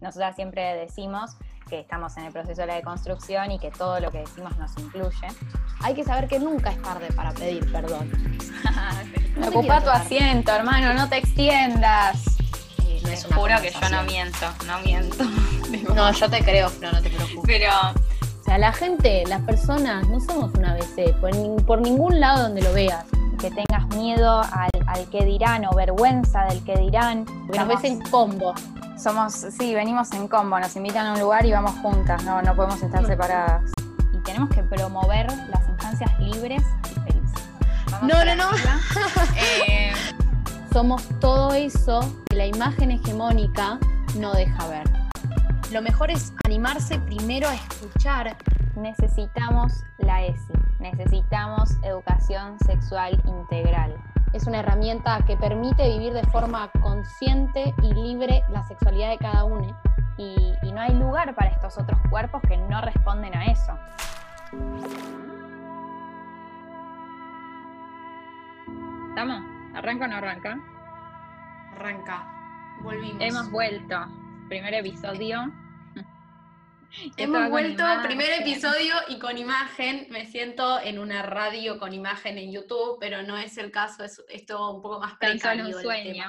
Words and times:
Nosotras 0.00 0.34
siempre 0.34 0.76
decimos 0.76 1.36
que 1.68 1.80
estamos 1.80 2.16
en 2.16 2.24
el 2.24 2.32
proceso 2.32 2.62
de 2.62 2.66
la 2.66 2.74
deconstrucción 2.74 3.52
y 3.52 3.58
que 3.58 3.70
todo 3.70 4.00
lo 4.00 4.10
que 4.10 4.18
decimos 4.18 4.56
nos 4.58 4.76
incluye. 4.78 5.28
Hay 5.82 5.94
que 5.94 6.04
saber 6.04 6.26
que 6.26 6.38
nunca 6.38 6.70
es 6.70 6.82
tarde 6.82 7.08
para 7.14 7.32
pedir 7.32 7.70
perdón. 7.70 8.10
No 9.36 9.48
Ocupa 9.48 9.80
tu 9.80 9.88
asiento, 9.88 10.52
hermano, 10.52 10.92
no 10.92 11.08
te 11.08 11.16
extiendas. 11.16 12.36
Me 13.04 13.16
juro 13.16 13.54
que 13.62 13.70
yo 13.70 13.88
no 13.88 14.02
miento, 14.02 14.46
no 14.66 14.80
miento. 14.80 15.24
No, 15.94 16.12
yo 16.12 16.28
te 16.28 16.42
creo, 16.42 16.70
pero 16.80 16.92
no 16.92 17.00
te 17.00 17.10
preocupes. 17.10 17.42
Pero 17.46 17.70
O 18.40 18.44
sea, 18.44 18.58
la 18.58 18.72
gente, 18.72 19.22
las 19.28 19.40
personas, 19.42 20.06
no 20.08 20.20
somos 20.20 20.52
una 20.54 20.72
ABC, 20.72 21.14
por, 21.20 21.30
por 21.64 21.80
ningún 21.80 22.18
lado 22.18 22.42
donde 22.42 22.60
lo 22.60 22.72
veas. 22.72 23.04
Que 23.40 23.50
tengas 23.50 23.86
miedo 23.96 24.40
al, 24.40 24.70
al 24.90 25.08
que 25.08 25.24
dirán 25.24 25.64
o 25.66 25.74
vergüenza 25.74 26.44
del 26.44 26.64
que 26.64 26.76
dirán. 26.76 27.24
Porque 27.24 27.58
nos 27.58 27.68
ves 27.68 27.84
en 27.84 28.00
combo. 28.00 28.54
Somos, 28.98 29.32
sí, 29.32 29.74
venimos 29.74 30.12
en 30.12 30.28
combo, 30.28 30.58
nos 30.58 30.74
invitan 30.76 31.06
a 31.06 31.12
un 31.14 31.20
lugar 31.20 31.46
y 31.46 31.52
vamos 31.52 31.72
juntas, 31.80 32.22
no, 32.24 32.42
no 32.42 32.54
podemos 32.54 32.82
estar 32.82 33.06
separadas. 33.06 33.62
Y 34.12 34.18
tenemos 34.18 34.50
que 34.50 34.62
promover 34.62 35.26
las 35.48 35.68
infancias 35.68 36.18
libres 36.18 36.62
y 36.90 37.00
felices. 37.00 37.48
vamos 37.90 38.08
No, 38.08 38.24
no, 38.24 38.34
no. 38.34 38.50
Eh, 39.68 39.92
Somos 40.72 41.02
todo 41.20 41.54
eso 41.54 42.00
que 42.28 42.36
la 42.36 42.46
imagen 42.46 42.90
hegemónica 42.90 43.78
no 44.18 44.32
deja 44.32 44.66
ver. 44.68 44.84
Lo 45.72 45.82
mejor 45.82 46.10
es 46.10 46.32
animarse 46.44 46.98
primero 46.98 47.48
a 47.48 47.54
escuchar. 47.54 48.36
Necesitamos 48.76 49.84
la 49.98 50.24
ESI, 50.24 50.52
necesitamos 50.80 51.70
educación 51.82 52.58
sexual 52.66 53.20
integral. 53.24 53.94
Es 54.32 54.46
una 54.46 54.60
herramienta 54.60 55.18
que 55.26 55.36
permite 55.36 55.88
vivir 55.88 56.12
de 56.12 56.22
forma 56.24 56.70
consciente 56.80 57.74
y 57.82 57.92
libre 57.92 58.42
la 58.48 58.62
sexualidad 58.64 59.10
de 59.10 59.18
cada 59.18 59.44
uno. 59.44 59.76
Y, 60.16 60.54
y 60.62 60.72
no 60.72 60.80
hay 60.80 60.94
lugar 60.94 61.34
para 61.34 61.50
estos 61.50 61.78
otros 61.78 61.98
cuerpos 62.10 62.40
que 62.46 62.56
no 62.56 62.80
responden 62.80 63.34
a 63.36 63.46
eso. 63.46 63.72
¿Estamos? 69.08 69.42
¿Arranca 69.74 70.04
o 70.04 70.08
no 70.08 70.16
arranca? 70.16 70.58
arranca. 71.80 72.24
Volvimos. 72.82 73.20
Hemos 73.20 73.50
vuelto. 73.50 73.96
Primer 74.48 74.74
episodio. 74.74 75.50
Hemos 77.16 77.50
vuelto, 77.50 77.82
imagen. 77.82 78.02
primer 78.02 78.40
episodio 78.40 78.94
y 79.08 79.18
con 79.18 79.38
imagen. 79.38 80.06
Me 80.10 80.26
siento 80.26 80.80
en 80.80 80.98
una 80.98 81.22
radio 81.22 81.78
con 81.78 81.92
imagen 81.92 82.38
en 82.38 82.52
YouTube, 82.52 82.98
pero 83.00 83.22
no 83.22 83.36
es 83.36 83.56
el 83.58 83.70
caso, 83.70 84.04
es 84.04 84.22
esto 84.28 84.70
un 84.70 84.82
poco 84.82 85.00
más 85.00 85.18
Tan 85.18 85.32
precario. 85.32 85.64
solo 85.64 85.76
un 85.76 85.82
sueño. 85.82 86.24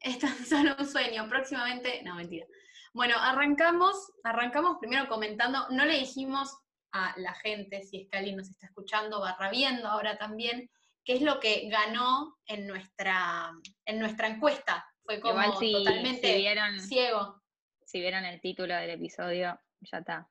Es 0.00 0.18
tan 0.18 0.36
solo 0.46 0.76
un 0.78 0.86
sueño. 0.86 1.28
Próximamente, 1.28 2.02
no, 2.04 2.14
mentira. 2.16 2.46
Bueno, 2.92 3.16
arrancamos, 3.18 3.94
arrancamos 4.24 4.78
primero 4.80 5.06
comentando, 5.08 5.68
no 5.70 5.84
le 5.84 5.98
dijimos 5.98 6.56
a 6.92 7.12
la 7.18 7.34
gente, 7.34 7.82
si 7.82 7.98
es 7.98 8.08
que 8.08 8.16
alguien 8.16 8.36
nos 8.36 8.48
está 8.48 8.66
escuchando, 8.66 9.20
barra 9.20 9.50
viendo 9.50 9.86
ahora 9.86 10.16
también, 10.16 10.70
qué 11.04 11.14
es 11.14 11.22
lo 11.22 11.38
que 11.38 11.68
ganó 11.68 12.38
en 12.46 12.66
nuestra, 12.66 13.52
en 13.84 13.98
nuestra 13.98 14.28
encuesta. 14.28 14.86
Fue 15.04 15.20
como 15.20 15.42
Igual 15.42 15.58
si, 15.58 15.72
totalmente 15.72 16.32
si 16.32 16.38
vieron, 16.38 16.80
ciego. 16.80 17.42
si 17.84 18.00
vieron 18.00 18.24
el 18.24 18.40
título 18.40 18.74
del 18.74 18.90
episodio, 18.90 19.60
ya 19.80 19.98
está. 19.98 20.28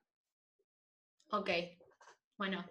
Ok, 1.32 1.50
bueno, 2.38 2.66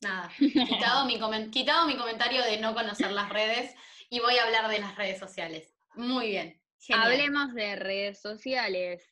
nada. 0.00 0.30
Quitado 0.38 1.04
mi, 1.06 1.18
quitado 1.50 1.86
mi 1.86 1.96
comentario 1.96 2.42
de 2.42 2.58
no 2.58 2.74
conocer 2.74 3.12
las 3.12 3.28
redes 3.28 3.74
y 4.10 4.20
voy 4.20 4.36
a 4.36 4.44
hablar 4.44 4.68
de 4.68 4.80
las 4.80 4.96
redes 4.96 5.18
sociales. 5.18 5.74
Muy 5.94 6.28
bien. 6.28 6.60
Genial. 6.78 7.12
Hablemos 7.12 7.54
de 7.54 7.76
redes 7.76 8.20
sociales. 8.20 9.08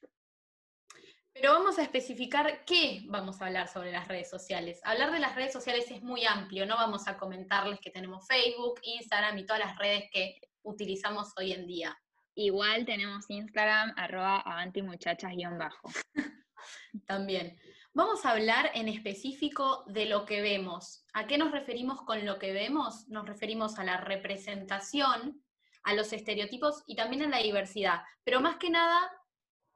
Pero 1.33 1.53
vamos 1.53 1.79
a 1.79 1.83
especificar 1.83 2.65
qué 2.65 3.03
vamos 3.07 3.41
a 3.41 3.47
hablar 3.47 3.69
sobre 3.69 3.93
las 3.93 4.09
redes 4.09 4.29
sociales. 4.29 4.81
Hablar 4.85 5.13
de 5.13 5.21
las 5.21 5.37
redes 5.37 5.53
sociales 5.53 5.91
es 5.91 6.03
muy 6.03 6.25
amplio, 6.27 6.67
no 6.67 6.75
vamos 6.75 7.07
a 7.07 7.17
comentarles 7.17 7.79
que 7.81 7.91
tenemos 7.91 8.27
Facebook, 8.27 8.81
Instagram 8.83 9.39
y 9.39 9.47
todas 9.47 9.61
las 9.61 9.79
redes 9.79 10.11
que 10.13 10.41
utilizamos 10.63 11.33
hoy 11.37 11.53
en 11.53 11.67
día. 11.67 11.97
Igual 12.35 12.85
tenemos 12.85 13.31
Instagram, 13.31 13.95
arroba 13.97 14.41
avantimuchachas-bajo. 14.41 15.91
También. 17.07 17.59
Vamos 17.93 18.25
a 18.25 18.31
hablar 18.31 18.71
en 18.75 18.89
específico 18.89 19.85
de 19.87 20.07
lo 20.07 20.25
que 20.25 20.41
vemos. 20.41 21.05
¿A 21.13 21.27
qué 21.27 21.39
nos 21.39 21.51
referimos 21.51 22.03
con 22.03 22.25
lo 22.25 22.39
que 22.39 22.53
vemos? 22.53 23.09
Nos 23.09 23.27
referimos 23.27 23.79
a 23.79 23.85
la 23.85 23.97
representación, 23.97 25.43
a 25.83 25.95
los 25.95 26.13
estereotipos 26.13 26.85
y 26.87 26.95
también 26.95 27.23
a 27.23 27.29
la 27.29 27.39
diversidad. 27.39 28.03
Pero 28.23 28.41
más 28.41 28.57
que 28.57 28.71
nada, 28.71 29.11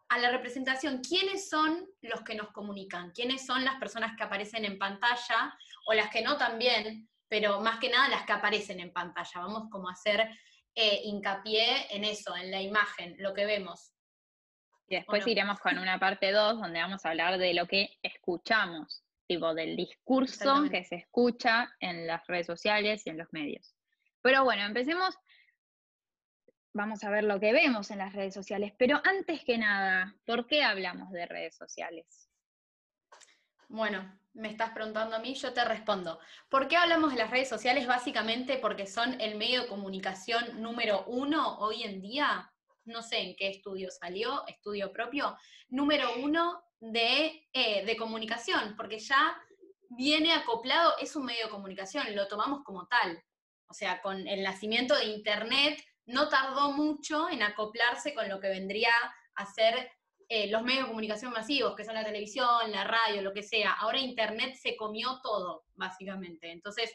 a 0.08 0.18
la 0.18 0.30
representación. 0.30 1.00
¿Quiénes 1.00 1.48
son 1.48 1.88
los 2.02 2.22
que 2.22 2.34
nos 2.34 2.52
comunican? 2.52 3.10
¿Quiénes 3.10 3.44
son 3.44 3.64
las 3.64 3.76
personas 3.76 4.16
que 4.16 4.22
aparecen 4.22 4.64
en 4.64 4.78
pantalla 4.78 5.56
o 5.86 5.94
las 5.94 6.10
que 6.10 6.22
no 6.22 6.36
también? 6.36 7.08
Pero 7.28 7.60
más 7.60 7.78
que 7.80 7.90
nada 7.90 8.08
las 8.08 8.24
que 8.24 8.32
aparecen 8.32 8.80
en 8.80 8.92
pantalla. 8.92 9.40
Vamos 9.40 9.68
como 9.70 9.88
a 9.88 9.92
hacer 9.92 10.28
eh, 10.74 11.00
hincapié 11.04 11.94
en 11.94 12.04
eso, 12.04 12.36
en 12.36 12.50
la 12.50 12.60
imagen, 12.60 13.16
lo 13.18 13.34
que 13.34 13.46
vemos. 13.46 13.93
Y 14.88 14.96
después 14.96 15.26
iremos 15.26 15.58
con 15.60 15.78
una 15.78 15.98
parte 15.98 16.30
2 16.30 16.60
donde 16.60 16.80
vamos 16.80 17.04
a 17.04 17.10
hablar 17.10 17.38
de 17.38 17.54
lo 17.54 17.66
que 17.66 17.98
escuchamos, 18.02 19.02
tipo 19.26 19.54
del 19.54 19.76
discurso 19.76 20.64
que 20.70 20.84
se 20.84 20.96
escucha 20.96 21.74
en 21.80 22.06
las 22.06 22.26
redes 22.26 22.46
sociales 22.46 23.06
y 23.06 23.10
en 23.10 23.18
los 23.18 23.32
medios. 23.32 23.74
Pero 24.20 24.44
bueno, 24.44 24.62
empecemos. 24.62 25.16
Vamos 26.74 27.04
a 27.04 27.10
ver 27.10 27.24
lo 27.24 27.38
que 27.38 27.52
vemos 27.52 27.90
en 27.90 27.98
las 27.98 28.12
redes 28.12 28.34
sociales. 28.34 28.72
Pero 28.76 29.00
antes 29.04 29.44
que 29.44 29.58
nada, 29.58 30.14
¿por 30.26 30.46
qué 30.46 30.64
hablamos 30.64 31.10
de 31.12 31.24
redes 31.26 31.56
sociales? 31.56 32.28
Bueno, 33.68 34.18
me 34.34 34.50
estás 34.50 34.70
preguntando 34.70 35.16
a 35.16 35.20
mí, 35.20 35.34
yo 35.34 35.52
te 35.52 35.64
respondo. 35.64 36.18
¿Por 36.48 36.66
qué 36.66 36.76
hablamos 36.76 37.12
de 37.12 37.18
las 37.18 37.30
redes 37.30 37.48
sociales? 37.48 37.86
Básicamente 37.86 38.58
porque 38.58 38.86
son 38.86 39.20
el 39.20 39.36
medio 39.36 39.62
de 39.62 39.68
comunicación 39.68 40.60
número 40.60 41.04
uno 41.06 41.58
hoy 41.58 41.84
en 41.84 42.02
día. 42.02 42.50
No 42.84 43.02
sé 43.02 43.18
en 43.18 43.36
qué 43.36 43.48
estudio 43.48 43.90
salió, 43.90 44.46
estudio 44.46 44.92
propio. 44.92 45.36
Número 45.68 46.08
uno 46.22 46.62
de, 46.80 47.48
eh, 47.52 47.84
de 47.84 47.96
comunicación, 47.96 48.74
porque 48.76 48.98
ya 48.98 49.36
viene 49.90 50.32
acoplado, 50.32 50.94
es 51.00 51.16
un 51.16 51.24
medio 51.24 51.46
de 51.46 51.50
comunicación, 51.50 52.14
lo 52.14 52.28
tomamos 52.28 52.62
como 52.64 52.86
tal. 52.86 53.22
O 53.68 53.74
sea, 53.74 54.02
con 54.02 54.26
el 54.28 54.42
nacimiento 54.42 54.94
de 54.96 55.06
Internet 55.06 55.82
no 56.06 56.28
tardó 56.28 56.72
mucho 56.72 57.28
en 57.30 57.42
acoplarse 57.42 58.14
con 58.14 58.28
lo 58.28 58.40
que 58.40 58.48
vendría 58.48 58.92
a 59.36 59.46
ser 59.46 59.90
eh, 60.28 60.48
los 60.50 60.62
medios 60.62 60.84
de 60.84 60.88
comunicación 60.88 61.32
masivos, 61.32 61.74
que 61.76 61.84
son 61.84 61.94
la 61.94 62.04
televisión, 62.04 62.70
la 62.70 62.84
radio, 62.84 63.22
lo 63.22 63.32
que 63.32 63.42
sea. 63.42 63.72
Ahora 63.72 63.98
Internet 63.98 64.54
se 64.54 64.76
comió 64.76 65.20
todo, 65.22 65.64
básicamente. 65.74 66.50
Entonces, 66.50 66.92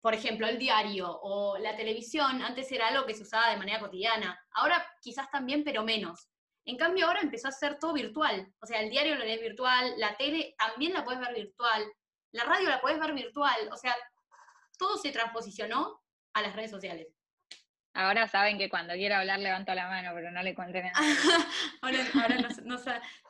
por 0.00 0.14
ejemplo, 0.14 0.46
el 0.46 0.58
diario 0.58 1.10
o 1.10 1.58
la 1.58 1.76
televisión 1.76 2.42
antes 2.42 2.70
era 2.70 2.88
algo 2.88 3.06
que 3.06 3.14
se 3.14 3.22
usaba 3.22 3.50
de 3.50 3.56
manera 3.56 3.80
cotidiana. 3.80 4.38
Ahora 4.52 4.86
quizás 5.02 5.30
también, 5.30 5.64
pero 5.64 5.82
menos. 5.82 6.28
En 6.64 6.76
cambio, 6.76 7.06
ahora 7.06 7.20
empezó 7.20 7.48
a 7.48 7.52
ser 7.52 7.78
todo 7.78 7.92
virtual. 7.92 8.52
O 8.60 8.66
sea, 8.66 8.80
el 8.80 8.90
diario 8.90 9.14
lo 9.16 9.24
lees 9.24 9.40
virtual, 9.40 9.94
la 9.98 10.16
tele 10.16 10.54
también 10.58 10.92
la 10.92 11.04
puedes 11.04 11.20
ver 11.20 11.34
virtual, 11.34 11.84
la 12.32 12.44
radio 12.44 12.68
la 12.68 12.80
puedes 12.80 12.98
ver 12.98 13.12
virtual. 13.14 13.68
O 13.72 13.76
sea, 13.76 13.94
todo 14.78 14.96
se 14.96 15.12
transposicionó 15.12 16.02
a 16.34 16.42
las 16.42 16.54
redes 16.54 16.70
sociales. 16.70 17.08
Ahora 17.94 18.28
saben 18.28 18.58
que 18.58 18.68
cuando 18.68 18.92
quiero 18.94 19.14
hablar 19.16 19.38
levanto 19.38 19.74
la 19.74 19.88
mano, 19.88 20.10
pero 20.14 20.30
no 20.30 20.42
le 20.42 20.54
conté 20.54 20.82
nada. 20.82 20.98
ahora 21.80 21.98
ahora 22.14 22.36
no, 22.36 22.48
no 22.64 22.76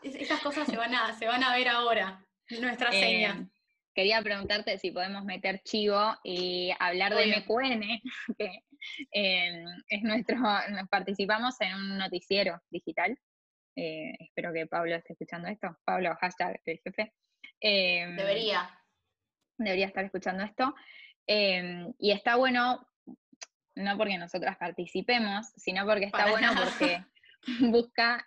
es- 0.03 0.15
esas 0.17 0.41
cosas 0.41 0.67
se 0.67 0.77
van 0.77 0.93
a, 0.95 1.13
se 1.17 1.27
van 1.27 1.45
a 1.45 1.55
ver 1.55 1.69
ahora. 1.69 2.21
Nuestra 2.61 2.91
seña. 2.91 3.49
Quería 3.97 4.21
preguntarte 4.21 4.79
si 4.79 4.91
podemos 4.91 5.25
meter 5.25 5.63
chivo 5.63 6.15
y 6.23 6.71
hablar 6.79 7.15
Obvio. 7.15 7.25
de 7.29 7.41
MQN, 7.41 8.03
que 8.39 8.63
eh, 9.11 9.65
es 9.89 10.03
nuestro, 10.03 10.37
participamos 10.91 11.59
en 11.63 11.75
un 11.75 11.97
noticiero 11.97 12.61
digital. 12.69 13.19
Eh, 13.75 14.13
espero 14.21 14.53
que 14.53 14.67
Pablo 14.67 14.95
esté 14.97 15.15
escuchando 15.15 15.49
esto. 15.49 15.79
Pablo, 15.87 16.15
hashtag 16.21 16.61
el 16.67 16.79
jefe. 16.85 17.15
Eh, 17.59 18.07
Debería. 18.19 18.69
debería 19.57 19.87
estar 19.87 20.05
escuchando 20.05 20.45
esto. 20.45 20.75
Eh, 21.27 21.87
y 21.99 22.13
está 22.13 22.37
bueno, 22.37 22.87
no 23.77 23.97
porque 23.97 24.19
nosotras 24.19 24.59
participemos, 24.59 25.47
sino 25.57 25.87
porque 25.87 26.05
está 26.05 26.19
Para 26.19 26.31
bueno 26.33 26.53
nada. 26.53 26.67
porque 26.67 27.03
busca, 27.73 28.27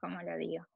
¿cómo 0.00 0.22
lo 0.22 0.38
digo? 0.38 0.66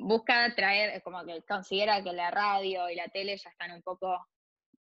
Busca 0.00 0.54
traer, 0.54 1.02
como 1.02 1.24
que 1.24 1.42
considera 1.42 2.02
que 2.02 2.12
la 2.12 2.30
radio 2.30 2.88
y 2.88 2.94
la 2.94 3.08
tele 3.08 3.36
ya 3.36 3.50
están 3.50 3.72
un 3.72 3.82
poco 3.82 4.26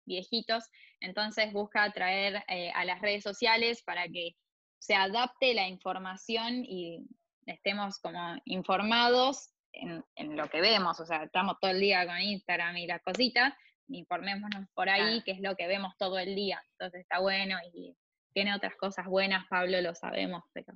viejitos, 0.05 0.65
entonces 1.01 1.53
busca 1.53 1.91
traer 1.93 2.43
eh, 2.49 2.73
a 2.75 2.85
las 2.85 3.01
redes 3.01 3.23
sociales 3.23 3.83
para 3.83 4.09
que 4.09 4.35
se 4.79 4.95
adapte 4.95 5.55
la 5.55 5.69
información 5.69 6.65
y 6.65 7.07
estemos 7.47 7.99
como 8.01 8.37
informados 8.47 9.51
en, 9.73 10.05
en 10.17 10.37
lo 10.37 10.49
que 10.49 10.61
vemos, 10.61 10.99
o 10.99 11.07
sea, 11.07 11.25
estamos 11.25 11.57
todo 11.61 11.71
el 11.71 11.81
día 11.81 12.07
con 12.07 12.21
Instagram 12.21 12.77
y 12.79 12.87
las 12.87 13.01
cositas, 13.03 13.55
informémonos 13.89 14.69
por 14.75 14.89
ahí, 14.89 15.23
que 15.23 15.33
es 15.33 15.41
lo 15.41 15.55
que 15.57 15.67
vemos 15.67 15.95
todo 15.99 16.19
el 16.19 16.35
día, 16.35 16.61
entonces 16.73 17.03
está 17.03 17.21
bueno 17.21 17.59
y 17.73 17.97
tiene 18.33 18.55
otras 18.55 18.75
cosas 18.77 19.07
buenas, 19.07 19.47
Pablo 19.49 19.81
lo 19.81 19.95
sabemos, 19.95 20.43
pero 20.53 20.73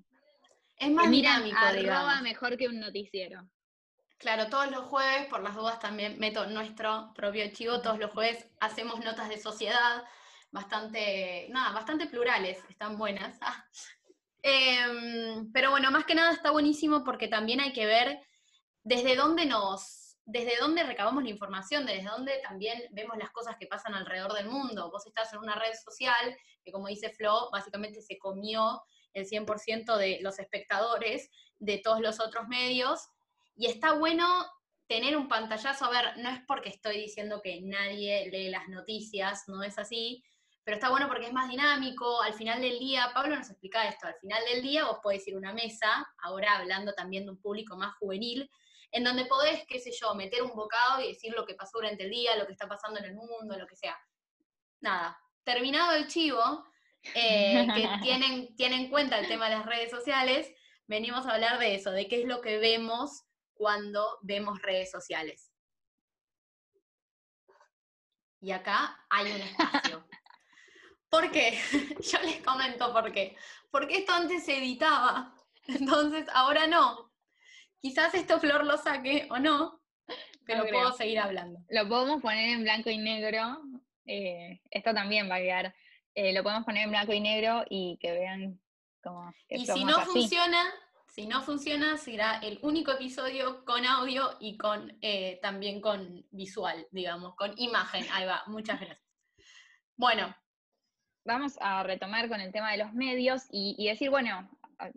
Es 0.78 0.90
más 0.90 1.10
dinámico, 1.10 1.56
arroba 1.58 2.20
mejor 2.22 2.56
que 2.56 2.68
un 2.68 2.78
noticiero. 2.78 3.48
Claro, 4.18 4.48
todos 4.48 4.70
los 4.70 4.84
jueves, 4.86 5.26
por 5.26 5.42
las 5.42 5.54
dudas 5.54 5.78
también 5.78 6.18
meto 6.18 6.46
nuestro 6.46 7.12
propio 7.14 7.44
archivo, 7.44 7.82
todos 7.82 7.98
los 7.98 8.10
jueves 8.12 8.48
hacemos 8.60 9.04
notas 9.04 9.28
de 9.28 9.38
sociedad, 9.38 10.04
bastante, 10.50 11.48
nada, 11.50 11.72
bastante 11.72 12.06
plurales, 12.06 12.58
están 12.68 12.96
buenas. 12.96 13.38
Em, 14.48 15.50
pero 15.50 15.72
bueno, 15.72 15.90
más 15.90 16.04
que 16.04 16.14
nada 16.14 16.32
está 16.32 16.52
buenísimo 16.52 17.02
porque 17.02 17.26
también 17.26 17.58
hay 17.58 17.72
que 17.72 17.84
ver 17.84 18.20
desde 18.84 19.16
dónde 19.16 19.44
nos, 19.44 20.18
desde 20.24 20.56
dónde 20.60 20.84
recabamos 20.84 21.24
la 21.24 21.30
información, 21.30 21.84
desde 21.84 22.08
dónde 22.08 22.40
también 22.44 22.80
vemos 22.92 23.16
las 23.18 23.32
cosas 23.32 23.56
que 23.58 23.66
pasan 23.66 23.94
alrededor 23.94 24.34
del 24.34 24.46
mundo. 24.46 24.88
Vos 24.92 25.04
estás 25.04 25.32
en 25.32 25.40
una 25.40 25.56
red 25.56 25.72
social 25.74 26.36
que, 26.64 26.70
como 26.70 26.86
dice 26.86 27.10
Flo, 27.10 27.50
básicamente 27.50 28.00
se 28.02 28.18
comió 28.18 28.80
el 29.14 29.26
100% 29.26 29.96
de 29.96 30.20
los 30.22 30.38
espectadores 30.38 31.28
de 31.58 31.78
todos 31.78 32.00
los 32.00 32.20
otros 32.20 32.46
medios 32.46 33.08
y 33.56 33.66
está 33.66 33.94
bueno 33.94 34.26
tener 34.86 35.16
un 35.16 35.28
pantallazo, 35.28 35.86
a 35.86 35.90
ver, 35.90 36.18
no 36.18 36.28
es 36.30 36.40
porque 36.46 36.68
estoy 36.68 36.98
diciendo 37.00 37.40
que 37.42 37.60
nadie 37.62 38.30
lee 38.30 38.50
las 38.50 38.68
noticias, 38.68 39.48
no 39.48 39.62
es 39.62 39.78
así, 39.78 40.22
pero 40.62 40.76
está 40.76 40.90
bueno 40.90 41.08
porque 41.08 41.26
es 41.26 41.32
más 41.32 41.48
dinámico, 41.48 42.22
al 42.22 42.34
final 42.34 42.60
del 42.60 42.78
día, 42.78 43.10
Pablo 43.14 43.36
nos 43.36 43.50
explica 43.50 43.88
esto, 43.88 44.06
al 44.06 44.16
final 44.20 44.42
del 44.52 44.62
día 44.62 44.84
vos 44.84 44.98
podés 45.02 45.26
ir 45.26 45.34
a 45.34 45.38
una 45.38 45.52
mesa, 45.52 46.06
ahora 46.18 46.56
hablando 46.56 46.92
también 46.92 47.24
de 47.24 47.32
un 47.32 47.40
público 47.40 47.76
más 47.76 47.96
juvenil, 47.96 48.48
en 48.92 49.02
donde 49.02 49.26
podés, 49.26 49.64
qué 49.66 49.80
sé 49.80 49.90
yo, 49.92 50.14
meter 50.14 50.42
un 50.42 50.54
bocado 50.54 51.02
y 51.02 51.08
decir 51.08 51.32
lo 51.34 51.44
que 51.44 51.54
pasó 51.54 51.78
durante 51.78 52.04
el 52.04 52.10
día, 52.10 52.36
lo 52.36 52.46
que 52.46 52.52
está 52.52 52.68
pasando 52.68 53.00
en 53.00 53.06
el 53.06 53.14
mundo, 53.14 53.58
lo 53.58 53.66
que 53.66 53.76
sea. 53.76 53.98
Nada, 54.80 55.18
terminado 55.42 55.92
el 55.92 56.06
chivo, 56.06 56.64
eh, 57.14 57.66
que 57.74 57.88
tienen, 58.02 58.54
tienen 58.54 58.82
en 58.82 58.90
cuenta 58.90 59.18
el 59.18 59.26
tema 59.26 59.48
de 59.48 59.56
las 59.56 59.66
redes 59.66 59.90
sociales, 59.90 60.48
venimos 60.86 61.26
a 61.26 61.34
hablar 61.34 61.58
de 61.58 61.74
eso, 61.74 61.90
de 61.90 62.06
qué 62.06 62.20
es 62.22 62.26
lo 62.26 62.40
que 62.40 62.58
vemos 62.58 63.25
cuando 63.56 64.18
vemos 64.22 64.60
redes 64.62 64.90
sociales. 64.90 65.52
Y 68.40 68.52
acá 68.52 69.04
hay 69.10 69.32
un 69.32 69.40
espacio. 69.40 70.06
¿Por 71.08 71.30
qué? 71.30 71.58
Yo 72.00 72.20
les 72.20 72.42
comento 72.42 72.92
por 72.92 73.12
qué. 73.12 73.36
Porque 73.70 73.98
esto 73.98 74.12
antes 74.12 74.44
se 74.44 74.58
editaba, 74.58 75.34
entonces 75.66 76.26
ahora 76.32 76.66
no. 76.66 77.12
Quizás 77.80 78.14
esto 78.14 78.40
Flor 78.40 78.64
lo 78.64 78.76
saque 78.76 79.26
o 79.30 79.38
no, 79.38 79.80
pero 80.44 80.66
puedo 80.66 80.92
seguir 80.92 81.18
hablando. 81.18 81.60
Lo 81.68 81.88
podemos 81.88 82.20
poner 82.20 82.50
en 82.50 82.62
blanco 82.62 82.90
y 82.90 82.98
negro. 82.98 83.62
Eh, 84.06 84.60
esto 84.70 84.94
también 84.94 85.30
va 85.30 85.36
a 85.36 85.40
quedar. 85.40 85.74
Eh, 86.14 86.32
lo 86.32 86.42
podemos 86.42 86.64
poner 86.64 86.84
en 86.84 86.90
blanco 86.90 87.12
y 87.12 87.20
negro 87.20 87.64
y 87.68 87.98
que 88.00 88.12
vean 88.12 88.60
cómo. 89.02 89.32
y 89.48 89.66
si 89.66 89.84
no 89.84 90.00
funciona, 90.00 90.64
si 91.16 91.26
no 91.26 91.40
funciona, 91.40 91.96
será 91.96 92.40
el 92.42 92.58
único 92.60 92.92
episodio 92.92 93.64
con 93.64 93.86
audio 93.86 94.36
y 94.38 94.58
con 94.58 94.98
eh, 95.00 95.38
también 95.40 95.80
con 95.80 96.26
visual, 96.30 96.86
digamos, 96.90 97.34
con 97.36 97.54
imagen. 97.56 98.04
Ahí 98.12 98.26
va, 98.26 98.42
muchas 98.48 98.78
gracias. 98.78 99.02
Bueno. 99.96 100.36
Vamos 101.24 101.56
a 101.60 101.82
retomar 101.84 102.28
con 102.28 102.42
el 102.42 102.52
tema 102.52 102.70
de 102.70 102.76
los 102.76 102.92
medios 102.92 103.46
y, 103.50 103.88
decir, 103.88 104.10
bueno, 104.10 104.48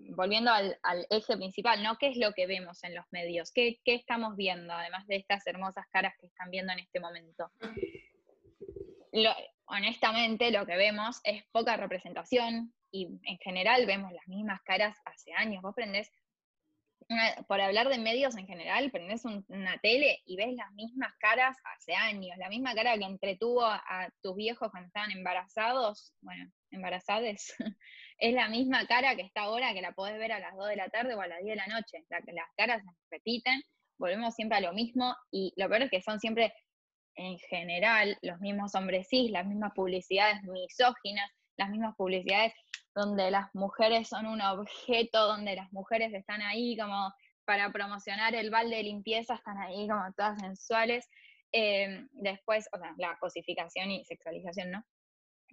volviendo 0.09 0.51
al, 0.51 0.77
eje 1.09 1.37
principal, 1.37 1.81
¿no? 1.81 1.97
¿Qué 1.97 2.09
es 2.09 2.17
lo 2.17 2.33
que 2.33 2.47
vemos 2.47 2.83
en 2.83 2.95
los 2.95 3.05
medios? 3.11 3.51
¿Qué, 3.53 3.79
¿Qué, 3.85 3.95
estamos 3.95 4.35
viendo, 4.35 4.73
además 4.73 5.07
de 5.07 5.15
estas 5.15 5.47
hermosas 5.47 5.87
caras 5.89 6.13
que 6.19 6.27
están 6.27 6.51
viendo 6.51 6.73
en 6.73 6.79
este 6.79 6.99
momento? 6.99 7.49
honestamente, 9.65 10.51
lo 10.51 10.65
que 10.65 10.75
vemos 10.75 11.21
es 11.23 11.45
poca 11.51 11.77
representación, 11.77 12.73
y 12.91 13.07
en 13.23 13.37
general 13.39 13.85
vemos 13.85 14.11
las 14.11 14.27
mismas 14.27 14.61
caras 14.63 14.97
hace 15.05 15.33
años. 15.33 15.61
Vos 15.61 15.75
prendés, 15.75 16.11
por 17.47 17.59
hablar 17.59 17.89
de 17.89 17.97
medios 17.97 18.37
en 18.37 18.45
general, 18.45 18.91
prendés 18.91 19.25
una 19.25 19.77
tele 19.79 20.21
y 20.25 20.35
ves 20.35 20.53
las 20.53 20.71
mismas 20.73 21.13
caras 21.19 21.57
hace 21.75 21.95
años, 21.95 22.37
la 22.37 22.49
misma 22.49 22.75
cara 22.75 22.97
que 22.97 23.05
entretuvo 23.05 23.65
a, 23.65 24.09
tus 24.21 24.35
viejos 24.35 24.69
cuando 24.69 24.87
estaban 24.87 25.11
embarazados, 25.11 26.13
bueno, 26.21 26.51
embarazadas, 26.71 27.53
es 28.19 28.33
la 28.33 28.47
misma 28.49 28.85
cara 28.85 29.15
que 29.15 29.23
está 29.23 29.41
ahora, 29.41 29.73
que 29.73 29.81
la 29.81 29.93
podés 29.93 30.17
ver 30.19 30.31
a 30.31 30.39
las 30.39 30.55
2 30.55 30.69
de 30.69 30.75
la 30.75 30.89
tarde 30.89 31.15
o 31.15 31.21
a 31.21 31.27
las 31.27 31.39
10 31.43 31.49
de 31.49 31.55
la 31.55 31.67
noche. 31.67 32.05
las 32.09 32.49
caras 32.55 32.83
se 32.83 32.91
repiten, 33.09 33.63
volvemos 33.97 34.35
siempre 34.35 34.57
a 34.57 34.61
lo 34.61 34.73
mismo 34.73 35.15
y 35.31 35.53
lo 35.57 35.67
peor 35.67 35.83
es 35.83 35.91
que 35.91 36.01
son 36.01 36.19
siempre 36.19 36.53
en 37.15 37.37
general 37.39 38.17
los 38.21 38.39
mismos 38.39 38.75
hombres 38.75 39.07
cis, 39.09 39.31
las 39.31 39.45
mismas 39.45 39.73
publicidades 39.73 40.41
misóginas, 40.43 41.29
las 41.57 41.69
mismas 41.69 41.95
publicidades 41.95 42.53
donde 42.95 43.31
las 43.31 43.53
mujeres 43.53 44.07
son 44.07 44.25
un 44.25 44.41
objeto, 44.41 45.27
donde 45.27 45.55
las 45.55 45.71
mujeres 45.71 46.13
están 46.13 46.41
ahí 46.41 46.77
como 46.77 47.13
para 47.45 47.71
promocionar 47.71 48.35
el 48.35 48.49
balde 48.49 48.77
de 48.77 48.83
limpieza, 48.83 49.35
están 49.35 49.57
ahí 49.57 49.87
como 49.87 50.11
todas 50.13 50.39
sensuales. 50.39 51.09
Em, 51.51 52.07
después, 52.11 52.69
o 52.73 52.77
sea, 52.77 52.93
la 52.97 53.17
cosificación 53.19 53.89
y 53.89 54.05
sexualización, 54.05 54.71
¿no? 54.71 54.85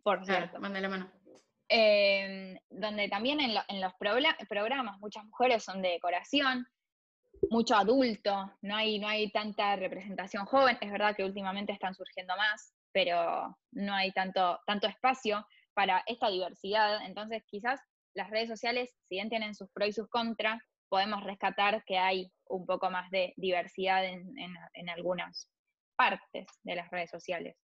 Por 0.03 0.25
cierto. 0.25 0.59
Claro, 0.59 0.81
la 0.81 0.88
mano. 0.88 1.11
Em, 1.69 2.59
donde 2.71 3.09
también 3.09 3.41
en, 3.41 3.81
los 3.81 3.93
programas 4.49 4.99
muchas 5.00 5.25
mujeres 5.25 5.65
son 5.65 5.83
de 5.83 5.88
decoración, 5.88 6.67
mucho 7.50 7.75
adulto, 7.75 8.53
no 8.62 8.77
hay, 8.77 8.99
no 8.99 9.09
hay 9.09 9.31
tanta 9.31 9.75
representación 9.77 10.47
joven, 10.47 10.79
es 10.81 10.91
verdad 10.91 11.17
que 11.17 11.25
últimamente 11.25 11.73
están 11.73 11.94
surgiendo 11.94 12.37
más, 12.37 12.73
pero 12.93 13.56
no 13.73 13.94
hay 13.94 14.12
tanto, 14.12 14.61
tanto 14.67 14.87
espacio 14.87 15.47
para 15.76 16.02
esta 16.06 16.31
diversidad. 16.31 17.05
Entonces, 17.05 17.44
quizás 17.46 17.78
las 18.14 18.31
redes 18.31 18.49
sociales, 18.49 18.90
si 19.08 19.17
bien 19.17 19.28
tienen 19.28 19.55
sus 19.55 19.70
pros 19.70 19.90
y 19.90 19.93
sus 19.93 20.08
contras, 20.08 20.58
podemos 20.88 21.23
rescatar 21.23 21.84
que 21.84 21.99
hay 21.99 22.32
un 22.49 22.64
poco 22.64 22.90
más 22.90 23.11
de 23.11 23.34
diversidad 23.37 24.02
en, 24.05 24.88
algunas 24.88 25.50
partes 25.96 26.46
de 26.62 26.76
las 26.76 26.90
redes 26.90 27.11
sociales. 27.11 27.56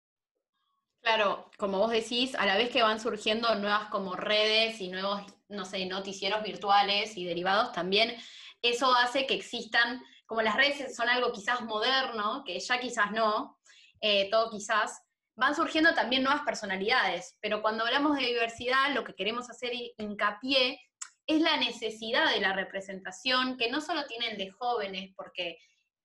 Claro, 1.01 1.49
como 1.57 1.79
vos 1.79 1.91
decís, 1.91 2.35
a 2.35 2.45
la 2.45 2.55
vez 2.55 2.69
que 2.69 2.83
van 2.83 2.99
surgiendo 2.99 3.55
nuevas 3.55 3.89
como 3.89 4.15
redes 4.15 4.79
y 4.79 4.89
nuevos, 4.89 5.23
no 5.49 5.65
sé, 5.65 5.85
noticieros 5.85 6.43
virtuales 6.43 7.17
y 7.17 7.25
derivados, 7.25 7.71
también 7.71 8.15
eso 8.61 8.93
hace 8.93 9.25
que 9.25 9.33
existan, 9.33 10.03
como 10.27 10.43
las 10.43 10.55
redes 10.55 10.95
son 10.95 11.09
algo 11.09 11.31
quizás 11.31 11.61
moderno, 11.61 12.43
que 12.45 12.59
ya 12.59 12.79
quizás 12.79 13.11
no, 13.11 13.59
eh, 14.01 14.29
todo 14.29 14.51
quizás, 14.51 15.01
van 15.35 15.55
surgiendo 15.55 15.93
también 15.93 16.23
nuevas 16.23 16.43
personalidades, 16.43 17.37
pero 17.41 17.61
cuando 17.61 17.85
hablamos 17.85 18.17
de 18.17 18.25
diversidad, 18.25 18.93
lo 18.93 19.03
que 19.03 19.15
queremos 19.15 19.49
hacer 19.49 19.71
hincapié 19.97 20.79
es 21.25 21.41
la 21.41 21.57
necesidad 21.57 22.31
de 22.31 22.41
la 22.41 22.53
representación, 22.53 23.57
que 23.57 23.69
no 23.69 23.81
solo 23.81 24.05
tienen 24.05 24.37
de 24.37 24.51
jóvenes, 24.51 25.13
porque 25.15 25.57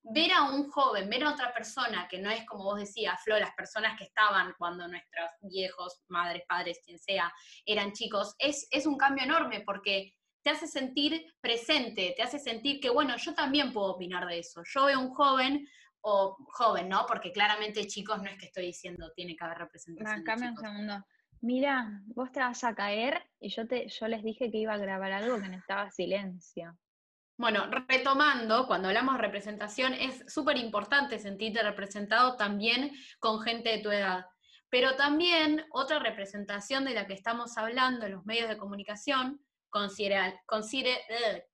ver 0.02 0.32
a 0.32 0.44
un 0.44 0.70
joven, 0.70 1.10
ver 1.10 1.24
a 1.24 1.32
otra 1.32 1.52
persona, 1.52 2.06
que 2.08 2.18
no 2.18 2.30
es 2.30 2.46
como 2.46 2.64
vos 2.64 2.78
decías, 2.78 3.20
Flo, 3.22 3.38
las 3.38 3.54
personas 3.54 3.98
que 3.98 4.04
estaban 4.04 4.54
cuando 4.56 4.88
nuestros 4.88 5.28
viejos, 5.42 6.02
madres, 6.08 6.44
padres, 6.48 6.80
quien 6.84 6.98
sea, 6.98 7.32
eran 7.66 7.92
chicos, 7.92 8.34
es, 8.38 8.66
es 8.70 8.86
un 8.86 8.96
cambio 8.96 9.24
enorme 9.24 9.62
porque 9.66 10.14
te 10.42 10.50
hace 10.50 10.66
sentir 10.66 11.26
presente, 11.40 12.14
te 12.16 12.22
hace 12.22 12.38
sentir 12.38 12.80
que, 12.80 12.90
bueno, 12.90 13.16
yo 13.16 13.34
también 13.34 13.72
puedo 13.72 13.88
opinar 13.88 14.26
de 14.26 14.38
eso. 14.38 14.62
Yo 14.72 14.84
veo 14.84 15.00
un 15.00 15.10
joven 15.10 15.68
o 16.02 16.36
joven, 16.50 16.88
¿no? 16.88 17.06
Porque 17.06 17.32
claramente 17.32 17.86
chicos 17.86 18.22
no 18.22 18.28
es 18.28 18.38
que 18.38 18.46
estoy 18.46 18.66
diciendo 18.66 19.12
tiene 19.14 19.36
que 19.36 19.44
haber 19.44 19.58
representación. 19.58 20.24
Cambia 20.24 20.50
un 20.50 20.56
segundo. 20.56 21.04
Mira, 21.40 22.02
vos 22.06 22.32
te 22.32 22.40
vas 22.40 22.64
a 22.64 22.74
caer 22.74 23.30
y 23.40 23.50
yo 23.50 23.66
te, 23.66 23.88
yo 23.88 24.08
les 24.08 24.22
dije 24.24 24.50
que 24.50 24.58
iba 24.58 24.74
a 24.74 24.78
grabar 24.78 25.12
algo 25.12 25.40
que 25.40 25.48
necesitaba 25.48 25.90
silencio. 25.90 26.76
Bueno, 27.36 27.70
retomando, 27.86 28.66
cuando 28.66 28.88
hablamos 28.88 29.14
de 29.14 29.22
representación, 29.22 29.94
es 29.94 30.24
súper 30.26 30.56
importante 30.56 31.20
sentirte 31.20 31.62
representado 31.62 32.36
también 32.36 32.90
con 33.20 33.40
gente 33.40 33.70
de 33.70 33.78
tu 33.78 33.90
edad. 33.90 34.26
Pero 34.70 34.96
también 34.96 35.64
otra 35.70 36.00
representación 36.00 36.84
de 36.84 36.94
la 36.94 37.06
que 37.06 37.14
estamos 37.14 37.56
hablando 37.56 38.06
en 38.06 38.12
los 38.12 38.26
medios 38.26 38.48
de 38.48 38.58
comunicación, 38.58 39.40
considera, 39.70 40.34
considera, 40.46 40.98
eh, 41.08 41.46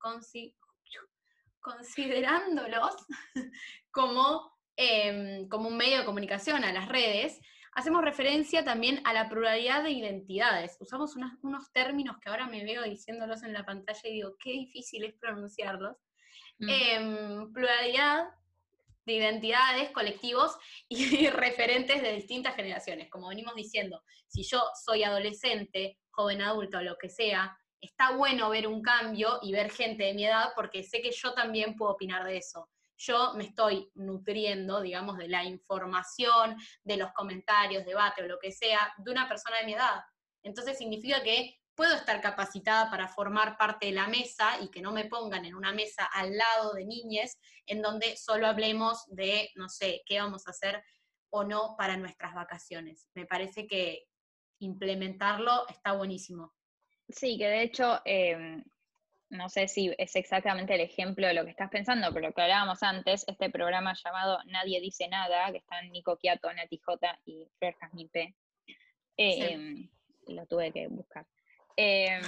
considerándolos 1.64 2.94
como, 3.90 4.52
em, 4.76 5.48
como 5.48 5.68
un 5.68 5.76
medio 5.76 5.98
de 5.98 6.04
comunicación 6.04 6.62
a 6.62 6.72
las 6.72 6.88
redes, 6.88 7.40
hacemos 7.72 8.04
referencia 8.04 8.64
también 8.64 9.00
a 9.04 9.14
la 9.14 9.28
pluralidad 9.28 9.82
de 9.82 9.90
identidades. 9.90 10.76
Usamos 10.78 11.16
unos 11.16 11.72
términos 11.72 12.18
que 12.20 12.28
ahora 12.28 12.46
me 12.46 12.62
veo 12.64 12.82
diciéndolos 12.84 13.42
en 13.42 13.54
la 13.54 13.64
pantalla 13.64 14.00
y 14.04 14.12
digo, 14.12 14.36
qué 14.38 14.50
difícil 14.50 15.04
es 15.04 15.14
pronunciarlos. 15.14 15.96
Mm. 16.58 16.68
Em, 16.68 17.52
pluralidad 17.52 18.28
de 19.06 19.12
identidades, 19.14 19.90
colectivos 19.90 20.56
y 20.88 21.28
referentes 21.28 22.02
de 22.02 22.12
distintas 22.12 22.54
generaciones. 22.54 23.10
Como 23.10 23.28
venimos 23.28 23.54
diciendo, 23.54 24.02
si 24.28 24.44
yo 24.44 24.62
soy 24.84 25.02
adolescente, 25.02 25.98
joven 26.10 26.42
adulto 26.42 26.80
lo 26.82 26.96
que 26.96 27.08
sea, 27.08 27.58
está 27.84 28.12
bueno 28.16 28.50
ver 28.50 28.66
un 28.66 28.82
cambio 28.82 29.38
y 29.42 29.52
ver 29.52 29.70
gente 29.70 30.04
de 30.04 30.14
mi 30.14 30.24
edad 30.24 30.50
porque 30.54 30.82
sé 30.82 31.02
que 31.02 31.12
yo 31.12 31.34
también 31.34 31.76
puedo 31.76 31.92
opinar 31.92 32.24
de 32.24 32.38
eso. 32.38 32.68
Yo 32.96 33.34
me 33.34 33.44
estoy 33.44 33.90
nutriendo, 33.94 34.80
digamos, 34.80 35.18
de 35.18 35.28
la 35.28 35.44
información, 35.44 36.56
de 36.82 36.96
los 36.96 37.12
comentarios, 37.12 37.84
debate 37.84 38.22
o 38.22 38.28
lo 38.28 38.38
que 38.38 38.52
sea, 38.52 38.92
de 38.98 39.10
una 39.10 39.28
persona 39.28 39.58
de 39.58 39.66
mi 39.66 39.74
edad. 39.74 40.00
Entonces 40.42 40.78
significa 40.78 41.22
que 41.22 41.58
puedo 41.74 41.94
estar 41.94 42.20
capacitada 42.20 42.88
para 42.90 43.08
formar 43.08 43.58
parte 43.58 43.86
de 43.86 43.92
la 43.92 44.06
mesa 44.06 44.60
y 44.60 44.68
que 44.68 44.80
no 44.80 44.92
me 44.92 45.06
pongan 45.06 45.44
en 45.44 45.54
una 45.54 45.72
mesa 45.72 46.04
al 46.06 46.36
lado 46.36 46.72
de 46.74 46.84
niñes 46.84 47.38
en 47.66 47.82
donde 47.82 48.16
solo 48.16 48.46
hablemos 48.46 49.04
de, 49.08 49.50
no 49.56 49.68
sé, 49.68 50.02
qué 50.06 50.20
vamos 50.20 50.46
a 50.46 50.52
hacer 50.52 50.82
o 51.30 51.42
no 51.42 51.74
para 51.76 51.96
nuestras 51.96 52.32
vacaciones. 52.34 53.08
Me 53.14 53.26
parece 53.26 53.66
que 53.66 54.04
implementarlo 54.60 55.66
está 55.68 55.92
buenísimo. 55.92 56.54
Sí, 57.08 57.38
que 57.38 57.46
de 57.46 57.62
hecho, 57.62 58.00
em, 58.04 58.64
no 59.30 59.48
sé 59.48 59.68
si 59.68 59.94
es 59.98 60.16
exactamente 60.16 60.74
el 60.74 60.80
ejemplo 60.80 61.26
de 61.26 61.34
lo 61.34 61.44
que 61.44 61.50
estás 61.50 61.70
pensando, 61.70 62.12
pero 62.12 62.28
lo 62.28 62.34
que 62.34 62.42
hablábamos 62.42 62.82
antes, 62.82 63.24
este 63.26 63.50
programa 63.50 63.94
llamado 63.94 64.38
Nadie 64.46 64.80
Dice 64.80 65.08
Nada, 65.08 65.50
que 65.50 65.58
está 65.58 65.80
en 65.80 65.92
Nico 65.92 66.16
Quiato, 66.16 66.52
Nati 66.52 66.78
J 66.78 67.20
y 67.26 67.46
Fer 67.58 67.74
Jasmine 67.80 68.10
P. 68.10 68.34
Em, 69.16 69.88
lo 70.28 70.46
tuve 70.46 70.72
que 70.72 70.88
buscar. 70.88 71.26
Em, 71.76 72.22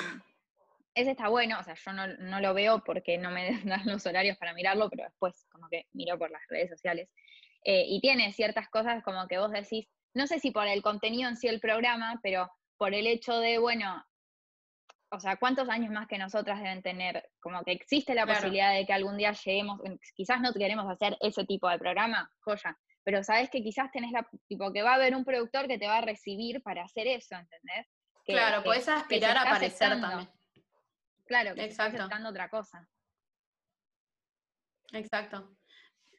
ese 0.94 1.10
está 1.10 1.28
bueno, 1.28 1.58
o 1.60 1.62
sea, 1.62 1.74
yo 1.74 1.92
no, 1.92 2.40
lo 2.40 2.54
veo 2.54 2.82
porque 2.84 3.18
no 3.18 3.30
me 3.30 3.48
dan 3.64 3.86
los 3.86 4.04
horarios 4.06 4.36
para 4.38 4.54
mirarlo, 4.54 4.88
pero 4.90 5.04
después 5.04 5.46
como 5.50 5.68
que 5.68 5.86
miro 5.92 6.18
por 6.18 6.30
las 6.30 6.42
redes 6.48 6.70
sociales. 6.70 7.08
Eh, 7.64 7.84
y 7.88 8.00
tiene 8.00 8.32
ciertas 8.32 8.68
cosas 8.68 9.02
como 9.02 9.26
que 9.26 9.38
vos 9.38 9.50
decís, 9.50 9.88
no 10.14 10.26
sé 10.26 10.38
si 10.38 10.50
por 10.50 10.66
el 10.66 10.82
contenido 10.82 11.28
en 11.28 11.36
sí 11.36 11.48
el 11.48 11.60
programa, 11.60 12.18
pero 12.22 12.50
por 12.78 12.94
el 12.94 13.06
hecho 13.06 13.38
de, 13.38 13.58
bueno, 13.58 14.04
o 15.10 15.20
sea, 15.20 15.36
¿cuántos 15.36 15.68
años 15.68 15.92
más 15.92 16.06
que 16.08 16.18
nosotras 16.18 16.60
deben 16.60 16.82
tener? 16.82 17.30
Como 17.40 17.62
que 17.62 17.72
existe 17.72 18.14
la 18.14 18.26
posibilidad 18.26 18.74
de 18.74 18.84
que 18.86 18.92
algún 18.92 19.16
día 19.16 19.32
lleguemos, 19.32 19.80
quizás 20.14 20.40
no 20.40 20.52
queremos 20.52 20.90
hacer 20.90 21.16
ese 21.20 21.44
tipo 21.44 21.68
de 21.68 21.78
programa, 21.78 22.30
joya, 22.40 22.76
pero 23.04 23.22
sabes 23.22 23.48
que 23.50 23.62
quizás 23.62 23.90
tenés 23.92 24.10
la, 24.10 24.28
tipo, 24.48 24.72
que 24.72 24.82
va 24.82 24.92
a 24.92 24.94
haber 24.94 25.14
un 25.14 25.24
productor 25.24 25.68
que 25.68 25.78
te 25.78 25.86
va 25.86 25.98
a 25.98 26.00
recibir 26.00 26.62
para 26.62 26.82
hacer 26.82 27.06
eso, 27.06 27.36
¿entendés? 27.36 27.86
claro, 28.24 28.64
puedes 28.64 28.88
aspirar 28.88 29.36
a 29.36 29.42
aparecer 29.42 30.00
también. 30.00 30.28
Claro, 31.26 31.54
que 31.54 31.64
Exacto. 31.64 31.98
aceptando 31.98 32.30
otra 32.30 32.48
cosa. 32.48 32.88
Exacto. 34.92 35.56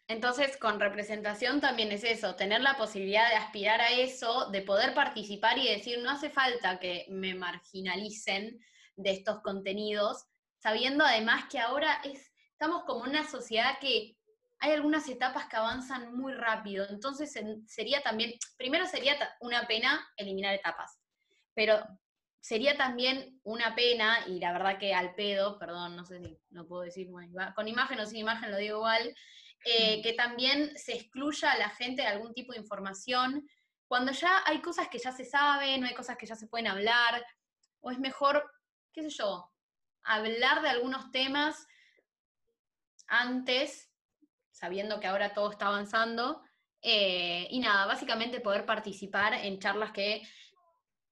Entonces, 0.07 0.55
con 0.55 0.79
representación 0.79 1.59
también 1.59 1.91
es 1.91 2.05
eso, 2.05 2.35
tener 2.35 2.61
la 2.61 2.77
posibilidad 2.77 3.27
de 3.29 3.35
aspirar 3.35 3.81
a 3.81 3.91
eso, 3.91 4.49
de 4.51 4.61
poder 4.61 4.93
participar 4.93 5.57
y 5.57 5.67
decir, 5.67 5.99
no 6.01 6.11
hace 6.11 6.29
falta 6.29 6.79
que 6.79 7.05
me 7.09 7.35
marginalicen 7.35 8.57
de 8.97 9.11
estos 9.11 9.41
contenidos, 9.41 10.25
sabiendo 10.57 11.05
además 11.05 11.45
que 11.49 11.59
ahora 11.59 12.01
es, 12.03 12.31
estamos 12.51 12.83
como 12.83 13.03
una 13.03 13.27
sociedad 13.27 13.79
que 13.79 14.17
hay 14.59 14.71
algunas 14.71 15.07
etapas 15.07 15.45
que 15.47 15.55
avanzan 15.55 16.15
muy 16.15 16.33
rápido, 16.33 16.87
entonces 16.89 17.31
sería 17.67 18.01
también, 18.01 18.33
primero 18.57 18.85
sería 18.87 19.15
una 19.39 19.67
pena 19.67 20.05
eliminar 20.17 20.55
etapas, 20.55 20.99
pero 21.53 21.79
sería 22.41 22.75
también 22.75 23.39
una 23.43 23.75
pena, 23.75 24.25
y 24.27 24.39
la 24.39 24.53
verdad 24.53 24.79
que 24.79 24.93
al 24.93 25.13
pedo, 25.13 25.59
perdón, 25.59 25.95
no 25.95 26.05
sé 26.05 26.19
si 26.19 26.39
no 26.49 26.67
puedo 26.67 26.83
decir, 26.83 27.07
con 27.55 27.67
imagen 27.67 27.99
o 27.99 28.05
sin 28.05 28.19
imagen 28.19 28.51
lo 28.51 28.57
digo 28.57 28.77
igual, 28.77 29.13
eh, 29.65 30.01
que 30.01 30.13
también 30.13 30.75
se 30.77 30.93
excluya 30.93 31.51
a 31.51 31.57
la 31.57 31.69
gente 31.69 32.01
de 32.01 32.07
algún 32.07 32.33
tipo 32.33 32.53
de 32.53 32.59
información, 32.59 33.47
cuando 33.87 34.11
ya 34.11 34.41
hay 34.45 34.61
cosas 34.61 34.87
que 34.89 34.97
ya 34.97 35.11
se 35.11 35.25
saben, 35.25 35.81
no 35.81 35.87
hay 35.87 35.93
cosas 35.93 36.17
que 36.17 36.25
ya 36.25 36.35
se 36.35 36.47
pueden 36.47 36.67
hablar, 36.67 37.23
o 37.81 37.91
es 37.91 37.99
mejor, 37.99 38.49
qué 38.97 39.03
sé 39.03 39.09
yo, 39.11 39.51
hablar 40.01 40.63
de 40.63 40.69
algunos 40.69 41.11
temas 41.11 41.67
antes, 43.05 43.91
sabiendo 44.49 44.99
que 44.99 45.05
ahora 45.05 45.35
todo 45.35 45.51
está 45.51 45.67
avanzando, 45.67 46.41
eh, 46.81 47.47
y 47.51 47.59
nada, 47.59 47.85
básicamente 47.85 48.39
poder 48.39 48.65
participar 48.65 49.35
en 49.35 49.59
charlas 49.59 49.91
que 49.91 50.23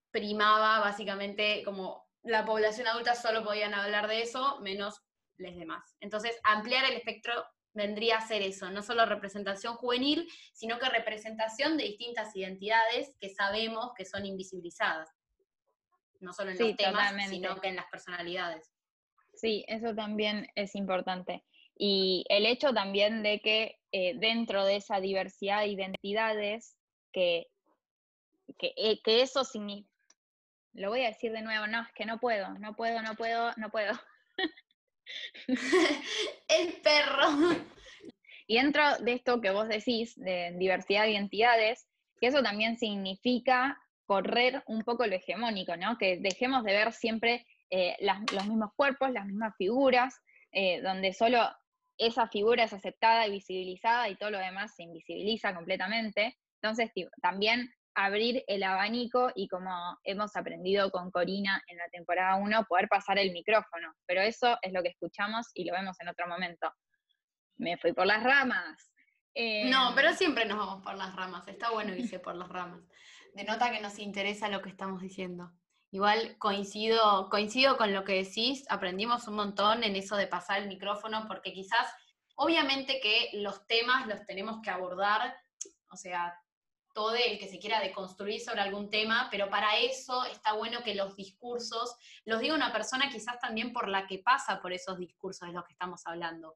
primaba 0.09 0.79
básicamente 0.79 1.61
como 1.63 2.09
la 2.23 2.43
población 2.43 2.87
adulta 2.87 3.13
solo 3.13 3.43
podían 3.43 3.75
hablar 3.75 4.07
de 4.07 4.23
eso, 4.23 4.59
menos 4.61 5.03
les 5.37 5.55
demás. 5.55 5.95
Entonces, 5.99 6.35
ampliar 6.43 6.85
el 6.85 6.97
espectro 6.97 7.33
vendría 7.73 8.17
a 8.17 8.27
ser 8.27 8.41
eso, 8.41 8.71
no 8.71 8.81
solo 8.81 9.05
representación 9.05 9.75
juvenil, 9.75 10.27
sino 10.53 10.79
que 10.79 10.89
representación 10.89 11.77
de 11.77 11.83
distintas 11.83 12.35
identidades 12.35 13.15
que 13.19 13.29
sabemos 13.29 13.91
que 13.95 14.05
son 14.05 14.25
invisibilizadas. 14.25 15.11
No 16.25 16.33
solo 16.33 16.51
en 16.51 16.57
los 16.57 16.75
temas, 16.75 17.29
sino 17.29 17.61
que 17.61 17.67
en 17.67 17.75
las 17.75 17.85
personalidades. 17.85 18.71
Sí, 19.35 19.63
eso 19.67 19.93
también 19.93 20.47
es 20.55 20.73
importante. 20.73 21.43
Y 21.77 22.25
el 22.29 22.47
hecho 22.47 22.73
también 22.73 23.21
de 23.21 23.41
que 23.41 23.77
eh, 23.91 24.13
dentro 24.17 24.65
de 24.65 24.77
esa 24.77 24.99
diversidad 24.99 25.59
de 25.59 25.67
identidades, 25.67 26.77
que, 27.11 27.45
que, 28.57 28.73
eh, 28.75 29.01
que 29.03 29.21
eso 29.21 29.43
significa, 29.43 29.87
lo 30.73 30.89
voy 30.89 31.01
a 31.03 31.09
decir 31.09 31.31
de 31.31 31.43
nuevo, 31.43 31.67
no, 31.67 31.81
es 31.81 31.93
que 31.93 32.05
no 32.05 32.19
puedo, 32.19 32.49
no 32.55 32.75
puedo, 32.75 33.03
no 33.03 33.15
puedo, 33.15 33.51
no 33.57 33.69
puedo. 33.69 33.93
el 36.47 36.81
perro. 36.81 37.27
Y 38.47 38.57
dentro 38.57 38.83
de 38.99 39.13
esto 39.13 39.41
que 39.41 39.49
vos 39.49 39.67
decís, 39.67 40.13
de 40.17 40.53
diversidad 40.59 41.05
de 41.05 41.13
identidades, 41.13 41.87
que 42.19 42.27
eso 42.27 42.43
también 42.43 42.77
significa 42.77 43.81
correr 44.05 44.63
un 44.67 44.83
poco 44.83 45.05
lo 45.05 45.15
hegemónico, 45.15 45.75
¿no? 45.77 45.97
Que 45.97 46.17
dejemos 46.17 46.63
de 46.63 46.73
ver 46.73 46.93
siempre 46.93 47.45
eh, 47.69 47.95
los 47.99 48.47
mismos 48.47 48.71
cuerpos, 48.75 49.11
las 49.11 49.25
mismas 49.25 49.55
figuras, 49.57 50.21
eh, 50.51 50.81
donde 50.81 51.13
solo 51.13 51.39
esa 51.97 52.27
figura 52.27 52.63
es 52.63 52.73
aceptada 52.73 53.27
y 53.27 53.31
visibilizada 53.31 54.09
y 54.09 54.15
todo 54.15 54.31
lo 54.31 54.39
demás 54.39 54.75
se 54.75 54.83
invisibiliza 54.83 55.53
completamente. 55.55 56.37
Entonces, 56.61 56.91
también 57.21 57.73
abrir 57.95 58.43
el 58.47 58.63
abanico 58.63 59.31
y 59.35 59.47
como 59.47 59.97
hemos 60.03 60.35
aprendido 60.35 60.91
con 60.91 61.11
Corina 61.11 61.63
en 61.67 61.77
la 61.77 61.87
temporada 61.89 62.35
1, 62.35 62.65
poder 62.65 62.87
pasar 62.89 63.17
el 63.17 63.31
micrófono. 63.31 63.93
Pero 64.05 64.21
eso 64.21 64.57
es 64.61 64.73
lo 64.73 64.83
que 64.83 64.89
escuchamos 64.89 65.49
y 65.53 65.63
lo 65.65 65.73
vemos 65.73 65.99
en 66.01 66.09
otro 66.09 66.27
momento. 66.27 66.71
Me 67.57 67.77
fui 67.77 67.93
por 67.93 68.05
las 68.05 68.21
ramas. 68.21 68.91
no, 69.35 69.93
pero 69.95 70.09
em, 70.09 70.15
siempre 70.15 70.45
nos 70.45 70.57
vamos 70.57 70.83
por 70.83 70.95
las 70.95 71.15
ramas. 71.15 71.47
Está 71.47 71.71
bueno 71.71 71.95
irse 71.95 72.19
por 72.19 72.35
las 72.35 72.49
ramas. 72.49 72.81
Denota 73.35 73.69
que 73.69 73.81
nos 73.81 73.99
interesa 73.99 74.47
lo 74.47 74.61
que 74.61 74.69
estamos 74.69 75.01
diciendo. 75.01 75.51
Igual 75.91 76.37
coincido, 76.37 77.29
coincido 77.29 77.75
con 77.75 77.93
lo 77.93 78.05
que 78.05 78.23
decís, 78.23 78.63
aprendimos 78.69 79.27
un 79.27 79.35
montón 79.35 79.83
en 79.83 79.97
eso 79.97 80.15
de 80.15 80.25
pasar 80.25 80.61
el 80.61 80.69
micrófono, 80.69 81.25
porque 81.27 81.51
quizás, 81.51 81.85
obviamente 82.35 83.01
que 83.01 83.31
los 83.33 83.67
temas 83.67 84.07
los 84.07 84.25
tenemos 84.25 84.61
que 84.61 84.69
abordar, 84.69 85.35
o 85.91 85.97
sea, 85.97 86.33
todo 86.93 87.13
el 87.13 87.37
que 87.37 87.49
se 87.49 87.59
quiera 87.59 87.81
deconstruir 87.81 88.39
sobre 88.39 88.61
algún 88.61 88.89
tema, 88.89 89.27
pero 89.29 89.49
para 89.49 89.79
eso 89.79 90.23
está 90.23 90.53
bueno 90.53 90.81
que 90.81 90.95
los 90.95 91.17
discursos, 91.17 91.93
los 92.23 92.39
diga 92.39 92.55
una 92.55 92.71
persona 92.71 93.09
quizás 93.09 93.37
también 93.39 93.73
por 93.73 93.89
la 93.89 94.07
que 94.07 94.19
pasa 94.19 94.61
por 94.61 94.71
esos 94.71 94.97
discursos 94.97 95.45
de 95.49 95.53
los 95.53 95.65
que 95.65 95.73
estamos 95.73 96.07
hablando. 96.07 96.55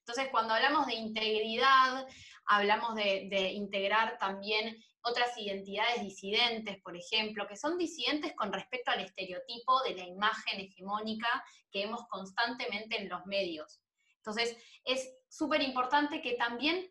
Entonces, 0.00 0.26
cuando 0.32 0.54
hablamos 0.54 0.88
de 0.88 0.94
integridad, 0.94 2.04
hablamos 2.46 2.96
de, 2.96 3.28
de 3.30 3.52
integrar 3.52 4.18
también 4.18 4.76
otras 5.08 5.38
identidades 5.38 6.02
disidentes, 6.02 6.80
por 6.82 6.96
ejemplo, 6.96 7.46
que 7.46 7.56
son 7.56 7.78
disidentes 7.78 8.34
con 8.34 8.52
respecto 8.52 8.90
al 8.90 9.00
estereotipo 9.00 9.80
de 9.82 9.94
la 9.94 10.04
imagen 10.04 10.60
hegemónica 10.60 11.44
que 11.70 11.84
vemos 11.84 12.02
constantemente 12.08 13.00
en 13.00 13.08
los 13.08 13.24
medios. 13.24 13.80
Entonces, 14.16 14.56
es 14.84 15.08
súper 15.28 15.62
importante 15.62 16.20
que 16.20 16.32
también 16.32 16.90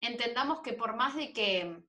entendamos 0.00 0.60
que 0.60 0.74
por 0.74 0.94
más 0.94 1.16
de 1.16 1.32
que 1.32 1.82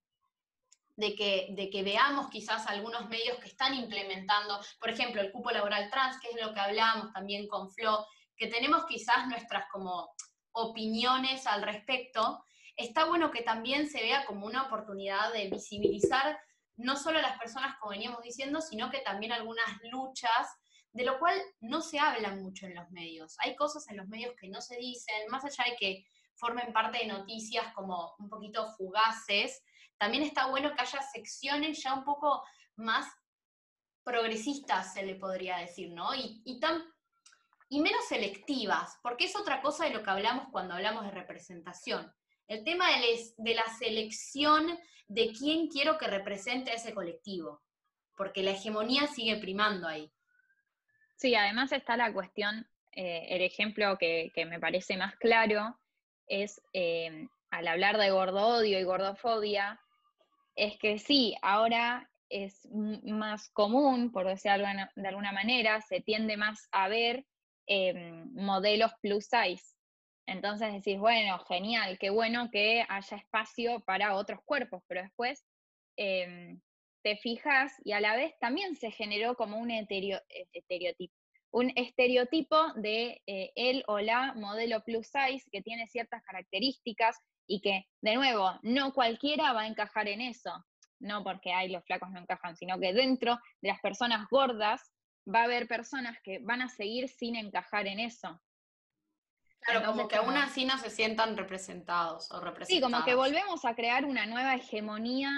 de 0.96 1.13
que, 1.13 1.50
de 1.51 1.69
que 1.69 1.84
veamos 1.84 2.27
quizás 2.31 2.65
algunos 2.65 3.07
medios 3.07 3.38
que 3.38 3.50
están 3.50 3.75
implementando, 3.75 4.60
por 4.79 4.89
ejemplo, 4.89 5.22
el 5.22 5.31
cupo 5.31 5.51
laboral 5.51 5.91
trans, 5.91 6.19
que 6.19 6.29
es 6.29 6.43
lo 6.43 6.55
que 6.55 6.60
hablábamos 6.60 7.13
también 7.13 7.48
con 7.48 7.69
Flo, 7.69 8.03
que 8.36 8.48
tenemos 8.48 8.84
quizás 8.88 9.27
nuestras 9.27 9.65
como 9.72 10.10
opiniones 10.53 11.46
al 11.46 11.62
respecto, 11.62 12.43
está 12.77 13.05
bueno 13.05 13.31
que 13.31 13.41
también 13.41 13.89
se 13.89 14.01
vea 14.01 14.25
como 14.25 14.46
una 14.46 14.67
oportunidad 14.67 15.34
de 15.34 15.50
visibilizar 15.50 16.39
no 16.77 16.96
solo 16.96 17.17
a 17.19 17.24
las 17.24 17.39
personas, 17.39 17.75
como 17.79 17.91
veníamos 17.91 18.22
diciendo, 18.22 18.62
sino 18.62 18.91
que 18.91 19.00
también 19.00 19.31
algunas 19.31 19.65
luchas, 19.91 20.48
de 20.93 21.03
lo 21.03 21.19
cual 21.19 21.39
no 21.60 21.81
se 21.81 22.00
habla 22.00 22.36
mucho 22.36 22.67
en 22.67 22.75
los 22.75 22.89
medios. 22.91 23.36
Hay 23.39 23.55
cosas 23.55 23.88
en 23.89 23.98
los 23.98 24.07
medios 24.07 24.36
que 24.39 24.48
no 24.48 24.62
se 24.62 24.77
dicen, 24.77 25.27
más 25.29 25.43
allá 25.43 25.72
de 25.72 25.75
que 25.75 26.05
formen 26.36 26.72
parte 26.72 27.00
de 27.00 27.07
noticias 27.07 27.74
como 27.74 28.13
un 28.19 28.29
poquito 28.29 28.72
fugaces, 28.77 29.63
también 29.98 30.24
está 30.24 30.48
bueno 30.48 30.74
que 30.74 30.81
haya 30.81 31.01
secciones 31.01 31.81
ya 31.81 31.96
un 31.96 32.03
poco 32.03 32.43
más 32.75 33.07
progresistas, 34.03 34.93
se 34.93 35.03
le 35.03 35.15
podría 35.15 35.57
decir, 35.57 35.91
¿no? 35.91 36.13
Y, 36.15 36.60
tan, 36.60 36.81
y 37.69 37.81
menos 37.81 38.05
selectivas, 38.07 38.98
porque 39.01 39.25
es 39.25 39.36
otra 39.36 39.62
cosa 39.62 39.86
de 39.86 39.91
lo 39.91 40.03
que 40.03 40.10
hablamos 40.12 40.48
cuando 40.51 40.75
hablamos 40.75 41.03
de 41.03 41.12
representación. 41.12 42.13
El 42.47 42.63
tema 42.63 42.87
de, 42.89 43.33
de 43.37 43.53
la 43.55 43.65
selección 43.77 44.77
de 45.07 45.31
quién 45.31 45.67
quiero 45.67 45.97
que 45.97 46.07
represente 46.07 46.71
a 46.71 46.75
ese 46.75 46.93
colectivo, 46.93 47.61
porque 48.15 48.43
la 48.43 48.51
hegemonía 48.51 49.07
sigue 49.07 49.37
primando 49.37 49.87
ahí. 49.87 50.11
Sí, 51.15 51.33
además 51.35 51.71
está 51.71 51.97
la 51.97 52.13
cuestión, 52.13 52.67
eh, 52.91 53.27
el 53.29 53.41
ejemplo 53.41 53.97
que, 53.97 54.31
me 54.49 54.59
parece 54.59 54.97
más 54.97 55.15
claro 55.17 55.77
es 56.27 56.59
eh, 56.73 57.27
al 57.51 57.67
hablar 57.67 57.97
de 57.97 58.09
gordo 58.09 58.57
odio 58.57 58.79
y 58.79 58.83
gordofobia, 58.83 59.79
es 60.55 60.77
que 60.77 60.97
sí, 60.97 61.35
ahora 61.41 62.09
es 62.29 62.67
más 62.71 63.49
común, 63.49 64.11
por 64.11 64.27
decirlo 64.27 64.65
de 64.95 65.07
alguna 65.07 65.31
manera, 65.31 65.79
se 65.81 66.01
tiende 66.01 66.37
más 66.37 66.67
a 66.71 66.87
ver 66.87 67.25
em, 67.67 68.33
modelos 68.33 68.91
plus 69.01 69.25
size. 69.25 69.76
Entonces 70.27 70.74
decís, 70.74 71.00
bueno, 71.00 71.39
genial, 71.48 71.98
qué 72.00 72.10
bueno 72.10 72.50
que 72.51 72.86
haya 72.88 73.17
espacio 73.17 73.79
para 73.81 74.15
otros 74.15 74.41
cuerpos, 74.46 74.84
pero 74.88 75.01
después 75.01 75.43
em, 75.96 76.62
te 77.03 77.17
fijas 77.17 77.74
y 77.84 77.93
a 77.93 78.00
la 78.00 78.15
vez 78.15 78.38
también 78.39 78.75
se 78.75 78.91
generó 78.91 79.36
como 79.36 79.57
un 79.57 79.72
estereotipo, 79.72 81.15
un 81.51 81.72
estereotipo 81.75 82.74
de 82.75 83.22
eh, 83.25 83.51
él 83.55 83.84
o 83.88 84.00
la 84.00 84.34
modelo 84.36 84.84
plus 84.84 85.07
size 85.07 85.50
que 85.51 85.62
tiene 85.62 85.88
ciertas 85.88 86.22
características 86.24 87.17
y 87.48 87.62
que, 87.62 87.86
de 88.01 88.15
nuevo, 88.15 88.60
no 88.62 88.93
cualquiera 88.93 89.53
va 89.53 89.62
a 89.62 89.67
encajar 89.67 90.07
en 90.10 90.22
eso 90.22 90.51
no 91.00 91.24
porque 91.24 91.53
hay 91.53 91.69
los 91.69 91.84
flacos 91.86 92.10
no 92.12 92.19
encajan, 92.19 92.55
sino 92.55 92.79
que 92.79 92.93
dentro 92.93 93.39
de 93.62 93.69
las 93.69 93.79
personas 93.81 94.27
gordas 94.29 94.81
va 95.34 95.41
a 95.41 95.46
haber 95.46 95.67
personas 95.67 96.17
que 96.24 96.39
van 96.39 96.62
a 96.62 96.69
seguir 96.69 97.10
sin 97.10 97.36
encajar 97.36 97.88
en 97.88 98.00
eso. 98.00 98.41
Claro, 99.67 99.86
como 99.86 100.07
que 100.07 100.15
aún 100.15 100.38
así 100.38 100.63
no 100.63 100.77
se 100.77 100.89
sientan 100.89 101.36
representados 101.36 102.31
o 102.31 102.39
representados. 102.39 102.69
Sí, 102.69 102.81
como 102.81 103.03
que 103.03 103.15
volvemos 103.15 103.65
a 103.65 103.75
crear 103.75 104.05
una 104.05 104.25
nueva 104.25 104.55
hegemonía. 104.55 105.29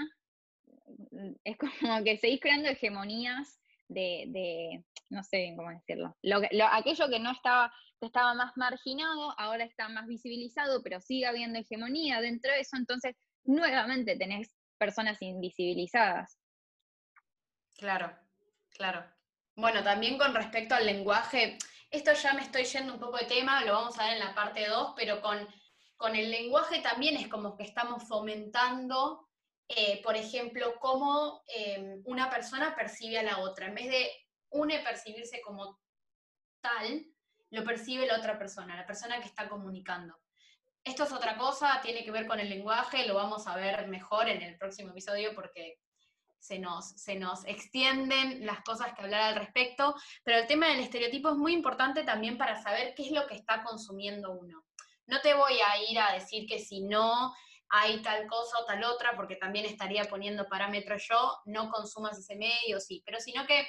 Es 1.44 1.58
como 1.58 2.04
que 2.04 2.18
seguís 2.18 2.40
creando 2.40 2.70
hegemonías 2.70 3.60
de, 3.88 4.84
no 5.10 5.24
sé 5.24 5.54
cómo 5.58 5.72
decirlo, 5.72 6.16
aquello 6.72 7.10
que 7.10 7.20
no 7.20 7.32
estaba, 7.32 7.74
que 8.00 8.06
estaba 8.06 8.36
más 8.36 8.56
marginado, 8.56 9.34
ahora 9.40 9.64
está 9.64 9.90
más 9.90 10.06
visibilizado, 10.06 10.84
pero 10.84 11.02
sigue 11.02 11.26
habiendo 11.26 11.58
hegemonía 11.58 12.22
dentro 12.22 12.52
de 12.52 12.60
eso, 12.60 12.78
entonces 12.78 13.16
nuevamente 13.44 14.16
tenés 14.16 14.56
personas 14.78 15.20
invisibilizadas. 15.22 16.38
Claro, 17.76 18.16
claro. 18.70 19.04
Bueno, 19.60 19.84
también 19.84 20.18
con 20.18 20.34
respecto 20.34 20.74
al 20.74 20.86
lenguaje, 20.86 21.58
esto 21.92 22.14
ya 22.14 22.34
me 22.34 22.44
estoy 22.44 22.64
yendo 22.64 22.94
un 22.94 23.00
poco 23.00 23.18
de 23.18 23.26
tema, 23.26 23.66
lo 23.66 23.74
vamos 23.74 24.00
a 24.00 24.06
ver 24.06 24.14
en 24.14 24.20
la 24.20 24.34
parte 24.34 24.66
2, 24.66 24.94
pero 24.96 25.22
con, 25.22 25.46
con 25.98 26.16
el 26.16 26.32
lenguaje 26.32 26.80
también 26.80 27.18
es 27.18 27.28
como 27.28 27.58
que 27.58 27.64
estamos 27.64 28.08
fomentando, 28.08 29.28
eh, 29.68 30.02
por 30.02 30.16
ejemplo, 30.16 30.76
cómo 30.80 31.44
em, 31.48 32.02
una 32.06 32.30
persona 32.30 32.74
percibe 32.74 33.20
a 33.20 33.24
la 33.24 33.40
otra. 33.40 33.66
En 33.66 33.76
vez 33.76 33.90
de 33.90 34.10
une 34.50 34.80
percibirse 34.80 35.42
como 35.42 35.78
tal, 36.62 37.06
lo 37.50 37.66
percibe 37.66 38.08
la 38.08 38.18
otra 38.18 38.40
persona, 38.40 38.78
la 38.78 38.88
persona 38.88 39.20
que 39.20 39.28
está 39.28 39.50
comunicando. 39.50 40.18
Esto 40.86 41.04
es 41.04 41.12
otra 41.12 41.38
cosa, 41.38 41.82
tiene 41.82 42.06
que 42.06 42.12
ver 42.12 42.28
con 42.28 42.40
el 42.40 42.48
lenguaje, 42.48 43.06
lo 43.06 43.16
vamos 43.16 43.46
a 43.46 43.58
ver 43.58 43.90
mejor 43.90 44.30
en 44.30 44.42
el 44.42 44.58
próximo 44.58 44.92
episodio 44.92 45.36
porque 45.36 45.82
se 46.40 46.60
nos, 46.60 46.90
se 46.92 47.16
nos 47.16 47.46
extienden 47.46 48.46
las 48.46 48.62
cosas 48.62 48.94
que 48.94 49.02
hablar 49.02 49.22
al 49.22 49.36
respecto, 49.36 49.96
pero 50.24 50.40
el 50.40 50.48
tema 50.48 50.68
del 50.68 50.80
estereotipo 50.80 51.30
es 51.30 51.36
muy 51.36 51.54
importante 51.54 52.04
también 52.04 52.38
para 52.38 52.62
saber 52.62 52.94
qué 52.96 53.04
es 53.04 53.12
lo 53.12 53.28
que 53.28 53.36
está 53.36 53.64
consumiendo 53.64 54.32
uno. 54.32 54.64
No 55.08 55.22
te 55.22 55.34
voy 55.34 55.54
a 55.60 55.84
ir 55.90 56.00
a 56.00 56.14
decir 56.14 56.48
que 56.48 56.60
si 56.60 56.82
no 56.82 57.34
hay 57.70 58.02
tal 58.02 58.28
cosa 58.28 58.60
o 58.60 58.66
tal 58.66 58.84
otra, 58.84 59.16
porque 59.16 59.36
también 59.36 59.66
estaría 59.66 60.06
poniendo 60.06 60.48
parámetros 60.48 61.06
yo, 61.08 61.38
no 61.46 61.70
consumas 61.70 62.18
ese 62.18 62.36
medio, 62.36 62.80
sí, 62.80 63.04
pero 63.06 63.20
sino 63.20 63.46
que 63.46 63.68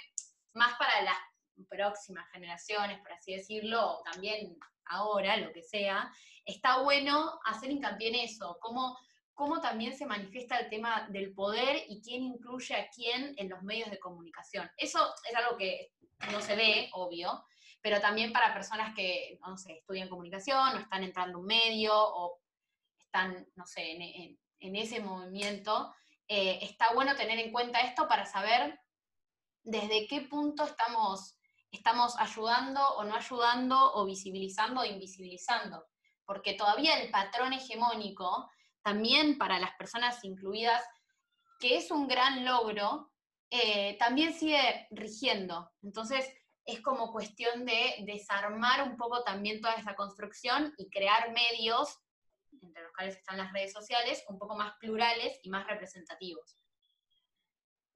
más 0.55 0.75
para 0.79 1.03
las 1.03 1.17
próximas 1.69 2.27
generaciones, 2.33 2.99
por 3.01 3.13
así 3.13 3.35
decirlo, 3.35 4.01
también 4.11 4.57
ahora, 4.87 5.37
lo 5.37 5.53
que 5.53 5.63
sea, 5.63 6.11
está 6.45 6.83
bueno 6.83 7.39
hacer 7.45 7.71
hincapié 7.71 8.09
en 8.09 8.15
eso, 8.17 8.59
cómo, 8.61 8.99
cómo 9.41 9.59
también 9.59 9.97
se 9.97 10.05
manifiesta 10.05 10.59
el 10.59 10.69
tema 10.69 11.07
del 11.09 11.33
poder 11.33 11.85
y 11.89 12.03
quién 12.03 12.23
incluye 12.25 12.75
a 12.75 12.91
quién 12.91 13.33
en 13.39 13.49
los 13.49 13.63
medios 13.63 13.91
de 13.91 13.99
comunicación. 13.99 14.71
Eso 14.77 15.15
es 15.27 15.35
algo 15.35 15.57
que 15.57 15.95
no 16.31 16.43
se 16.43 16.57
ve, 16.57 16.91
obvio, 16.93 17.43
pero 17.81 18.03
también 18.03 18.35
para 18.35 18.53
personas 18.53 18.95
que, 18.95 19.39
no 19.41 19.57
sé, 19.57 19.79
estudian 19.79 20.11
comunicación 20.11 20.77
o 20.77 20.79
están 20.79 21.05
entrando 21.05 21.39
a 21.39 21.41
un 21.41 21.47
medio 21.47 21.95
o 21.95 22.39
están, 23.03 23.47
no 23.55 23.65
sé, 23.65 23.93
en, 23.93 24.77
ese 24.77 25.01
movimiento, 25.01 25.91
eh, 26.29 26.59
está 26.61 26.93
bueno 26.93 27.17
tener 27.17 27.39
en 27.39 27.51
cuenta 27.51 27.81
esto 27.81 28.07
para 28.07 28.27
saber 28.27 28.79
desde 29.63 30.07
qué 30.07 30.21
punto 30.21 30.65
estamos, 30.65 31.39
estamos 31.73 32.15
ayudando 32.19 32.87
o 32.97 33.05
no 33.05 33.15
ayudando 33.15 33.95
o 33.95 34.05
visibilizando 34.05 34.83
o 34.83 34.85
invisibilizando 34.85 35.87
porque 36.31 36.55
todavía 36.55 37.01
el 37.01 37.11
patrón 37.11 37.53
hegemónico, 37.55 38.49
también 38.83 39.39
para 39.39 39.59
las 39.59 39.73
personas 39.77 40.25
incluidas, 40.25 40.83
que 41.59 41.77
es 41.77 41.91
un 41.91 42.09
gran 42.09 42.45
logro, 42.45 43.11
eh, 43.51 43.97
también 43.99 44.33
sigue 44.33 44.87
rigiendo. 44.91 45.71
Entonces, 45.83 46.27
es 46.65 46.81
como 46.81 47.13
cuestión 47.13 47.65
de 47.65 47.97
desarmar 48.07 48.89
un 48.89 48.97
poco 48.97 49.23
también 49.23 49.61
toda 49.61 49.75
esa 49.75 49.95
construcción 49.95 50.73
y 50.79 50.89
crear 50.89 51.33
medios, 51.33 51.99
entre 52.63 52.83
los 52.83 52.93
cuales 52.93 53.17
están 53.17 53.39
las 53.39 53.53
redes 53.53 53.73
sociales, 53.73 54.25
un 54.29 54.39
poco 54.39 54.57
más 54.57 54.75
plurales 54.79 55.39
y 55.43 55.51
más 55.51 55.67
representativos. 55.67 56.57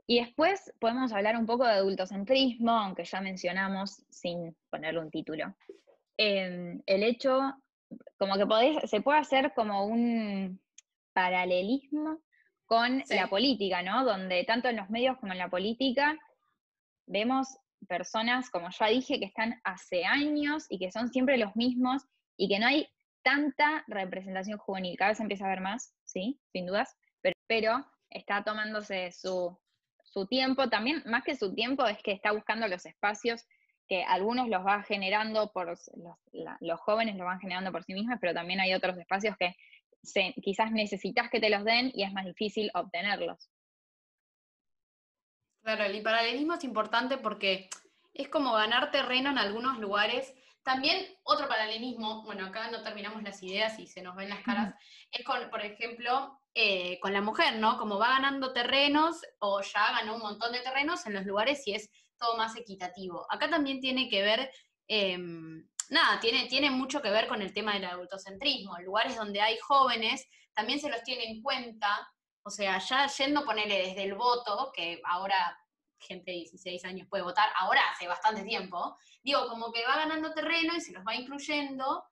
Y 0.06 0.20
después 0.20 0.72
podemos 0.80 1.12
hablar 1.12 1.36
un 1.36 1.46
poco 1.46 1.64
de 1.64 1.72
adultocentrismo, 1.72 2.72
aunque 2.72 3.04
ya 3.04 3.20
mencionamos 3.20 4.02
sin 4.10 4.54
ponerle 4.70 5.00
un 5.00 5.10
título. 5.10 5.56
Eh, 6.18 6.78
el 6.84 7.02
hecho 7.02 7.54
como 8.18 8.34
que 8.34 8.86
se 8.86 9.00
puede 9.00 9.18
hacer 9.18 9.52
como 9.54 9.86
un 9.86 10.60
paralelismo 11.14 12.20
con 12.66 13.02
la 13.08 13.28
política, 13.28 13.82
¿no? 13.82 14.04
Donde 14.04 14.44
tanto 14.44 14.68
en 14.68 14.76
los 14.76 14.90
medios 14.90 15.16
como 15.18 15.32
en 15.32 15.38
la 15.38 15.48
política 15.48 16.18
vemos 17.06 17.48
personas, 17.88 18.50
como 18.50 18.68
ya 18.70 18.86
dije, 18.88 19.18
que 19.18 19.26
están 19.26 19.60
hace 19.64 20.04
años 20.04 20.66
y 20.68 20.78
que 20.78 20.90
son 20.90 21.08
siempre 21.08 21.38
los 21.38 21.54
mismos 21.56 22.02
y 22.36 22.48
que 22.48 22.58
no 22.58 22.66
hay 22.66 22.88
tanta 23.22 23.84
representación 23.86 24.58
juvenil. 24.58 24.96
Cada 24.96 25.10
vez 25.12 25.20
empieza 25.20 25.44
a 25.44 25.48
haber 25.48 25.60
más, 25.60 25.94
sí, 26.04 26.40
sin 26.52 26.66
dudas, 26.66 26.96
pero, 27.20 27.34
pero 27.46 27.86
está 28.10 28.42
tomándose 28.44 29.12
su, 29.12 29.58
su 30.02 30.26
tiempo. 30.26 30.68
También, 30.68 31.02
más 31.06 31.24
que 31.24 31.36
su 31.36 31.54
tiempo, 31.54 31.86
es 31.86 31.98
que 32.02 32.12
está 32.12 32.32
buscando 32.32 32.68
los 32.68 32.86
espacios 32.86 33.44
que 33.88 34.02
algunos 34.04 34.48
los 34.48 34.64
va 34.64 34.82
generando 34.82 35.52
por 35.52 35.66
los, 35.68 36.80
jóvenes 36.80 37.16
los 37.16 37.26
van 37.26 37.40
generando 37.40 37.70
por 37.70 37.84
sí 37.84 37.92
mismos, 37.92 38.18
pero 38.20 38.32
también 38.32 38.60
hay 38.60 38.72
otros 38.72 38.96
espacios 38.96 39.36
que 39.38 39.54
quizás 40.42 40.70
necesitas 40.72 41.30
que 41.30 41.40
te 41.40 41.50
los 41.50 41.64
den 41.64 41.90
y 41.94 42.02
es 42.02 42.12
más 42.12 42.24
difícil 42.24 42.70
obtenerlos. 42.74 43.50
Claro, 45.62 45.84
el 45.84 46.02
paralelismo 46.02 46.54
es 46.54 46.64
importante 46.64 47.16
porque 47.16 47.70
es 48.12 48.28
como 48.28 48.52
ganar 48.52 48.90
terreno 48.90 49.30
en 49.30 49.38
algunos 49.38 49.78
lugares. 49.78 50.34
También 50.62 51.06
otro 51.24 51.48
paralelismo, 51.48 52.22
bueno, 52.24 52.46
acá 52.46 52.70
no 52.70 52.82
terminamos 52.82 53.22
las 53.22 53.42
ideas 53.42 53.78
y 53.78 53.86
se 53.86 54.02
nos 54.02 54.14
ven 54.16 54.28
las 54.28 54.42
caras, 54.42 54.74
es 55.10 55.24
con, 55.24 55.50
por 55.50 55.62
ejemplo, 55.62 56.38
eh, 56.54 57.00
con 57.00 57.12
la 57.12 57.20
mujer, 57.20 57.56
¿no? 57.58 57.78
Como 57.78 57.98
va 57.98 58.10
ganando 58.10 58.52
terrenos 58.52 59.20
o 59.40 59.60
ya 59.60 59.92
ganó 59.92 60.14
un 60.14 60.20
montón 60.20 60.52
de 60.52 60.60
terrenos 60.60 61.04
en 61.06 61.14
los 61.14 61.26
lugares 61.26 61.66
y 61.66 61.74
es 61.74 61.90
todo 62.18 62.36
más 62.36 62.56
equitativo. 62.56 63.26
Acá 63.30 63.50
también 63.50 63.80
tiene 63.80 64.08
que 64.08 64.22
ver, 64.22 64.50
em, 64.86 65.68
nada, 65.90 66.20
tiene, 66.20 66.46
tiene 66.46 66.70
mucho 66.70 67.00
que 67.02 67.10
ver 67.10 67.28
con 67.28 67.42
el 67.42 67.52
tema 67.52 67.74
del 67.74 67.84
adultocentrismo. 67.84 68.78
Lugares 68.80 69.16
donde 69.16 69.40
hay 69.40 69.58
jóvenes 69.58 70.26
también 70.54 70.80
se 70.80 70.88
los 70.88 71.02
tiene 71.02 71.24
en 71.24 71.42
cuenta, 71.42 72.08
o 72.42 72.50
sea, 72.50 72.78
ya 72.78 73.06
yendo 73.06 73.40
a 73.40 73.44
ponerle 73.44 73.88
desde 73.88 74.04
el 74.04 74.14
voto, 74.14 74.72
que 74.74 75.00
ahora 75.04 75.58
gente 75.98 76.30
de 76.30 76.38
16 76.38 76.84
años 76.84 77.08
puede 77.08 77.22
votar, 77.22 77.48
ahora 77.56 77.80
hace 77.90 78.06
bastante 78.06 78.42
tiempo, 78.42 78.96
digo, 79.22 79.48
como 79.48 79.72
que 79.72 79.84
va 79.86 79.96
ganando 79.96 80.34
terreno 80.34 80.76
y 80.76 80.80
se 80.80 80.92
los 80.92 81.02
va 81.04 81.14
incluyendo, 81.14 82.04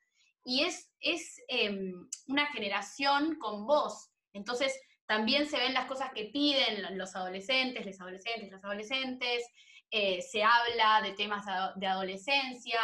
y 0.45 0.65
es, 0.65 0.91
es 1.01 1.41
em, 1.49 2.09
una 2.27 2.47
generación 2.47 3.39
con 3.39 3.67
voz. 3.67 4.11
Entonces, 4.33 4.77
también 5.07 5.47
se 5.47 5.59
ven 5.59 5.75
las 5.75 5.87
cosas 5.87 6.11
que 6.13 6.27
piden 6.27 6.99
los 6.99 7.15
adolescentes, 7.15 7.87
los 7.87 8.01
adolescentes, 8.01 8.51
las 8.51 8.65
adolescentes, 8.65 9.45
eh, 9.91 10.23
se 10.23 10.43
habla 10.43 11.03
de 11.03 11.13
temas 11.13 11.45
de 11.77 11.87
adolescencia, 11.87 12.81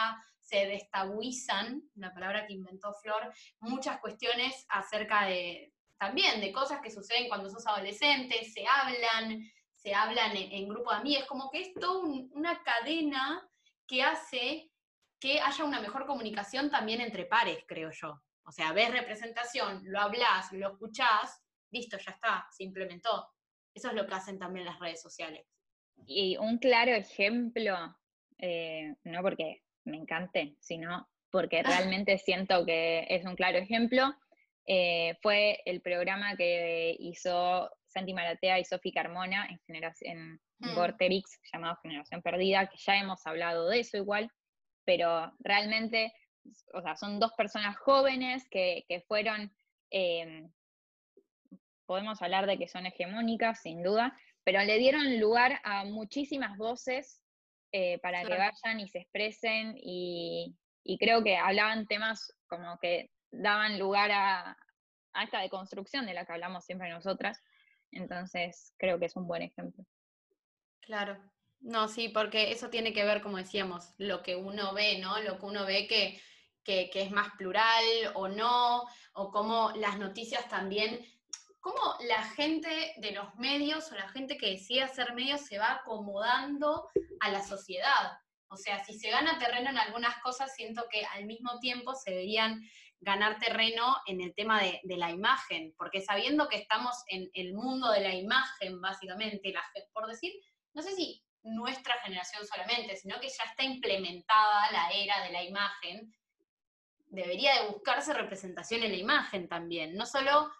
se 0.48 0.66
destabuizan, 0.66 1.82
la 1.96 2.12
palabra 2.14 2.46
que 2.46 2.54
inventó 2.54 2.94
Flor, 2.94 3.32
muchas 3.61 4.00
cuestiones 4.00 4.64
acerca 4.70 5.26
de 5.26 5.74
también 5.98 6.40
de 6.40 6.52
cosas 6.52 6.80
que 6.80 6.90
suceden 6.90 7.28
cuando 7.28 7.50
sos 7.50 7.66
adolescente, 7.66 8.44
se 8.44 8.64
hablan, 8.66 9.42
se 9.74 9.92
hablan 9.92 10.37
en, 10.37 10.68
grupo 10.68 10.90
de 10.90 10.98
amigos, 10.98 11.26
como 11.26 11.50
que 11.50 11.61
es 11.61 11.74
toda 11.74 12.02
una 12.30 12.62
cadena 12.62 13.46
que 13.87 14.02
hace 14.02 14.70
que 15.20 15.40
haya 15.40 15.64
una 15.64 15.80
mejor 15.80 16.06
comunicación 16.06 16.70
también 16.70 17.00
entre 17.00 17.26
pares, 17.26 17.64
creo 17.66 17.90
yo. 17.90 18.22
O 18.44 18.52
sea, 18.52 18.72
ves 18.72 18.92
representación, 18.92 19.82
lo 19.84 20.00
hablas, 20.00 20.52
lo 20.52 20.70
escuchás, 20.70 21.42
listo, 21.72 21.98
ya 21.98 22.12
está, 22.12 22.46
se 22.56 22.62
implementó. 22.62 23.28
Eso 23.74 23.88
es 23.88 23.94
lo 23.94 24.06
que 24.06 24.14
hacen 24.14 24.38
también 24.38 24.64
las 24.64 24.78
redes 24.78 25.02
sociales. 25.02 25.44
Y 26.06 26.37
un 26.37 26.58
claro 26.58 26.92
ejemplo, 26.92 27.96
eh, 28.38 28.94
no 29.02 29.20
porque 29.22 29.64
me 29.88 29.96
encante, 29.96 30.55
sino 30.61 31.09
porque 31.31 31.62
realmente 31.62 32.18
siento 32.18 32.64
que 32.64 33.07
es 33.09 33.24
un 33.24 33.37
claro 33.37 33.59
ejemplo, 33.59 34.14
eh, 34.66 35.16
fue 35.22 35.61
el 35.64 35.81
programa 35.81 36.37
que 36.37 36.96
hizo 36.98 37.70
Santi 37.87 38.14
Maratea 38.14 38.59
y 38.59 38.64
Sofi 38.64 38.92
Carmona 38.92 39.48
en, 39.66 39.85
en 40.01 40.40
Mm. 40.61 40.74
Vorterix, 40.74 41.38
llamado 41.53 41.79
Generación 41.83 42.22
Perdida, 42.22 42.66
que 42.66 42.77
ya 42.79 42.96
hemos 42.96 43.24
hablado 43.27 43.68
de 43.68 43.81
eso 43.81 43.96
igual, 43.96 44.31
pero 44.85 45.33
realmente, 45.38 46.12
o 46.74 46.83
sea, 46.83 46.96
son 46.96 47.20
dos 47.20 47.33
personas 47.35 47.77
jóvenes 47.79 48.48
que, 48.51 48.85
que 48.88 49.01
fueron, 49.03 49.53
eh, 49.90 50.48
podemos 51.87 52.20
hablar 52.22 52.46
de 52.46 52.59
que 52.59 52.68
son 52.68 52.87
hegemónicas, 52.87 53.62
sin 53.62 53.83
duda, 53.83 54.18
pero 54.44 54.62
le 54.62 54.79
dieron 54.79 55.20
lugar 55.20 55.61
a 55.62 55.85
muchísimas 55.85 56.57
voces 56.59 57.22
eh, 57.72 57.98
para 57.98 58.22
que 58.24 58.37
vayan 58.37 58.81
y 58.81 58.88
se 58.88 58.98
expresen 58.98 59.74
y, 59.76 60.54
y 60.85 60.98
creo 60.98 61.22
que 61.22 61.37
hablaban 61.37 61.87
temas 61.87 62.33
como 62.46 62.78
que 62.78 63.11
daban 63.31 63.78
lugar 63.78 64.11
a, 64.11 64.57
a 65.12 65.24
esta 65.24 65.40
deconstrucción 65.40 66.07
de 66.07 66.14
la 66.14 66.24
que 66.24 66.33
hablamos 66.33 66.64
siempre 66.64 66.90
nosotras. 66.90 67.42
Entonces, 67.90 68.74
creo 68.78 68.98
que 68.98 69.07
es 69.07 69.16
un 69.16 69.26
buen 69.26 69.42
ejemplo. 69.42 69.85
Claro. 70.81 71.18
No, 71.61 71.88
sí, 71.88 72.09
porque 72.09 72.52
eso 72.52 72.70
tiene 72.70 72.92
que 72.92 73.04
ver, 73.04 73.20
como 73.20 73.37
decíamos, 73.37 73.94
lo 73.98 74.22
que 74.22 74.37
uno 74.37 74.72
ve, 74.74 74.98
¿no? 74.98 75.20
Lo 75.20 75.38
que 75.38 75.46
uno 75.46 75.66
ve 75.66 75.87
que, 75.88 76.20
que, 76.62 76.88
que 76.90 77.02
es 77.02 77.11
más 77.11 77.31
plural 77.37 77.85
o 78.14 78.28
no, 78.28 78.85
o 79.12 79.31
cómo 79.31 79.72
las 79.76 79.98
noticias 79.98 80.48
también, 80.48 81.04
cómo 81.68 81.96
la 82.07 82.22
gente 82.22 82.94
de 82.96 83.12
los 83.12 83.35
medios 83.37 83.90
o 83.92 83.94
la 83.94 84.09
gente 84.09 84.37
que 84.37 84.50
decide 84.52 84.83
hacer 84.83 85.14
medios 85.14 85.42
se 85.42 85.59
va 85.59 85.72
acomodando 85.72 86.88
a 87.20 87.31
la 87.31 87.42
sociedad. 87.42 88.18
O 88.48 88.57
sea, 88.57 88.83
si 88.85 88.98
se 88.98 89.11
gana 89.11 89.38
terreno 89.38 89.68
en 89.70 89.78
algunas 89.78 90.16
cosas, 90.22 90.54
siento 90.54 90.87
que 90.90 91.04
al 91.04 91.26
mismo 91.26 91.59
tiempo 91.61 91.94
se 91.94 92.12
deberían 92.12 92.62
ganar 93.00 93.38
terreno 93.38 93.98
en 94.07 94.20
el 94.22 94.35
tema 94.35 94.62
de, 94.62 94.81
la 94.96 95.11
imagen, 95.11 95.74
porque 95.76 96.00
sabiendo 96.00 96.48
que 96.48 96.57
estamos 96.57 96.96
en 97.09 97.31
el 97.35 97.52
mundo 97.52 97.90
de 97.90 98.00
la 98.00 98.14
imagen, 98.14 98.81
básicamente, 98.81 99.52
la, 99.52 99.62
por 99.92 100.07
decir, 100.07 100.33
no 100.72 100.83
sé 100.83 100.94
si 100.94 101.22
nuestra 101.42 101.94
generación 102.00 102.46
solamente, 102.46 102.96
sino 102.96 103.20
que 103.20 103.28
ya 103.28 103.44
está 103.44 103.62
implementada 103.62 104.72
la 104.72 104.90
era 104.90 105.22
de 105.22 105.33
la 105.33 105.44
imagen, 105.44 106.12
debería 107.07 107.61
de 107.61 107.68
buscarse 107.68 108.12
representación 108.14 108.83
en 108.83 108.92
la 108.92 108.98
imagen 108.98 109.48
también, 109.48 109.94
no 109.94 110.07
solo 110.07 110.50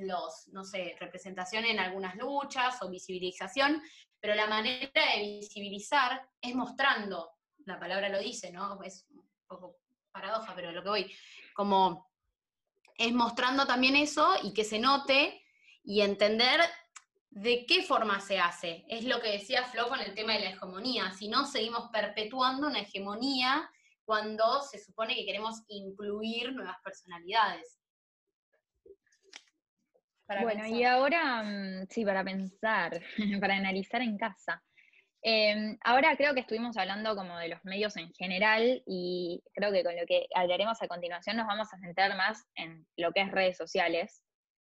los, 0.00 0.48
no 0.48 0.64
sé, 0.64 0.96
representación 0.98 1.64
en 1.64 1.78
algunas 1.78 2.16
luchas 2.16 2.80
o 2.82 2.90
visibilización, 2.90 3.82
pero 4.20 4.34
la 4.34 4.46
manera 4.46 4.90
de 5.16 5.38
visibilizar 5.40 6.28
es 6.40 6.54
mostrando, 6.54 7.30
la 7.64 7.78
palabra 7.78 8.08
lo 8.08 8.18
dice, 8.18 8.52
¿no? 8.52 8.82
Es 8.82 9.06
un 9.10 9.28
poco 9.46 9.78
paradoja, 10.12 10.54
pero 10.54 10.72
lo 10.72 10.82
que 10.82 10.88
voy, 10.88 11.14
como 11.54 12.10
es 12.96 13.12
mostrando 13.12 13.66
también 13.66 13.96
eso 13.96 14.34
y 14.42 14.52
que 14.52 14.64
se 14.64 14.78
note 14.78 15.42
y 15.82 16.02
entender 16.02 16.60
de 17.30 17.64
qué 17.64 17.82
forma 17.82 18.20
se 18.20 18.38
hace. 18.38 18.84
Es 18.88 19.04
lo 19.04 19.20
que 19.20 19.32
decía 19.32 19.64
Flo 19.64 19.88
con 19.88 20.00
el 20.00 20.14
tema 20.14 20.34
de 20.34 20.40
la 20.40 20.50
hegemonía. 20.50 21.12
Si 21.12 21.28
no, 21.28 21.46
seguimos 21.46 21.88
perpetuando 21.90 22.66
una 22.66 22.80
hegemonía 22.80 23.70
cuando 24.04 24.62
se 24.62 24.78
supone 24.78 25.14
que 25.14 25.24
queremos 25.24 25.62
incluir 25.68 26.52
nuevas 26.52 26.76
personalidades. 26.82 27.79
Para 30.30 30.42
bueno, 30.42 30.64
y 30.64 30.84
ahora, 30.84 31.42
mm, 31.42 31.86
sí, 31.90 32.04
para 32.04 32.22
pensar, 32.22 33.02
para 33.44 33.56
analizar 33.56 34.00
en 34.00 34.16
casa. 34.16 34.62
Em, 35.22 35.76
ahora 35.82 36.16
creo 36.16 36.34
que 36.34 36.40
estuvimos 36.40 36.76
hablando 36.76 37.16
como 37.16 37.36
de 37.36 37.48
los 37.48 37.58
medios 37.64 37.96
en 37.96 38.12
general 38.14 38.80
y 38.86 39.42
creo 39.52 39.72
que 39.72 39.82
con 39.82 39.96
lo 39.96 40.06
que 40.06 40.28
hablaremos 40.32 40.80
a 40.80 40.86
continuación 40.86 41.36
nos 41.36 41.48
vamos 41.48 41.66
a 41.74 41.78
centrar 41.78 42.16
más 42.16 42.46
en 42.54 42.86
lo 42.96 43.10
que 43.10 43.22
es 43.22 43.32
redes 43.32 43.56
sociales. 43.56 44.22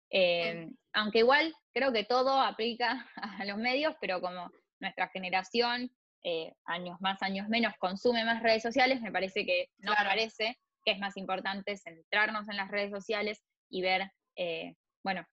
Em, 0.09 0.73
aunque 0.93 1.19
igual 1.19 1.53
creo 1.75 1.93
que 1.93 2.05
todo 2.05 2.41
aplica 2.41 3.05
a 3.43 3.45
los 3.45 3.59
medios, 3.59 3.97
pero 4.01 4.21
como 4.21 4.49
nuestra 4.79 5.09
generación, 5.09 5.91
eh, 6.23 6.53
años 6.65 6.97
más, 7.01 7.21
años 7.25 7.49
menos, 7.49 7.75
consume 7.81 8.25
más 8.25 8.41
redes 8.41 8.63
sociales, 8.63 9.01
me 9.01 9.11
parece 9.11 9.45
que 9.45 9.71
nos 9.79 9.97
Claro. 9.97 10.11
parece 10.11 10.61
que 10.85 10.93
es 10.93 11.01
más 11.01 11.17
importante 11.17 11.77
centrarnos 11.77 12.49
en 12.49 12.57
las 12.57 12.71
redes 12.71 12.93
sociales 12.93 13.43
y 13.69 13.83
ver, 13.83 14.13
eh, 14.37 14.77
bueno, 15.03 15.27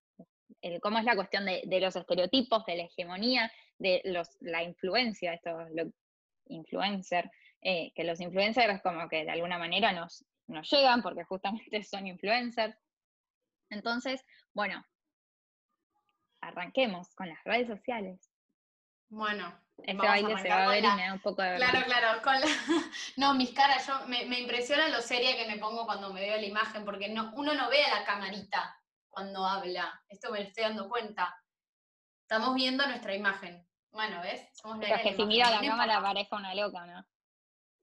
el- 0.63 0.81
cómo 0.81 0.97
es 0.97 1.05
la 1.05 1.15
cuestión 1.15 1.45
de, 1.45 1.61
de 1.65 1.79
los 1.79 1.95
estereotipos, 1.95 2.65
de 2.65 2.77
la 2.77 2.83
hegemonía, 2.83 3.51
de 3.77 4.01
los, 4.05 4.29
la 4.39 4.63
influencia, 4.63 5.33
estos 5.33 5.69
lo, 5.71 5.91
influencer, 6.47 7.29
eh, 7.61 7.91
que 7.95 8.03
los 8.03 8.19
influencers 8.19 8.81
como 8.81 9.07
que 9.07 9.23
de 9.25 9.31
alguna 9.31 9.57
manera 9.57 9.91
nos, 9.93 10.25
nos 10.47 10.69
llegan 10.71 11.01
porque 11.01 11.23
justamente 11.23 11.83
son 11.83 12.07
influencers. 12.07 12.75
Entonces, 13.69 14.25
bueno, 14.53 14.83
arranquemos 16.41 17.13
con 17.15 17.29
las 17.29 17.43
redes 17.43 17.67
sociales. 17.67 18.29
Bueno, 19.09 19.45
a 19.87 19.93
baile 19.93 20.37
se 20.39 20.49
va 20.49 20.65
a 20.65 20.69
ver 20.69 20.83
la- 20.83 20.93
y 20.93 20.95
me 20.97 21.05
da 21.07 21.13
un 21.13 21.19
poco 21.19 21.41
de 21.41 21.55
Claro, 21.57 21.85
claro, 21.85 22.21
con 22.21 22.33
la- 22.39 22.47
No, 23.17 23.33
mis 23.35 23.51
caras, 23.53 23.85
yo 23.87 24.05
me, 24.07 24.25
me 24.25 24.39
impresiona 24.39 24.87
lo 24.89 25.01
seria 25.01 25.35
que 25.37 25.47
me 25.47 25.57
pongo 25.59 25.85
cuando 25.85 26.11
me 26.11 26.21
veo 26.21 26.35
la 26.37 26.45
imagen, 26.45 26.83
porque 26.83 27.09
no, 27.09 27.31
uno 27.35 27.53
no 27.53 27.69
ve 27.69 27.83
a 27.83 27.99
la 27.99 28.05
camarita 28.05 28.75
cuando 29.13 29.45
habla. 29.45 30.01
Esto 30.09 30.31
me 30.31 30.39
lo 30.39 30.47
estoy 30.47 30.63
dando 30.63 30.89
cuenta. 30.89 31.33
Estamos 32.21 32.55
viendo 32.55 32.85
nuestra 32.87 33.15
imagen. 33.15 33.65
Bueno, 33.91 34.21
¿ves? 34.21 34.49
Somos 34.53 34.77
la 34.77 34.83
Pero 34.83 34.95
es 34.95 35.01
que 35.03 35.15
si 35.15 35.25
mira 35.25 35.47
a 35.47 35.61
la 35.61 35.61
cámara 35.61 36.01
parezca 36.01 36.35
una 36.35 36.55
loca, 36.55 36.85
¿no? 36.85 37.05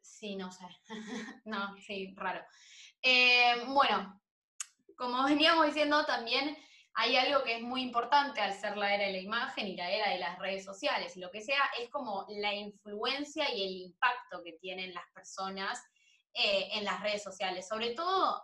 Sí, 0.00 0.34
no 0.34 0.50
sé. 0.50 0.66
no, 1.44 1.76
sí, 1.76 2.12
raro. 2.16 2.44
Eh, 3.00 3.64
bueno, 3.68 4.20
como 4.96 5.24
veníamos 5.24 5.66
diciendo, 5.66 6.04
también 6.04 6.56
hay 6.94 7.16
algo 7.16 7.44
que 7.44 7.56
es 7.56 7.62
muy 7.62 7.82
importante 7.82 8.40
al 8.40 8.52
ser 8.52 8.76
la 8.76 8.94
era 8.94 9.06
de 9.06 9.12
la 9.12 9.18
imagen 9.18 9.68
y 9.68 9.76
la 9.76 9.90
era 9.90 10.10
de 10.10 10.18
las 10.18 10.38
redes 10.38 10.64
sociales 10.64 11.16
y 11.16 11.20
lo 11.20 11.30
que 11.30 11.40
sea, 11.40 11.62
es 11.78 11.88
como 11.88 12.26
la 12.28 12.52
influencia 12.52 13.54
y 13.54 13.62
el 13.62 13.76
impacto 13.88 14.42
que 14.44 14.54
tienen 14.54 14.92
las 14.92 15.04
personas 15.14 15.80
eh, 16.34 16.68
en 16.72 16.84
las 16.84 17.00
redes 17.00 17.22
sociales. 17.22 17.68
Sobre 17.68 17.94
todo, 17.94 18.42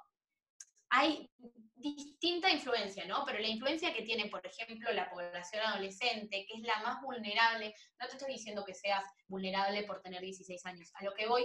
hay 0.89 1.31
distinta 1.77 2.51
influencia, 2.51 3.05
¿no? 3.07 3.25
Pero 3.27 3.39
la 3.39 3.49
influencia 3.49 3.93
que 3.93 4.03
tiene, 4.03 4.29
por 4.29 4.45
ejemplo, 4.45 4.93
la 4.93 5.11
población 5.11 5.63
adolescente, 5.65 6.47
que 6.47 6.55
es 6.55 6.63
la 6.63 6.81
más 6.83 7.03
vulnerable, 7.03 7.75
no 8.01 8.07
te 8.07 8.17
estoy 8.17 8.33
diciendo 8.33 8.65
que 8.65 8.75
seas 8.75 9.05
vulnerable 9.29 9.85
por 9.85 10.01
tener 10.01 10.23
16 10.23 10.65
años, 10.67 10.91
a 10.95 11.05
lo 11.05 11.15
que 11.15 11.27
voy 11.27 11.45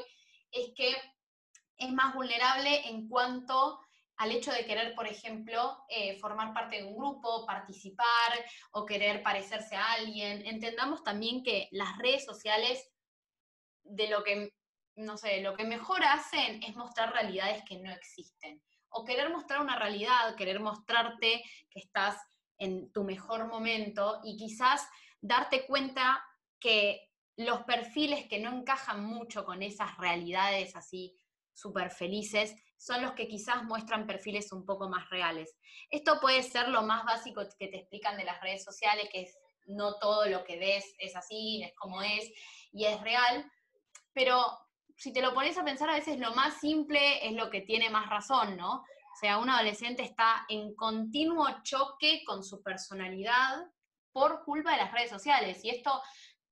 es 0.52 0.72
que 0.76 0.96
es 1.78 1.92
más 1.92 2.14
vulnerable 2.14 2.88
en 2.88 3.08
cuanto 3.08 3.80
al 4.18 4.32
hecho 4.32 4.52
de 4.52 4.66
querer, 4.66 4.94
por 4.94 5.08
ejemplo, 5.08 5.84
eh, 5.90 6.18
formar 6.20 6.54
parte 6.54 6.78
de 6.78 6.84
un 6.84 6.96
grupo, 6.96 7.46
participar 7.46 8.06
o 8.72 8.86
querer 8.86 9.24
parecerse 9.24 9.76
a 9.76 9.94
alguien. 9.94 10.46
Entendamos 10.46 11.04
también 11.04 11.44
que 11.44 11.68
las 11.72 11.98
redes 11.98 12.24
sociales, 12.24 12.88
de 13.84 14.10
lo 14.10 14.24
que, 14.24 14.54
no 14.96 15.18
sé, 15.18 15.42
lo 15.42 15.56
que 15.56 15.64
mejor 15.64 16.04
hacen 16.04 16.62
es 16.62 16.76
mostrar 16.76 17.12
realidades 17.14 17.64
que 17.68 17.80
no 17.80 17.92
existen. 17.92 18.62
O 18.92 19.04
querer 19.04 19.30
mostrar 19.30 19.62
una 19.62 19.78
realidad, 19.78 20.36
querer 20.36 20.60
mostrarte 20.60 21.44
que 21.70 21.80
estás 21.80 22.18
en 22.58 22.92
tu 22.92 23.04
mejor 23.04 23.48
momento 23.48 24.22
y 24.24 24.38
quizás 24.38 24.88
darte 25.20 25.66
cuenta 25.66 26.24
que 26.60 27.10
los 27.36 27.64
perfiles 27.64 28.28
que 28.28 28.40
no 28.40 28.52
encajan 28.52 29.04
mucho 29.04 29.46
con 29.46 29.64
esas 29.64 29.98
realidades 29.98 30.76
así 30.76 31.18
súper 31.54 31.90
felices 31.90 32.56
son 32.78 33.02
los 33.02 33.14
que 33.14 33.28
quizás 33.28 33.64
muestran 33.64 34.08
perfiles 34.08 34.52
un 34.52 34.66
poco 34.66 34.90
más 34.90 35.10
reales. 35.10 35.56
Esto 35.90 36.20
puede 36.20 36.42
ser 36.44 36.70
lo 36.70 36.82
más 36.82 37.06
básico 37.06 37.44
que 37.58 37.68
te 37.68 37.78
explican 37.78 38.18
de 38.18 38.26
las 38.26 38.42
redes 38.42 38.64
sociales, 38.64 39.10
que 39.12 39.28
no 39.68 40.00
todo 40.00 40.26
lo 40.26 40.44
que 40.44 40.58
ves 40.58 40.96
es 40.98 41.16
así, 41.16 41.64
es 41.64 41.74
como 41.76 42.02
es 42.02 42.32
y 42.72 42.86
es 42.86 43.00
real, 43.02 43.46
pero 44.14 44.44
si 45.02 45.12
te 45.12 45.22
lo 45.24 45.34
pones 45.34 45.58
a 45.58 45.64
pensar, 45.64 45.90
a 45.90 45.96
veces 45.96 46.20
lo 46.20 46.36
más 46.36 46.60
simple 46.60 47.26
es 47.26 47.34
lo 47.34 47.50
que 47.50 47.62
tiene 47.62 47.90
más 47.90 48.08
razón, 48.08 48.56
¿no? 48.56 48.82
O 48.82 49.16
sea, 49.20 49.40
un 49.40 49.50
adolescente 49.50 50.04
está 50.04 50.46
en 50.48 50.76
continuo 50.76 51.48
choque 51.64 52.22
con 52.24 52.44
su 52.44 52.62
personalidad 52.62 53.66
por 54.12 54.44
culpa 54.44 54.74
de 54.74 54.78
las 54.78 54.92
redes 54.92 55.10
sociales. 55.10 55.66
Y 55.66 55.72
esto 55.72 56.00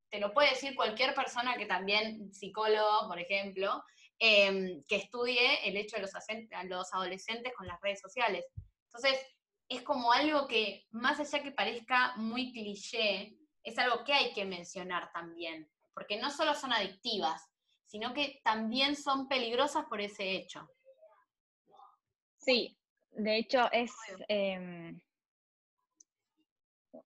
te 0.09 0.19
lo 0.19 0.33
puede 0.33 0.49
decir 0.49 0.75
cualquier 0.75 1.13
persona 1.13 1.57
que 1.57 1.67
también, 1.67 2.33
psicólogo, 2.33 3.07
por 3.07 3.19
ejemplo, 3.19 3.83
eh, 4.17 4.81
que 4.88 4.95
estudie 4.95 5.69
el 5.69 5.77
hecho 5.77 5.97
de 5.97 6.01
los, 6.01 6.91
adolescentes 6.91 7.53
con 7.55 7.67
las 7.67 7.79
redes 7.81 8.01
sociales. 8.01 8.45
Entonces, 8.85 9.23
es 9.67 9.83
como 9.83 10.12
algo 10.12 10.47
que, 10.47 10.88
más 10.89 11.19
allá 11.19 11.43
que 11.43 11.51
parezca 11.51 12.15
muy 12.15 12.51
cliché, 12.51 13.38
es 13.62 13.77
algo 13.77 14.03
que 14.03 14.13
hay 14.13 14.33
que 14.33 14.45
mencionar 14.45 15.12
también, 15.13 15.69
porque 15.93 16.17
no 16.17 16.31
solo 16.31 16.55
son 16.55 16.73
adictivas, 16.73 17.48
sino 17.89 18.13
que 18.13 18.39
también 18.43 18.95
son 18.95 19.28
peligrosas 19.28 19.86
por 19.86 19.99
ese 19.99 20.32
hecho. 20.32 20.69
Sí, 22.38 22.78
de 23.12 23.38
hecho 23.38 23.69
es, 23.71 23.91
eh, 24.28 24.93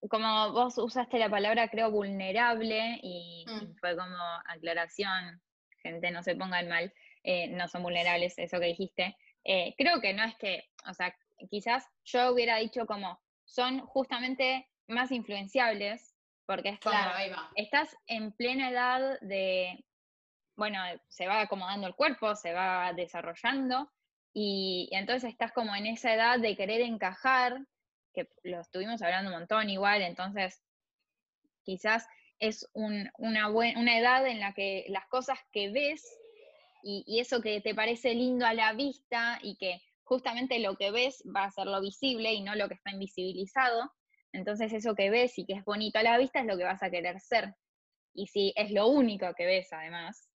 como 0.10 0.52
vos 0.52 0.78
usaste 0.78 1.17
la 1.17 1.30
palabra, 1.30 1.69
creo, 1.69 1.89
vulnerable, 1.89 3.00
y, 3.02 3.46
mm. 3.48 3.63
y 3.63 3.74
fue 3.76 3.96
como 3.96 4.15
aclaración, 4.46 5.41
gente, 5.82 6.12
no 6.12 6.22
se 6.22 6.36
pongan 6.36 6.67
mal, 6.67 6.93
eh, 7.24 7.48
no 7.48 7.67
son 7.69 7.84
vulnerables, 7.84 8.38
eso 8.38 8.60
que 8.60 8.67
dijiste. 8.67 9.17
Eh, 9.46 9.74
creo 9.78 10.02
que 10.02 10.13
no 10.13 10.24
es 10.24 10.36
que, 10.36 10.69
o 10.89 10.93
sea, 10.93 11.15
quizás 11.50 11.88
yo 12.04 12.32
hubiera 12.34 12.58
dicho 12.58 12.86
como, 12.86 13.22
son 13.46 13.80
justamente 13.80 14.69
más 14.88 15.12
influenciables, 15.12 16.13
porque 16.46 16.69
es 16.69 16.80
como, 16.82 16.96
Claro, 16.96 17.15
ahí 17.15 17.30
va. 17.30 17.50
estás 17.56 17.96
en 18.08 18.34
plena 18.34 18.69
edad 18.69 19.17
de, 19.22 19.86
bueno, 20.55 20.79
se 21.09 21.27
va 21.27 21.41
acomodando 21.41 21.87
el 21.87 21.95
cuerpo, 21.95 22.35
se 22.35 22.53
va 22.53 22.93
desarrollando, 22.93 23.91
y, 24.33 24.89
entonces 24.91 25.31
estás 25.31 25.51
como 25.51 25.75
en 25.75 25.85
esa 25.85 26.13
edad 26.13 26.39
de 26.39 26.55
querer 26.55 26.81
encajar, 26.81 27.65
que 28.13 28.27
lo 28.43 28.61
estuvimos 28.61 29.01
hablando 29.01 29.31
un 29.31 29.39
montón 29.39 29.69
igual, 29.69 30.01
entonces 30.01 30.61
quizás 31.63 32.07
es 32.39 32.67
un- 32.73 33.09
una, 33.17 33.49
una 33.49 33.97
edad 33.97 34.27
en 34.27 34.39
la 34.39 34.53
que 34.53 34.85
las 34.89 35.07
cosas 35.07 35.39
que 35.51 35.71
ves 35.71 36.03
y 36.85 37.19
eso 37.21 37.41
que 37.41 37.61
te 37.61 37.73
parece 37.73 38.13
lindo 38.13 38.45
a 38.45 38.53
la 38.53 38.73
vista 38.73 39.39
y 39.41 39.55
que 39.55 39.81
justamente 40.03 40.59
lo 40.59 40.75
que 40.75 40.91
ves 40.91 41.23
va 41.33 41.45
a 41.45 41.51
ser 41.51 41.67
lo 41.67 41.79
visible 41.81 42.33
y 42.33 42.41
no 42.41 42.55
lo 42.55 42.67
que 42.67 42.75
está 42.75 42.91
invisibilizado, 42.91 43.91
entonces 44.33 44.73
eso 44.73 44.95
que 44.95 45.09
ves 45.09 45.37
y 45.37 45.45
que 45.45 45.53
es 45.53 45.63
bonito 45.63 45.99
a 45.99 46.03
la 46.03 46.17
vista 46.17 46.39
es 46.39 46.45
lo 46.45 46.57
que 46.57 46.63
vas 46.63 46.83
a 46.83 46.89
querer 46.89 47.19
ser. 47.19 47.55
Y 48.13 48.27
si 48.27 48.53
es 48.55 48.71
lo 48.71 48.87
único 48.87 49.33
que 49.35 49.45
ves 49.45 49.71
además, 49.71 50.29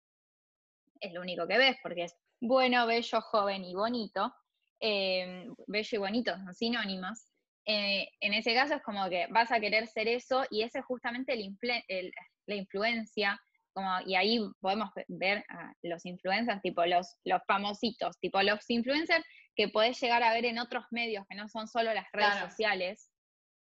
es 1.00 1.12
lo 1.12 1.20
único 1.20 1.46
que 1.46 1.58
ves 1.58 1.76
porque 1.82 2.04
es 2.04 2.16
bueno, 2.40 2.86
bello, 2.86 3.20
joven 3.20 3.64
y 3.64 3.74
bonito, 3.74 4.32
eh, 4.80 5.46
bello 5.66 5.88
y 5.96 5.98
bonito 5.98 6.36
son 6.36 6.54
sinónimos, 6.54 7.26
eh, 7.66 8.08
en 8.20 8.32
ese 8.32 8.54
caso 8.54 8.74
es 8.74 8.82
como 8.82 9.08
que 9.10 9.26
vas 9.30 9.52
a 9.52 9.60
querer 9.60 9.88
ser 9.88 10.08
eso 10.08 10.44
y 10.50 10.62
ese 10.62 10.78
es 10.78 10.84
justamente 10.84 11.34
el 11.34 12.12
la 12.46 12.54
influencia, 12.54 13.38
como, 13.74 13.90
y 14.06 14.14
ahí 14.16 14.40
podemos 14.60 14.90
ve- 14.96 15.04
ver 15.08 15.44
a 15.50 15.72
los 15.82 16.06
influencers, 16.06 16.62
tipo 16.62 16.84
los, 16.86 17.16
los 17.24 17.42
famositos, 17.46 18.18
tipo 18.20 18.40
los 18.42 18.64
influencers 18.70 19.24
que 19.54 19.68
podés 19.68 20.00
llegar 20.00 20.22
a 20.22 20.32
ver 20.32 20.46
en 20.46 20.58
otros 20.58 20.84
medios 20.90 21.26
que 21.28 21.36
no 21.36 21.46
son 21.48 21.68
solo 21.68 21.92
las 21.92 22.06
redes 22.12 22.30
Claro. 22.30 22.50
sociales, 22.50 23.10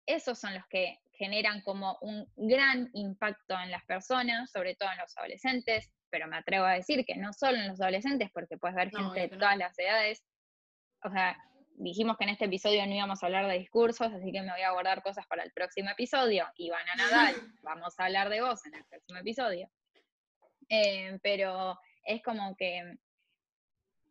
esos 0.06 0.40
son 0.40 0.54
los 0.54 0.64
que 0.70 1.00
generan 1.12 1.62
como 1.62 1.98
un 2.02 2.26
gran 2.38 2.90
impacto 2.94 3.60
en 3.60 3.72
las 3.72 3.84
personas, 3.86 4.50
sobre 4.52 4.76
todo 4.76 4.90
en 4.92 4.98
los 5.00 5.18
adolescentes, 5.18 5.92
pero 6.10 6.28
me 6.28 6.38
atrevo 6.38 6.66
a 6.66 6.74
decir 6.74 7.06
que 7.06 7.16
no 7.16 7.34
solo 7.34 7.58
en 7.58 7.68
los 7.68 7.82
adolescentes, 7.82 8.30
porque 8.34 8.58
puedes 8.58 8.76
ver 8.76 8.92
No, 8.94 9.12
gente 9.12 9.22
de 9.22 9.38
todas 9.38 9.58
las 9.58 9.78
edades. 9.78 10.24
O 11.04 11.10
sea, 11.10 11.38
dijimos 11.80 12.18
que 12.18 12.26
en 12.26 12.32
este 12.32 12.46
episodio 12.46 12.86
no 12.86 12.94
íbamos 12.94 13.24
a 13.24 13.26
hablar 13.26 13.48
de 13.48 13.58
discursos, 13.58 14.12
así 14.12 14.32
que 14.32 14.42
me 14.42 14.52
voy 14.52 14.62
a 14.62 14.72
guardar 14.72 15.02
cosas 15.02 15.26
para 15.28 15.44
el 15.44 15.52
próximo 15.52 15.90
episodio. 15.90 16.46
Ivana 16.56 16.96
Nadal, 16.96 17.36
vamos 17.64 17.94
a 17.98 18.06
hablar 18.06 18.30
de 18.30 18.42
vos 18.42 18.66
en 18.66 18.76
el 18.76 18.86
próximo 18.86 19.20
episodio. 19.20 19.70
Eh, 20.70 21.18
pero 21.24 21.80
es 22.04 22.22
como 22.22 22.56
que 22.56 22.98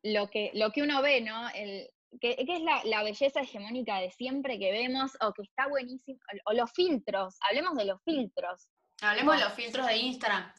lo 0.03 0.29
que, 0.31 0.51
lo 0.55 0.71
que 0.73 0.83
uno 0.83 1.03
ve, 1.03 1.21
¿no? 1.21 1.49
El, 1.51 1.91
que, 2.21 2.37
que 2.37 2.57
es 2.57 2.63
la, 2.63 2.83
la 2.85 3.03
belleza 3.03 3.41
hegemónica 3.41 4.01
de 4.01 4.11
siempre 4.11 4.59
que 4.59 4.73
vemos, 4.73 5.13
o 5.21 5.33
que 5.33 5.43
está 5.43 5.69
buenísimo, 5.69 6.19
o, 6.47 6.51
o 6.51 6.55
los 6.55 6.73
filtros, 6.73 7.37
hablemos 7.49 7.77
de 7.77 7.85
los 7.85 8.03
filtros. 8.03 8.69
Hablemos 9.03 9.37
de 9.37 9.45
los 9.45 9.53
filtros 9.53 9.87
de 9.87 9.97
Instagram. 9.97 10.53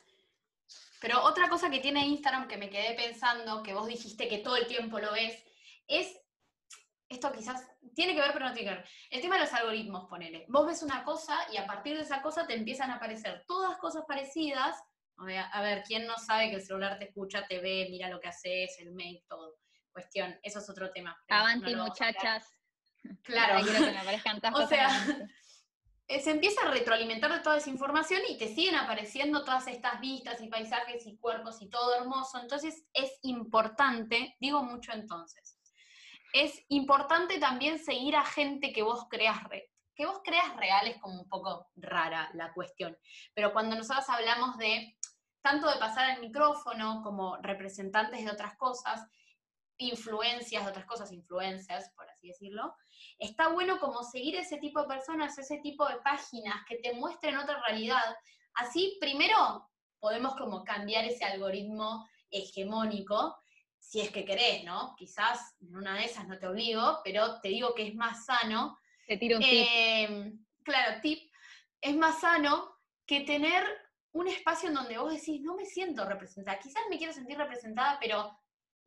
Pero 0.99 1.23
otra 1.23 1.49
cosa 1.49 1.69
que 1.69 1.79
tiene 1.79 2.05
Instagram 2.05 2.47
que 2.47 2.57
me 2.57 2.69
quedé 2.69 2.93
pensando, 2.95 3.63
que 3.63 3.73
vos 3.73 3.87
dijiste 3.87 4.27
que 4.27 4.39
todo 4.39 4.57
el 4.57 4.67
tiempo 4.67 4.99
lo 4.99 5.13
ves, 5.13 5.41
es, 5.87 6.19
esto 7.07 7.31
quizás 7.31 7.65
tiene 7.95 8.13
que 8.13 8.21
ver, 8.21 8.33
pero 8.33 8.47
no 8.47 8.53
tiene 8.53 8.69
que 8.69 8.75
ver. 8.77 8.89
El 9.09 9.21
tema 9.21 9.35
de 9.35 9.41
los 9.41 9.53
algoritmos, 9.53 10.09
ponele. 10.09 10.45
Vos 10.49 10.67
ves 10.67 10.83
una 10.83 11.03
cosa 11.03 11.37
y 11.51 11.57
a 11.57 11.65
partir 11.65 11.95
de 11.95 12.03
esa 12.03 12.21
cosa 12.21 12.45
te 12.45 12.53
empiezan 12.53 12.91
a 12.91 12.95
aparecer 12.95 13.45
todas 13.47 13.77
cosas 13.77 14.03
parecidas. 14.07 14.77
A 15.17 15.25
ver, 15.25 15.45
a 15.51 15.61
ver, 15.61 15.83
¿quién 15.83 16.05
no 16.05 16.17
sabe 16.17 16.49
que 16.49 16.57
el 16.57 16.61
celular 16.61 16.97
te 16.97 17.05
escucha, 17.05 17.45
te 17.47 17.59
ve, 17.59 17.87
mira 17.89 18.09
lo 18.09 18.19
que 18.19 18.27
haces, 18.27 18.77
el 18.79 18.91
mail, 18.91 19.23
todo? 19.27 19.57
Cuestión, 19.91 20.37
eso 20.43 20.59
es 20.59 20.69
otro 20.69 20.91
tema. 20.91 21.17
no 21.29 21.35
Avanti, 21.35 21.75
muchachas. 21.75 22.53
Claro. 23.23 23.63
Quiero 23.63 23.85
que 23.85 23.91
me 23.91 23.97
aparezcan 23.97 24.41
O 24.53 24.67
sea, 24.67 24.89
se 26.09 26.31
empieza 26.31 26.65
a 26.65 26.71
retroalimentar 26.71 27.31
de 27.31 27.39
toda 27.39 27.57
esa 27.57 27.69
información 27.69 28.21
y 28.27 28.37
te 28.37 28.47
siguen 28.47 28.75
apareciendo 28.75 29.43
todas 29.45 29.67
estas 29.67 29.99
vistas 30.01 30.41
y 30.41 30.47
paisajes 30.47 31.05
y 31.05 31.17
cuerpos 31.17 31.61
y 31.61 31.69
todo 31.69 31.95
hermoso. 31.95 32.39
Entonces 32.39 32.83
es 32.93 33.19
importante, 33.21 34.35
digo 34.39 34.63
mucho 34.63 34.91
entonces, 34.91 35.59
es 36.33 36.63
importante 36.69 37.39
también 37.39 37.77
seguir 37.77 38.15
a 38.15 38.25
gente 38.25 38.73
que 38.73 38.81
vos 38.81 39.05
creas 39.09 39.43
re- 39.45 39.71
que 39.95 40.05
vos 40.05 40.21
creas 40.23 40.55
real 40.55 40.87
es 40.87 40.97
como 41.01 41.21
un 41.21 41.27
poco 41.27 41.69
rara 41.75 42.29
la 42.33 42.53
cuestión. 42.53 42.97
Pero 43.35 43.51
cuando 43.51 43.75
nosotros 43.75 44.07
hablamos 44.09 44.57
de 44.57 44.97
tanto 45.41 45.69
de 45.69 45.77
pasar 45.77 46.11
el 46.11 46.21
micrófono 46.21 47.01
como 47.03 47.37
representantes 47.37 48.23
de 48.23 48.31
otras 48.31 48.55
cosas, 48.57 49.05
influencias 49.77 50.63
de 50.63 50.69
otras 50.71 50.85
cosas, 50.85 51.11
influencers, 51.11 51.89
por 51.95 52.09
así 52.09 52.29
decirlo, 52.29 52.75
está 53.17 53.49
bueno 53.49 53.79
como 53.79 54.03
seguir 54.03 54.35
ese 54.35 54.57
tipo 54.57 54.81
de 54.81 54.87
personas, 54.87 55.37
ese 55.37 55.57
tipo 55.57 55.87
de 55.87 55.97
páginas 55.97 56.63
que 56.67 56.77
te 56.77 56.93
muestren 56.93 57.37
otra 57.37 57.61
realidad. 57.61 58.15
Así, 58.53 58.97
primero, 58.99 59.69
podemos 59.99 60.35
como 60.35 60.63
cambiar 60.63 61.05
ese 61.05 61.25
algoritmo 61.25 62.07
hegemónico, 62.31 63.37
si 63.79 64.01
es 64.01 64.11
que 64.11 64.25
querés, 64.25 64.63
¿no? 64.63 64.95
Quizás 64.97 65.55
en 65.61 65.75
una 65.75 65.95
de 65.95 66.05
esas 66.05 66.27
no 66.27 66.37
te 66.37 66.47
obligo, 66.47 66.99
pero 67.03 67.39
te 67.41 67.49
digo 67.49 67.73
que 67.73 67.87
es 67.87 67.95
más 67.95 68.25
sano. 68.25 68.77
Te 69.07 69.17
tiro 69.17 69.37
un 69.37 69.43
tip. 69.43 69.67
Eh, 69.69 70.33
claro, 70.63 71.01
tip, 71.01 71.31
es 71.81 71.95
más 71.95 72.19
sano 72.19 72.75
que 73.05 73.21
tener 73.21 73.65
un 74.11 74.27
espacio 74.27 74.69
en 74.69 74.75
donde 74.75 74.97
vos 74.97 75.13
decís, 75.13 75.41
no 75.41 75.55
me 75.55 75.65
siento 75.65 76.05
representada. 76.05 76.59
Quizás 76.59 76.83
me 76.89 76.97
quiero 76.97 77.13
sentir 77.13 77.37
representada, 77.37 77.97
pero 77.99 78.38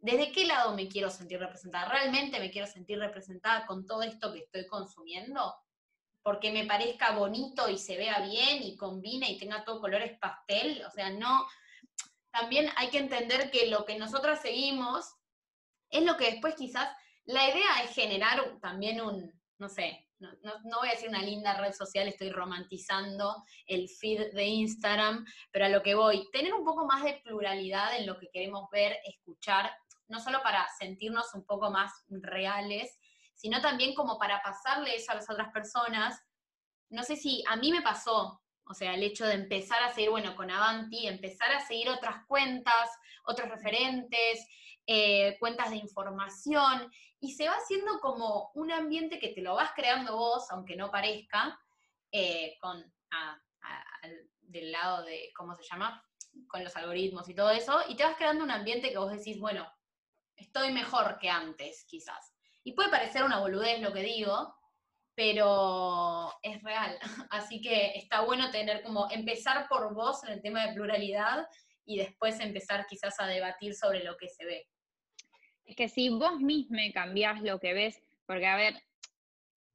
¿desde 0.02 0.32
qué 0.32 0.44
lado 0.44 0.74
me 0.74 0.88
quiero 0.88 1.08
sentir 1.10 1.38
representada? 1.38 1.88
¿Realmente 1.88 2.38
me 2.40 2.50
quiero 2.50 2.66
sentir 2.66 2.98
representada 2.98 3.64
con 3.66 3.86
todo 3.86 4.02
esto 4.02 4.32
que 4.32 4.40
estoy 4.40 4.66
consumiendo? 4.66 5.54
Porque 6.22 6.52
me 6.52 6.66
parezca 6.66 7.12
bonito 7.16 7.68
y 7.68 7.78
se 7.78 7.96
vea 7.96 8.20
bien 8.20 8.62
y 8.62 8.76
combine 8.76 9.30
y 9.30 9.38
tenga 9.38 9.64
todo 9.64 9.80
colores 9.80 10.18
pastel. 10.18 10.84
O 10.84 10.90
sea, 10.90 11.10
no. 11.10 11.46
También 12.30 12.68
hay 12.76 12.88
que 12.88 12.98
entender 12.98 13.50
que 13.50 13.68
lo 13.68 13.84
que 13.84 13.96
nosotras 13.98 14.42
seguimos 14.42 15.06
es 15.90 16.02
lo 16.04 16.16
que 16.16 16.32
después 16.32 16.54
quizás. 16.56 16.88
La 17.24 17.48
idea 17.48 17.82
es 17.84 17.94
generar 17.94 18.58
también 18.60 19.00
un, 19.00 19.32
no 19.58 19.68
sé, 19.68 20.08
no, 20.18 20.30
no- 20.42 20.60
no 20.64 20.78
voy 20.78 20.88
a 20.88 20.92
decir 20.92 21.08
una 21.08 21.22
linda 21.22 21.54
red 21.60 21.72
social, 21.72 22.08
estoy 22.08 22.30
romantizando 22.30 23.44
el 23.66 23.88
feed 23.88 24.32
de 24.32 24.44
Instagram, 24.44 25.24
pero 25.50 25.66
a 25.66 25.68
lo 25.68 25.82
que 25.82 25.94
voy, 25.94 26.28
tener 26.32 26.54
un 26.54 26.64
poco 26.64 26.86
más 26.86 27.02
de 27.04 27.20
pluralidad 27.24 27.96
en 27.96 28.06
lo 28.06 28.18
que 28.18 28.28
queremos 28.30 28.70
ver, 28.70 28.98
escuchar, 29.04 29.70
no 30.08 30.20
solo 30.20 30.42
para 30.42 30.66
sentirnos 30.78 31.34
un 31.34 31.44
poco 31.44 31.70
más 31.70 31.92
reales, 32.08 32.98
sino 33.34 33.60
también 33.60 33.94
como 33.94 34.18
para 34.18 34.42
pasarle 34.42 34.94
eso 34.94 35.12
a 35.12 35.16
las 35.16 35.28
otras 35.30 35.52
personas. 35.52 36.20
No 36.90 37.02
sé 37.02 37.16
si 37.16 37.42
a 37.48 37.56
mí 37.56 37.72
me 37.72 37.82
pasó, 37.82 38.42
o 38.64 38.74
sea, 38.74 38.94
el 38.94 39.02
hecho 39.02 39.26
de 39.26 39.34
empezar 39.34 39.82
a 39.82 39.92
seguir, 39.92 40.10
bueno, 40.10 40.36
con 40.36 40.50
Avanti, 40.50 41.06
empezar 41.06 41.50
a 41.52 41.60
seguir 41.66 41.88
otras 41.88 42.24
cuentas, 42.26 42.90
otros 43.24 43.48
referentes, 43.48 44.46
eh, 44.86 45.36
cuentas 45.38 45.70
de 45.70 45.76
información, 45.76 46.90
y 47.20 47.32
se 47.34 47.48
va 47.48 47.54
haciendo 47.54 48.00
como 48.00 48.50
un 48.54 48.72
ambiente 48.72 49.18
que 49.18 49.28
te 49.28 49.42
lo 49.42 49.54
vas 49.54 49.72
creando 49.74 50.16
vos, 50.16 50.50
aunque 50.50 50.76
no 50.76 50.90
parezca, 50.90 51.58
eh, 52.10 52.56
con 52.60 52.92
del 54.40 54.70
lado 54.70 55.02
de, 55.04 55.32
¿cómo 55.34 55.56
se 55.56 55.62
llama? 55.64 56.04
Con 56.46 56.62
los 56.62 56.76
algoritmos 56.76 57.28
y 57.28 57.34
todo 57.34 57.50
eso, 57.50 57.80
y 57.88 57.96
te 57.96 58.04
vas 58.04 58.16
creando 58.16 58.44
un 58.44 58.50
ambiente 58.50 58.90
que 58.90 58.98
vos 58.98 59.10
decís, 59.10 59.38
bueno, 59.40 59.66
estoy 60.36 60.72
mejor 60.72 61.18
que 61.18 61.28
antes, 61.28 61.84
quizás. 61.88 62.34
Y 62.64 62.72
puede 62.72 62.90
parecer 62.90 63.24
una 63.24 63.40
boludez 63.40 63.80
lo 63.80 63.92
que 63.92 64.02
digo, 64.02 64.54
pero 65.14 66.32
es 66.42 66.62
real. 66.62 66.98
Así 67.30 67.60
que 67.60 67.92
está 67.96 68.22
bueno 68.22 68.50
tener 68.50 68.82
como 68.82 69.10
empezar 69.10 69.68
por 69.68 69.94
vos 69.94 70.22
en 70.24 70.32
el 70.32 70.42
tema 70.42 70.66
de 70.66 70.74
pluralidad 70.74 71.46
y 71.84 71.98
después 71.98 72.40
empezar 72.40 72.86
quizás 72.86 73.18
a 73.18 73.26
debatir 73.26 73.74
sobre 73.74 74.04
lo 74.04 74.16
que 74.16 74.28
se 74.28 74.44
ve. 74.44 74.68
Es 75.64 75.76
que 75.76 75.88
si 75.88 76.08
vos 76.08 76.40
mismo 76.40 76.78
cambiás 76.92 77.40
lo 77.42 77.58
que 77.58 77.72
ves, 77.72 78.02
porque 78.26 78.46
a 78.46 78.56
ver, 78.56 78.74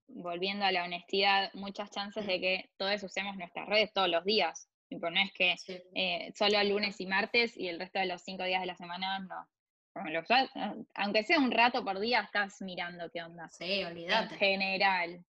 volviendo 0.07 0.65
a 0.65 0.71
la 0.71 0.83
honestidad, 0.83 1.51
muchas 1.53 1.91
chances 1.91 2.25
de 2.25 2.39
que 2.39 2.69
todos 2.77 3.03
usemos 3.03 3.35
nuestras 3.37 3.67
redes 3.67 3.93
todos 3.93 4.09
los 4.09 4.23
días. 4.23 4.69
Tipo, 4.89 5.09
no 5.09 5.19
es 5.19 5.33
que 5.33 5.55
eh, 5.95 6.31
solo 6.33 6.63
lunes 6.63 6.99
y 7.01 7.07
martes 7.07 7.57
y 7.57 7.67
el 7.67 7.79
resto 7.79 7.99
de 7.99 8.05
los 8.05 8.21
cinco 8.21 8.43
días 8.43 8.61
de 8.61 8.67
la 8.67 8.75
semana 8.75 9.19
no. 9.19 9.47
Lo 10.05 10.23
aunque 10.95 11.23
sea 11.23 11.39
un 11.39 11.51
rato 11.51 11.83
por 11.83 11.99
día, 11.99 12.21
estás 12.21 12.61
mirando 12.61 13.09
qué 13.11 13.23
onda. 13.23 13.49
Sí, 13.49 13.81
En 13.81 13.87
olvídate. 13.87 14.35
general. 14.37 15.25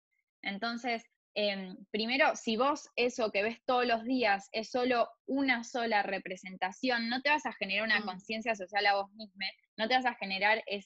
Entonces, 0.42 1.04
em, 1.36 1.76
primero, 1.92 2.36
si 2.36 2.58
vos 2.58 2.90
eso 2.96 3.32
que 3.32 3.44
ves 3.44 3.64
todos 3.66 3.86
los 3.86 4.04
días 4.04 4.50
es 4.52 4.70
solo 4.70 5.10
una 5.26 5.64
sola 5.64 6.04
representación, 6.04 7.10
no 7.10 7.22
te 7.22 7.30
vas 7.30 7.46
a 7.46 7.54
generar 7.54 7.86
una 7.86 8.02
Mm. 8.02 8.06
conciencia 8.06 8.56
social 8.56 8.86
a 8.86 8.96
vos 8.96 9.12
misma, 9.14 9.46
no 9.78 9.88
te 9.88 9.96
vas 9.96 10.06
a 10.06 10.16
generar, 10.16 10.62
es, 10.68 10.86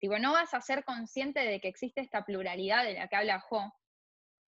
tipo, 0.00 0.18
no 0.18 0.32
vas 0.32 0.52
a 0.54 0.60
ser 0.60 0.84
consciente 0.84 1.40
de 1.40 1.60
que 1.60 1.68
existe 1.68 2.00
esta 2.00 2.24
pluralidad 2.24 2.84
de 2.84 2.94
la 2.94 3.08
que 3.08 3.16
habla 3.16 3.40
Jo. 3.40 3.72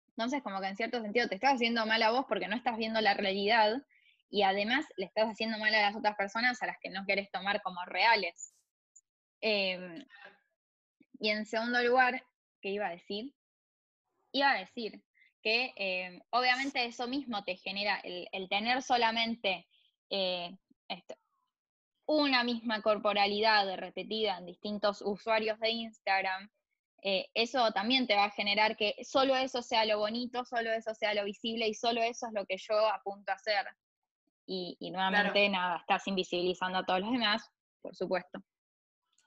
Entonces, 0.09 0.41
como 0.41 0.59
que 0.61 0.67
en 0.67 0.75
cierto 0.75 1.01
sentido 1.01 1.27
te 1.27 1.35
estás 1.35 1.53
haciendo 1.55 1.85
mal 1.85 2.01
a 2.01 2.09
vos 2.11 2.25
porque 2.27 2.47
no 2.47 2.55
estás 2.55 2.77
viendo 2.77 2.99
la 3.01 3.13
realidad 3.13 3.73
y 4.29 4.41
además 4.43 4.85
le 4.97 5.05
estás 5.05 5.27
haciendo 5.29 5.59
mal 5.59 5.73
a 5.75 5.81
las 5.81 5.95
otras 5.95 6.15
personas 6.15 6.61
a 6.63 6.65
las 6.65 6.77
que 6.81 6.89
no 6.89 7.05
querés 7.05 7.29
tomar 7.31 7.61
como 7.61 7.85
reales. 7.85 8.53
Em, 9.41 10.05
y 11.19 11.29
en 11.29 11.45
segundo 11.45 11.81
lugar, 11.83 12.23
¿qué 12.61 12.69
iba 12.69 12.87
a 12.87 12.91
decir? 12.91 13.33
Iba 14.31 14.51
a 14.51 14.59
decir 14.59 15.01
que 15.41 15.73
eh, 15.75 16.19
obviamente 16.31 16.85
eso 16.85 17.07
mismo 17.07 17.43
te 17.43 17.55
genera 17.55 17.99
el, 18.03 18.49
tener 18.49 18.81
solamente 18.81 19.67
eh, 20.09 20.57
una 22.05 22.43
misma 22.43 22.81
corporalidad 22.81 23.75
repetida 23.77 24.37
en 24.37 24.45
distintos 24.45 25.01
usuarios 25.01 25.59
de 25.59 25.69
Instagram, 25.69 26.49
eh, 27.03 27.29
eso 27.33 27.71
también 27.71 28.07
te 28.07 28.15
va 28.15 28.25
a 28.25 28.31
generar 28.31 28.75
que 28.75 28.95
solo 29.03 29.35
eso 29.35 29.61
sea 29.61 29.85
lo 29.85 29.99
bonito, 29.99 30.43
solo 30.45 30.71
eso 30.71 30.93
sea 30.95 31.13
lo 31.13 31.23
visible 31.25 31.67
y 31.67 31.73
solo 31.73 32.01
eso 32.01 32.27
es 32.27 32.33
lo 32.33 32.45
que 32.45 32.57
yo 32.57 32.87
apunto 32.89 33.31
a 33.31 33.35
hacer. 33.35 33.65
Y, 34.49 34.77
nuevamente, 34.91 35.49
nada, 35.49 35.77
estás 35.77 36.07
invisibilizando 36.07 36.79
a 36.79 36.85
todos 36.85 37.01
los 37.01 37.11
demás, 37.11 37.51
por 37.81 37.93
supuesto. 37.95 38.41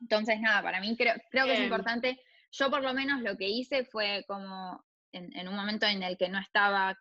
Entonces, 0.01 0.41
nada, 0.41 0.63
para 0.63 0.81
mí 0.81 0.97
creo, 0.97 1.15
creo 1.31 1.47
que 1.47 1.55
es 1.55 1.61
importante. 1.61 2.21
Yo 2.53 2.71
por 2.71 2.83
lo 2.83 2.95
menos 2.95 3.21
lo 3.23 3.37
que 3.37 3.49
hice 3.49 3.85
fue 3.85 4.25
como 4.27 4.85
en, 5.13 5.49
un 5.49 5.55
momento 5.55 5.87
en 5.87 6.03
el 6.03 6.17
que 6.17 6.29
no 6.29 6.39
estaba 6.39 6.99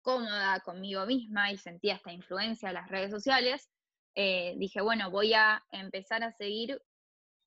cómoda 0.00 0.60
conmigo 0.60 1.06
misma 1.06 1.52
y 1.52 1.58
sentía 1.58 1.94
esta 1.94 2.12
influencia 2.12 2.68
de 2.68 2.74
las 2.74 2.88
redes 2.88 3.10
sociales, 3.10 3.70
eh, 4.14 4.54
dije, 4.58 4.80
bueno, 4.80 5.10
voy 5.10 5.32
a 5.34 5.62
empezar 5.70 6.22
a 6.22 6.32
seguir 6.32 6.80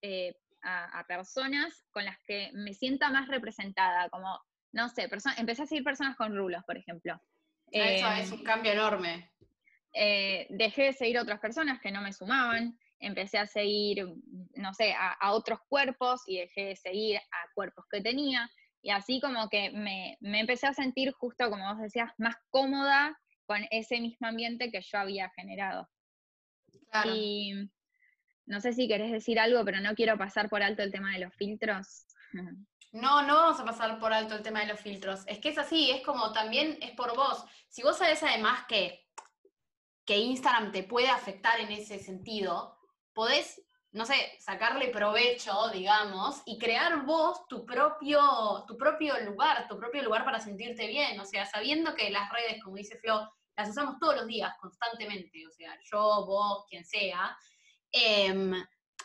eh, 0.02 0.36
a, 0.64 1.06
personas 1.08 1.86
con 1.92 2.06
las 2.06 2.18
que 2.26 2.50
me 2.54 2.74
sienta 2.74 3.10
más 3.12 3.28
representada, 3.28 4.10
como, 4.10 4.40
no 4.72 4.90
sé, 4.90 5.08
empecé 5.38 5.64
a 5.64 5.68
seguir 5.68 5.84
personas 5.84 6.16
con 6.16 6.36
rulos, 6.36 6.64
por 6.66 6.78
ejemplo. 6.78 7.22
Ah, 7.74 7.90
eso 7.90 8.12
es 8.14 8.32
un 8.32 8.44
cambio 8.44 8.72
enorme. 8.72 9.32
Eh, 9.94 10.48
dejé 10.50 10.84
de 10.84 10.94
seguir 10.94 11.20
otras 11.20 11.40
personas 11.40 11.80
que 11.80 11.92
no 11.92 12.02
me 12.02 12.14
sumaban, 12.14 12.78
empecé 13.00 13.38
a 13.38 13.48
seguir, 13.48 14.06
no 14.56 14.74
sé, 14.74 14.94
a, 14.94 15.34
otros 15.34 15.60
cuerpos 15.68 16.22
y 16.28 16.40
dejé 16.40 16.66
de 16.66 16.76
seguir 16.76 17.18
a 17.18 17.54
cuerpos 17.54 17.86
que 17.92 18.02
tenía. 18.02 18.50
Y 18.82 18.92
así 18.92 19.20
como 19.20 19.50
que 19.50 19.72
me, 19.72 20.18
empecé 20.22 20.68
a 20.68 20.74
sentir 20.74 21.12
justo, 21.14 21.50
como 21.50 21.68
vos 21.74 21.82
decías, 21.82 22.12
más 22.18 22.36
cómoda 22.50 23.18
con 23.46 23.66
ese 23.72 24.00
mismo 24.00 24.28
ambiente 24.28 24.72
que 24.72 24.82
yo 24.82 24.98
había 24.98 25.30
generado. 25.36 25.90
Y 27.06 27.54
no 28.46 28.62
sé 28.62 28.74
si 28.74 28.88
querés 28.88 29.12
decir 29.12 29.40
algo, 29.40 29.64
pero 29.66 29.80
no 29.80 29.96
quiero 29.96 30.18
pasar 30.18 30.50
por 30.50 30.64
alto 30.64 30.84
el 30.84 30.92
tema 30.92 31.14
de 31.14 31.20
los 31.20 31.36
filtros. 31.36 32.06
No, 32.92 33.24
no 33.24 33.36
vamos 33.36 33.60
a 33.60 33.66
pasar 33.66 34.00
por 34.00 34.14
alto 34.14 34.36
el 34.36 34.42
tema 34.42 34.62
de 34.62 34.68
los 34.68 34.80
filtros. 34.80 35.24
Es 35.28 35.40
que 35.40 35.50
es 35.50 35.58
así, 35.58 35.92
es 35.92 36.02
como 36.02 36.32
también 36.32 36.78
es 36.82 36.92
por 36.92 37.14
vos. 37.14 37.44
Si 37.68 37.84
vos 37.84 37.98
sabés 37.98 38.24
además 38.24 38.64
que, 38.70 39.06
que 40.06 40.18
Instagram 40.18 40.72
te 40.72 40.84
puede 40.84 41.10
afectar 41.10 41.60
en 41.60 41.74
ese 41.74 42.00
sentido, 42.00 42.76
podés 43.16 43.66
no 43.96 44.06
sé, 44.06 44.16
sacarle 44.40 44.90
provecho, 44.90 45.70
digamos, 45.70 46.42
y 46.46 46.58
crear 46.60 47.06
vos 47.06 47.48
tu 47.48 47.66
propio, 47.66 48.66
tu 48.68 48.78
propio 48.78 49.18
lugar, 49.22 49.70
tu 49.70 49.80
propio 49.80 50.04
lugar 50.04 50.26
para 50.26 50.42
sentirte 50.42 50.86
bien, 50.86 51.18
o 51.18 51.24
sea, 51.24 51.46
sabiendo 51.46 51.96
que 51.96 52.10
las 52.10 52.30
redes, 52.30 52.62
como 52.62 52.76
dice 52.76 53.00
Flo, 53.00 53.32
las 53.56 53.70
usamos 53.70 53.96
todos 53.98 54.18
los 54.18 54.28
días, 54.28 54.54
constantemente, 54.60 55.48
o 55.48 55.52
sea, 55.52 55.80
yo, 55.90 56.26
vos, 56.26 56.66
quien 56.70 56.84
sea, 56.84 57.38
em, 57.94 58.54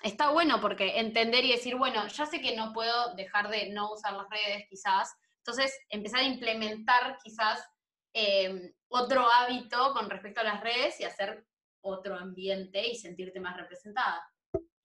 está 0.02 0.30
bueno 0.30 0.60
porque 0.60 0.98
entender 0.98 1.44
y 1.44 1.52
decir, 1.52 1.76
bueno, 1.76 2.08
ya 2.08 2.26
sé 2.26 2.40
que 2.40 2.56
no 2.56 2.72
puedo 2.72 3.14
dejar 3.14 3.48
de 3.48 3.70
no 3.70 3.92
usar 3.92 4.14
las 4.14 4.28
redes 4.28 4.64
quizás, 4.68 5.14
entonces 5.36 5.72
empezar 5.88 6.18
a 6.18 6.24
implementar 6.24 7.16
quizás 7.22 7.64
em, 8.12 8.72
otro 8.88 9.24
hábito 9.30 9.92
con 9.92 10.10
respecto 10.10 10.40
a 10.40 10.44
las 10.44 10.60
redes 10.62 10.98
y 10.98 11.04
hacer 11.04 11.46
otro 11.82 12.16
ambiente 12.16 12.86
y 12.86 12.96
sentirte 12.96 13.40
más 13.40 13.56
representada. 13.56 14.22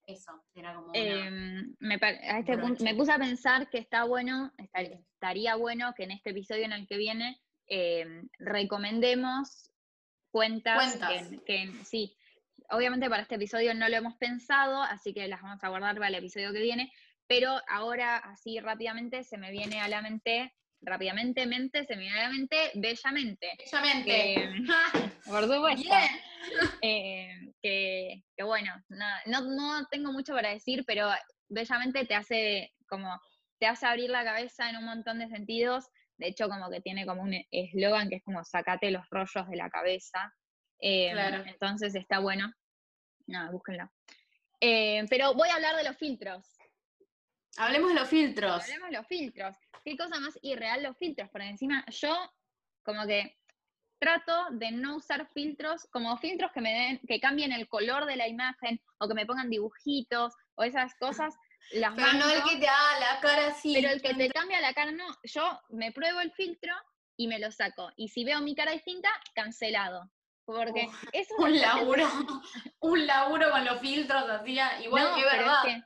Eso, 0.07 0.43
era 0.53 0.75
como. 0.75 0.91
Em, 0.93 1.75
me, 1.79 1.95
a 1.95 2.39
este 2.39 2.57
punto, 2.57 2.83
me 2.83 2.93
puse 2.93 3.11
a 3.11 3.17
pensar 3.17 3.69
que 3.69 3.79
está 3.79 4.03
bueno, 4.03 4.51
estaría 4.73 5.55
bueno 5.55 5.93
que 5.95 6.03
en 6.03 6.11
este 6.11 6.29
episodio 6.29 6.65
en 6.65 6.73
el 6.73 6.87
que 6.87 6.97
viene 6.97 7.41
em, 7.67 8.29
recomendemos 8.37 9.71
cuentas, 10.31 10.99
Que, 11.45 11.71
sí. 11.83 12.15
Obviamente 12.69 13.09
para 13.09 13.21
este 13.21 13.35
episodio 13.35 13.73
no 13.73 13.87
lo 13.89 13.95
hemos 13.95 14.15
pensado, 14.15 14.81
así 14.81 15.13
que 15.13 15.27
las 15.27 15.41
vamos 15.41 15.63
a 15.63 15.69
guardar 15.69 15.95
para 15.95 16.09
el 16.09 16.15
episodio 16.15 16.51
que 16.51 16.61
viene, 16.61 16.91
pero 17.27 17.59
ahora 17.67 18.17
así 18.17 18.59
rápidamente 18.59 19.23
se 19.23 19.37
me 19.37 19.51
viene 19.51 19.79
a 19.81 19.87
la 19.87 20.01
mente 20.01 20.53
rápidamente, 20.85 21.45
mente, 21.45 21.85
se 21.85 21.95
me 21.95 22.03
viene 22.03 22.19
a 22.19 22.23
la 22.23 22.29
mente, 22.29 22.71
bellamente. 22.75 23.47
Bellamente. 23.57 24.49
por 25.25 25.43
supuesto. 25.43 25.89
Eh, 26.83 27.51
que, 27.59 28.21
bueno, 28.43 28.71
no, 28.89 29.41
no, 29.41 29.87
tengo 29.89 30.11
mucho 30.11 30.33
para 30.33 30.51
decir, 30.51 30.83
pero 30.85 31.09
bellamente 31.49 32.05
te 32.05 32.13
hace 32.13 32.71
como, 32.87 33.19
te 33.57 33.65
hace 33.65 33.87
abrir 33.87 34.11
la 34.11 34.23
cabeza 34.23 34.69
en 34.69 34.77
un 34.77 34.85
montón 34.85 35.17
de 35.17 35.27
sentidos. 35.27 35.85
De 36.17 36.27
hecho, 36.27 36.47
como 36.47 36.69
que 36.69 36.81
tiene 36.81 37.07
como 37.07 37.23
un 37.23 37.33
eslogan 37.49 38.09
que 38.09 38.17
es 38.17 38.23
como 38.23 38.43
sacate 38.43 38.91
los 38.91 39.09
rollos 39.09 39.49
de 39.49 39.55
la 39.55 39.71
cabeza. 39.71 40.31
Eh, 40.79 41.11
entonces 41.47 41.95
está 41.95 42.19
bueno. 42.19 42.53
No, 43.25 43.51
búsquenlo. 43.51 43.89
Eh, 44.61 45.03
pero 45.09 45.33
voy 45.33 45.49
a 45.49 45.55
hablar 45.55 45.75
de 45.75 45.83
los 45.83 45.97
filtros. 45.97 46.45
Hablemos 47.57 47.89
de 47.89 47.95
los 47.95 48.09
filtros. 48.09 48.63
Hablemos 48.63 48.89
de 48.89 48.97
los 48.97 49.07
filtros. 49.07 49.55
Qué 49.83 49.95
cosa 49.95 50.19
más 50.19 50.37
irreal 50.41 50.83
los 50.83 50.97
filtros, 50.97 51.29
por 51.29 51.41
encima 51.41 51.85
yo 51.87 52.15
como 52.83 53.05
que 53.05 53.37
trato 53.99 54.47
de 54.51 54.71
no 54.71 54.97
usar 54.97 55.27
filtros, 55.33 55.87
como 55.91 56.17
filtros 56.17 56.51
que 56.51 56.61
me 56.61 56.73
den, 56.73 57.01
que 57.07 57.19
cambien 57.19 57.51
el 57.51 57.67
color 57.67 58.05
de 58.05 58.17
la 58.17 58.27
imagen, 58.27 58.81
o 58.99 59.07
que 59.07 59.13
me 59.13 59.25
pongan 59.25 59.49
dibujitos, 59.49 60.33
o 60.55 60.63
esas 60.63 60.93
cosas, 60.95 61.33
las 61.71 61.95
Pero 61.95 62.13
no 62.13 62.29
el 62.29 62.43
que 62.43 62.57
te 62.57 62.67
haga 62.67 62.99
la 62.99 63.19
cara 63.21 63.47
así. 63.47 63.73
Pero 63.73 63.89
el 63.89 64.01
que 64.01 64.13
te 64.13 64.29
cambia 64.29 64.59
la 64.61 64.73
cara, 64.73 64.91
no. 64.91 65.07
Yo 65.23 65.59
me 65.69 65.91
pruebo 65.91 66.19
el 66.19 66.31
filtro 66.33 66.73
y 67.17 67.27
me 67.27 67.39
lo 67.39 67.51
saco. 67.51 67.91
Y 67.95 68.09
si 68.09 68.23
veo 68.23 68.41
mi 68.41 68.53
cara 68.53 68.73
distinta, 68.73 69.09
cancelado. 69.33 70.11
Porque 70.45 70.87
es 71.11 71.27
un 71.39 71.59
laburo, 71.59 72.07
un 72.79 73.07
laburo 73.07 73.49
con 73.49 73.65
los 73.65 73.79
filtros 73.79 74.29
así, 74.29 74.59
igual 74.83 75.15
que 75.15 75.23
verdad 75.23 75.85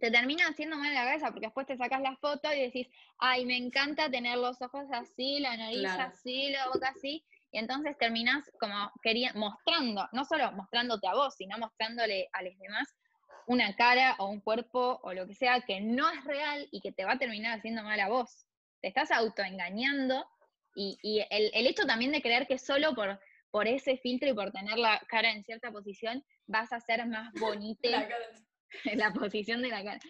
te 0.00 0.10
termina 0.10 0.48
haciendo 0.48 0.76
mal 0.76 0.94
la 0.94 1.04
cabeza 1.04 1.30
porque 1.30 1.46
después 1.46 1.66
te 1.66 1.76
sacas 1.76 2.00
la 2.00 2.16
foto 2.16 2.52
y 2.52 2.60
decís, 2.60 2.88
ay, 3.18 3.44
me 3.44 3.56
encanta 3.56 4.10
tener 4.10 4.38
los 4.38 4.60
ojos 4.62 4.86
así, 4.92 5.40
la 5.40 5.56
nariz 5.56 5.86
así, 5.86 6.50
la 6.50 6.68
boca 6.68 6.88
así. 6.88 7.24
Y 7.50 7.58
entonces 7.58 7.96
terminas 7.98 8.50
como 8.60 8.92
quería, 9.02 9.32
mostrando, 9.34 10.08
no 10.12 10.24
solo 10.24 10.52
mostrándote 10.52 11.08
a 11.08 11.14
vos, 11.14 11.34
sino 11.34 11.58
mostrándole 11.58 12.28
a 12.32 12.42
los 12.42 12.56
demás 12.58 12.94
una 13.46 13.74
cara 13.76 14.14
o 14.18 14.26
un 14.26 14.40
cuerpo 14.40 15.00
o 15.02 15.14
lo 15.14 15.26
que 15.26 15.34
sea 15.34 15.62
que 15.62 15.80
no 15.80 16.08
es 16.10 16.22
real 16.24 16.68
y 16.70 16.80
que 16.80 16.92
te 16.92 17.04
va 17.04 17.12
a 17.12 17.18
terminar 17.18 17.58
haciendo 17.58 17.82
mal 17.82 17.98
a 17.98 18.08
vos. 18.08 18.46
Te 18.82 18.88
estás 18.88 19.10
autoengañando 19.10 20.28
y, 20.74 20.98
y 21.02 21.20
el, 21.30 21.50
el, 21.54 21.66
hecho 21.66 21.86
también 21.86 22.12
de 22.12 22.20
creer 22.20 22.46
que 22.46 22.58
solo 22.58 22.94
por, 22.94 23.18
por 23.50 23.66
ese 23.66 23.96
filtro 23.96 24.28
y 24.28 24.34
por 24.34 24.52
tener 24.52 24.78
la 24.78 25.00
cara 25.08 25.32
en 25.32 25.42
cierta 25.42 25.72
posición 25.72 26.22
vas 26.46 26.72
a 26.72 26.80
ser 26.80 27.06
más 27.06 27.32
bonita 27.40 27.88
la 28.94 29.12
posición 29.12 29.62
de 29.62 29.68
la 29.68 29.84
cara. 29.84 30.00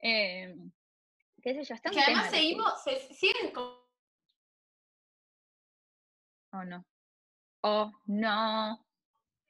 Eh, 0.00 0.54
¿Qué 1.42 1.54
sé 1.54 1.64
yo? 1.64 1.74
Está 1.74 1.90
que 1.90 2.00
además 2.00 2.30
seguimos, 2.30 2.82
se 2.82 3.14
siguen 3.14 3.52
con... 3.52 3.64
Oh, 6.52 6.64
no. 6.64 6.86
Oh, 7.62 7.92
no. 8.06 8.86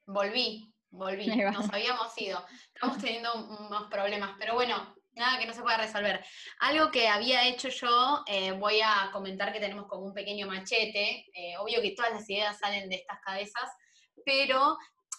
Volví, 0.05 0.73
volví. 0.89 1.27
Nos 1.27 1.71
habíamos 1.71 2.19
ido. 2.19 2.43
Estamos 2.73 2.97
teniendo 2.99 3.33
unos 3.35 3.89
problemas, 3.89 4.35
pero 4.39 4.55
bueno, 4.55 4.95
nada 5.13 5.39
que 5.39 5.45
no 5.45 5.53
se 5.53 5.61
pueda 5.61 5.77
resolver. 5.77 6.23
Algo 6.59 6.91
que 6.91 7.07
había 7.07 7.47
hecho 7.47 7.69
yo, 7.69 8.23
eh, 8.27 8.51
voy 8.51 8.81
a 8.81 9.09
comentar 9.11 9.51
que 9.51 9.59
tenemos 9.59 9.87
como 9.87 10.05
un 10.05 10.13
pequeño 10.13 10.47
machete. 10.47 11.25
Eh, 11.33 11.57
obvio 11.59 11.81
que 11.81 11.91
todas 11.91 12.13
las 12.13 12.29
ideas 12.29 12.57
salen 12.57 12.89
de 12.89 12.97
estas 12.97 13.19
cabezas, 13.21 13.69
pero 14.25 14.77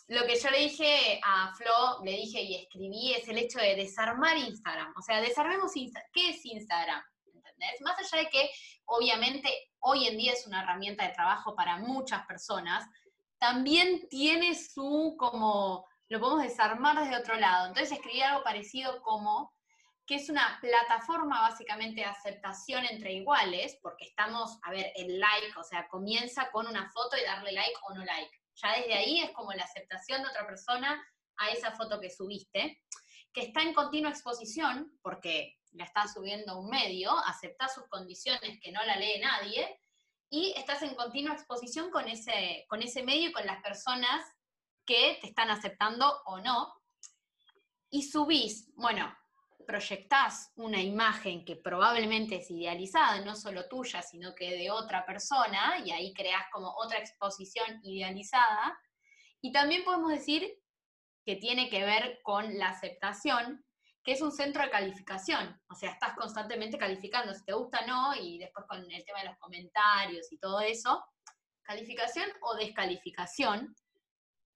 lo 0.08 0.26
que 0.26 0.38
yo 0.40 0.50
le 0.50 0.60
dije 0.60 1.20
a 1.22 1.52
Flo, 1.54 2.02
le 2.02 2.12
dije 2.12 2.40
y 2.40 2.56
escribí, 2.56 3.12
es 3.12 3.28
el 3.28 3.38
hecho 3.38 3.58
de 3.58 3.76
desarmar 3.76 4.36
Instagram. 4.38 4.94
O 4.96 5.02
sea, 5.02 5.20
desarmemos 5.20 5.76
Instagram. 5.76 6.10
¿Qué 6.12 6.30
es 6.30 6.44
Instagram? 6.46 7.02
¿Entendés? 7.26 7.80
Más 7.82 7.98
allá 7.98 8.24
de 8.24 8.30
que, 8.30 8.50
obviamente, 8.86 9.50
hoy 9.80 10.06
en 10.06 10.16
día 10.16 10.32
es 10.32 10.46
una 10.46 10.62
herramienta 10.62 11.06
de 11.06 11.14
trabajo 11.14 11.54
para 11.54 11.76
muchas 11.76 12.26
personas, 12.26 12.88
también 13.38 14.08
tiene 14.08 14.54
su, 14.54 15.14
como, 15.18 15.86
lo 16.08 16.20
podemos 16.20 16.42
desarmar 16.42 16.98
desde 16.98 17.16
otro 17.16 17.36
lado. 17.36 17.68
Entonces 17.68 17.92
escribí 17.92 18.22
algo 18.22 18.42
parecido 18.42 19.02
como 19.02 19.52
que 20.06 20.14
es 20.14 20.30
una 20.30 20.58
plataforma 20.62 21.42
básicamente 21.42 22.00
de 22.00 22.06
aceptación 22.06 22.86
entre 22.86 23.12
iguales, 23.12 23.78
porque 23.82 24.06
estamos, 24.06 24.58
a 24.62 24.70
ver, 24.70 24.90
el 24.96 25.20
like, 25.20 25.54
o 25.58 25.62
sea, 25.62 25.86
comienza 25.86 26.50
con 26.50 26.66
una 26.66 26.90
foto 26.90 27.14
y 27.18 27.24
darle 27.26 27.52
like 27.52 27.74
o 27.86 27.94
no 27.94 28.02
like. 28.02 28.37
Ya 28.62 28.72
desde 28.78 28.94
ahí 28.94 29.20
es 29.20 29.30
como 29.32 29.52
la 29.52 29.64
aceptación 29.64 30.22
de 30.22 30.28
otra 30.28 30.46
persona 30.46 31.02
a 31.36 31.50
esa 31.50 31.72
foto 31.72 32.00
que 32.00 32.10
subiste, 32.10 32.82
que 33.32 33.42
está 33.42 33.62
en 33.62 33.74
continua 33.74 34.10
exposición, 34.10 34.98
porque 35.02 35.58
la 35.72 35.84
está 35.84 36.08
subiendo 36.08 36.58
un 36.58 36.68
medio, 36.68 37.16
acepta 37.26 37.68
sus 37.68 37.86
condiciones 37.88 38.58
que 38.60 38.72
no 38.72 38.84
la 38.84 38.96
lee 38.96 39.20
nadie, 39.20 39.80
y 40.30 40.52
estás 40.56 40.82
en 40.82 40.94
continua 40.94 41.34
exposición 41.34 41.90
con 41.90 42.08
ese, 42.08 42.66
con 42.68 42.82
ese 42.82 43.02
medio 43.02 43.30
y 43.30 43.32
con 43.32 43.46
las 43.46 43.62
personas 43.62 44.22
que 44.84 45.18
te 45.20 45.28
están 45.28 45.50
aceptando 45.50 46.22
o 46.26 46.40
no. 46.40 46.74
Y 47.90 48.02
subís, 48.02 48.70
bueno, 48.74 49.16
proyectás 49.66 50.52
una 50.56 50.80
imagen 50.80 51.44
que 51.44 51.56
probablemente 51.56 52.36
es 52.36 52.50
idealizada, 52.50 53.20
no 53.24 53.36
solo 53.36 53.68
tuya, 53.68 54.02
sino 54.02 54.34
que 54.34 54.56
de 54.56 54.70
otra 54.70 55.04
persona, 55.04 55.78
y 55.84 55.90
ahí 55.90 56.14
creas 56.14 56.44
como 56.52 56.74
otra 56.76 56.98
exposición 56.98 57.80
idealizada. 57.82 58.78
Y 59.40 59.52
también 59.52 59.84
podemos 59.84 60.10
decir 60.10 60.58
que 61.24 61.36
tiene 61.36 61.68
que 61.68 61.84
ver 61.84 62.20
con 62.22 62.58
la 62.58 62.70
aceptación, 62.70 63.64
que 64.02 64.12
es 64.12 64.22
un 64.22 64.32
centro 64.32 64.62
de 64.62 64.70
calificación. 64.70 65.60
O 65.68 65.74
sea, 65.74 65.90
estás 65.90 66.14
constantemente 66.14 66.78
calificando 66.78 67.34
si 67.34 67.44
te 67.44 67.52
gusta 67.52 67.80
o 67.80 67.86
no, 67.86 68.14
y 68.14 68.38
después 68.38 68.64
con 68.66 68.78
el 68.80 69.04
tema 69.04 69.20
de 69.20 69.28
los 69.28 69.38
comentarios 69.38 70.32
y 70.32 70.38
todo 70.38 70.60
eso, 70.60 71.04
calificación 71.62 72.30
o 72.40 72.54
descalificación, 72.56 73.76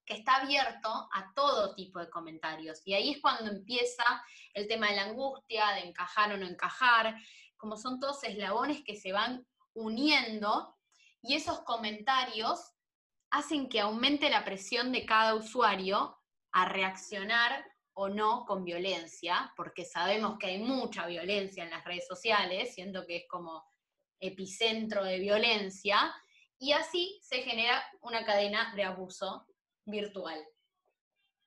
que 0.05 0.15
está 0.15 0.37
abierto 0.37 0.89
a 0.89 1.31
todo 1.35 1.75
tipo 1.75 1.99
de 1.99 2.09
comentarios. 2.09 2.81
Y 2.85 2.93
ahí 2.93 3.11
es 3.11 3.21
cuando 3.21 3.51
empieza 3.51 4.03
el 4.53 4.67
tema 4.67 4.89
de 4.89 4.97
la 4.97 5.03
angustia, 5.03 5.71
de 5.71 5.87
encajar 5.87 6.33
o 6.33 6.37
no 6.37 6.45
encajar, 6.45 7.15
como 7.57 7.77
son 7.77 7.99
todos 7.99 8.23
eslabones 8.23 8.83
que 8.83 8.95
se 8.95 9.13
van 9.13 9.45
uniendo 9.73 10.75
y 11.21 11.35
esos 11.35 11.61
comentarios 11.61 12.73
hacen 13.31 13.69
que 13.69 13.79
aumente 13.79 14.29
la 14.29 14.43
presión 14.43 14.91
de 14.91 15.05
cada 15.05 15.35
usuario 15.35 16.19
a 16.51 16.65
reaccionar 16.65 17.65
o 17.93 18.09
no 18.09 18.45
con 18.45 18.63
violencia, 18.63 19.51
porque 19.55 19.85
sabemos 19.85 20.37
que 20.37 20.47
hay 20.47 20.59
mucha 20.59 21.07
violencia 21.07 21.63
en 21.63 21.69
las 21.69 21.83
redes 21.85 22.05
sociales, 22.07 22.73
siendo 22.73 23.05
que 23.05 23.17
es 23.17 23.23
como 23.29 23.63
epicentro 24.19 25.03
de 25.03 25.19
violencia, 25.19 26.13
y 26.59 26.73
así 26.73 27.19
se 27.23 27.41
genera 27.41 27.83
una 28.01 28.25
cadena 28.25 28.73
de 28.75 28.83
abuso 28.83 29.47
virtual. 29.85 30.39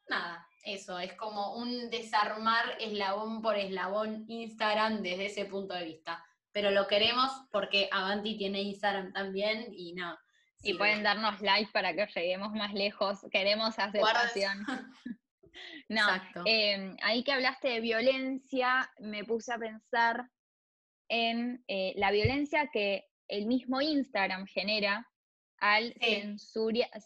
Nada, 0.09 0.47
eso, 0.65 0.99
es 0.99 1.13
como 1.15 1.57
un 1.57 1.91
desarmar 1.91 2.77
eslabón 2.81 3.43
por 3.43 3.57
eslabón 3.57 4.25
Instagram 4.29 5.03
desde 5.03 5.27
ese 5.27 5.45
punto 5.47 5.75
de 5.75 5.85
vista. 5.85 6.25
Pero 6.53 6.71
lo 6.71 6.87
queremos 6.87 7.31
porque 7.51 7.89
Avanti 7.93 8.37
tiene 8.37 8.63
Instagram 8.63 9.13
también 9.13 9.67
y 9.73 9.95
nada. 9.95 10.19
y 10.63 10.75
pueden 10.75 11.03
darnos 11.03 11.41
like 11.41 11.71
para 11.71 11.95
que 11.95 12.07
lleguemos 12.07 12.53
más 12.53 12.73
lejos. 12.73 13.21
Queremos 13.31 13.79
aceptación. 13.79 14.65
no, 15.89 16.07
eh, 16.47 16.97
ahí 17.03 17.23
que 17.23 17.33
hablaste 17.33 17.69
de 17.69 17.81
violencia, 17.81 18.91
me 18.99 19.25
puse 19.25 19.53
a 19.53 19.59
pensar 19.59 20.29
en 21.09 21.63
eh, 21.69 21.93
la 21.97 22.11
violencia 22.11 22.69
que 22.73 23.05
el 23.29 23.47
mismo 23.47 23.81
Instagram 23.81 24.47
genera 24.47 25.07
al 25.59 25.95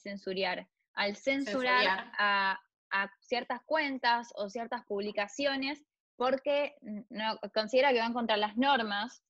censuriar 0.02 0.68
al 0.94 1.16
censurar, 1.16 2.10
A, 2.18 2.60
ciertas 3.20 3.60
cuentas 3.64 4.32
o 4.34 4.50
ciertas 4.50 4.84
publicaciones 4.86 5.84
porque 6.16 6.74
no, 7.08 7.38
considera 7.54 7.92
que 7.92 8.00
van 8.00 8.12
contra 8.12 8.36
las 8.36 8.56
normas. 8.56 9.22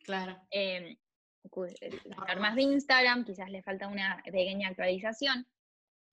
Claro. 0.00 0.36
Em, 0.50 0.96
las 1.44 2.28
normas 2.28 2.56
de 2.56 2.62
Instagram, 2.62 3.24
quizás 3.24 3.50
le 3.50 3.62
falta 3.62 3.86
una 3.86 4.20
pequeña 4.24 4.68
actualización. 4.68 5.46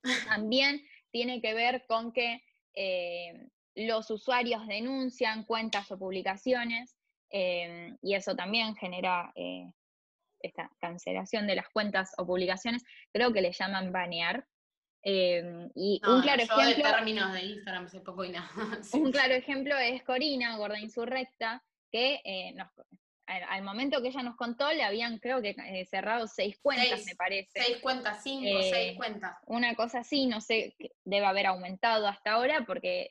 También 0.38 0.80
tiene 1.10 1.40
que 1.40 1.54
ver 1.54 1.84
con 1.86 2.12
que 2.12 2.42
em, 2.74 3.50
los 3.74 4.10
usuarios 4.10 4.66
denuncian 4.66 5.44
cuentas 5.44 5.90
o 5.90 5.98
publicaciones 5.98 6.96
y 7.32 8.14
eso 8.14 8.36
también 8.36 8.74
genera 8.76 9.32
eh, 9.34 9.72
esta 10.40 10.70
cancelación 10.78 11.46
de 11.46 11.56
las 11.56 11.68
cuentas 11.70 12.12
o 12.18 12.26
publicaciones. 12.26 12.84
Creo 13.12 13.32
que 13.32 13.40
le 13.40 13.52
llaman 13.52 13.92
banear, 13.92 14.46
Em, 15.04 15.68
y 15.74 16.00
un 16.06 16.22
claro 16.22 16.42
ejemplo. 16.42 16.90
términos 16.90 17.32
de 17.32 17.42
Instagram 17.42 17.88
poco 18.04 18.24
y 18.24 18.30
nada. 18.30 18.48
Un 18.92 19.12
claro 19.12 19.34
ejemplo 19.34 19.76
es 19.76 20.02
Corina, 20.04 20.56
Gorda 20.56 20.78
Insurrecta, 20.78 21.62
que 21.90 22.20
eh, 22.24 22.54
al, 23.26 23.62
momento 23.62 24.00
que 24.00 24.08
ella 24.08 24.22
nos 24.22 24.36
contó, 24.36 24.70
le 24.72 24.84
habían, 24.84 25.18
creo 25.18 25.42
que, 25.42 25.50
eh, 25.50 25.86
cerrado 25.86 26.26
seis 26.28 26.58
cuentas, 26.62 27.04
me 27.04 27.16
parece. 27.16 27.50
Seis 27.52 27.78
cuentas, 27.78 28.22
cinco, 28.22 28.60
seis 28.62 28.92
eh, 28.92 28.94
cuentas. 28.96 29.36
Una 29.46 29.74
cosa 29.74 30.00
así, 30.00 30.26
no 30.26 30.40
sé, 30.40 30.76
debe 31.04 31.26
haber 31.26 31.46
aumentado 31.46 32.06
hasta 32.06 32.32
ahora, 32.32 32.64
porque 32.66 33.08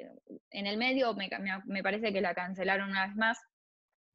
en 0.52 0.68
el 0.68 0.78
medio 0.78 1.14
me, 1.14 1.84
parece 1.84 2.14
que 2.14 2.22
la 2.22 2.34
cancelaron 2.34 2.90
una 2.90 3.08
vez 3.08 3.16
más. 3.16 3.38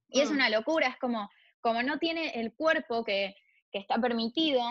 Y 0.08 0.20
es 0.20 0.30
mm. 0.30 0.34
una 0.34 0.48
locura, 0.50 0.88
es 0.88 0.96
como, 0.98 1.28
como 1.60 1.82
no 1.82 1.98
tiene 1.98 2.40
el 2.40 2.54
cuerpo 2.54 3.04
que, 3.04 3.34
que 3.70 3.78
está 3.78 3.98
permitido, 3.98 4.62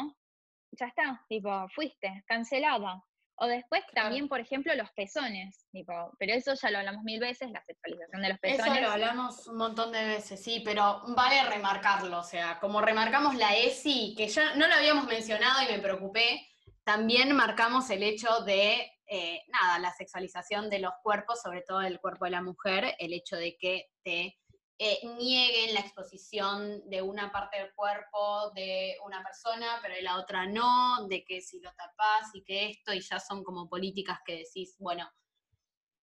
ya 0.79 0.87
está, 0.87 1.23
tipo, 1.27 1.67
fuiste, 1.73 2.23
cancelada. 2.27 3.03
O 3.37 3.47
después 3.47 3.83
también, 3.93 4.29
por 4.29 4.39
ejemplo, 4.39 4.73
los 4.75 4.89
pezones, 4.91 5.67
tipo, 5.71 5.93
pero 6.17 6.33
eso 6.33 6.53
ya 6.53 6.71
lo 6.71 6.77
hablamos 6.77 7.03
mil 7.03 7.19
veces, 7.19 7.51
la 7.51 7.61
sexualización 7.65 8.21
de 8.21 8.29
los 8.29 8.39
pezones. 8.39 8.71
Eso 8.71 8.81
lo 8.81 8.91
hablamos 8.91 9.47
un 9.47 9.57
montón 9.57 9.91
de 9.91 10.05
veces, 10.05 10.41
sí, 10.41 10.61
pero 10.63 11.01
vale 11.07 11.43
remarcarlo, 11.49 12.19
o 12.19 12.23
sea, 12.23 12.59
como 12.61 12.79
remarcamos 12.79 13.35
la 13.35 13.53
ESI, 13.53 14.15
que 14.15 14.29
ya 14.29 14.55
no 14.55 14.67
lo 14.67 14.75
habíamos 14.75 15.05
mencionado 15.07 15.63
y 15.63 15.73
me 15.73 15.79
preocupé, 15.79 16.47
también 16.85 17.35
marcamos 17.35 17.89
el 17.89 18.03
hecho 18.03 18.41
de, 18.45 18.89
eh, 19.07 19.41
nada, 19.49 19.79
la 19.79 19.91
sexualización 19.91 20.69
de 20.69 20.79
los 20.79 20.93
cuerpos, 21.03 21.41
sobre 21.41 21.61
todo 21.61 21.81
el 21.81 21.99
cuerpo 21.99 22.25
de 22.25 22.31
la 22.31 22.41
mujer, 22.41 22.95
el 22.99 23.11
hecho 23.11 23.35
de 23.35 23.57
que 23.57 23.89
te 24.01 24.37
eh, 24.77 24.99
nieguen 25.17 25.73
la 25.73 25.79
exposición 25.79 26.81
de 26.89 27.01
una 27.01 27.31
parte 27.31 27.57
del 27.57 27.73
cuerpo 27.73 28.51
de 28.51 28.97
una 29.05 29.23
persona, 29.23 29.79
pero 29.81 29.95
de 29.95 30.01
la 30.01 30.17
otra 30.17 30.45
no, 30.45 31.07
de 31.07 31.23
que 31.23 31.39
si 31.39 31.61
lo 31.61 31.71
tapas 31.73 32.33
y 32.33 32.43
que 32.43 32.71
esto, 32.71 32.93
y 32.93 32.99
ya 32.99 33.19
son 33.19 33.43
como 33.43 33.69
políticas 33.69 34.19
que 34.25 34.39
decís, 34.39 34.75
bueno, 34.77 35.09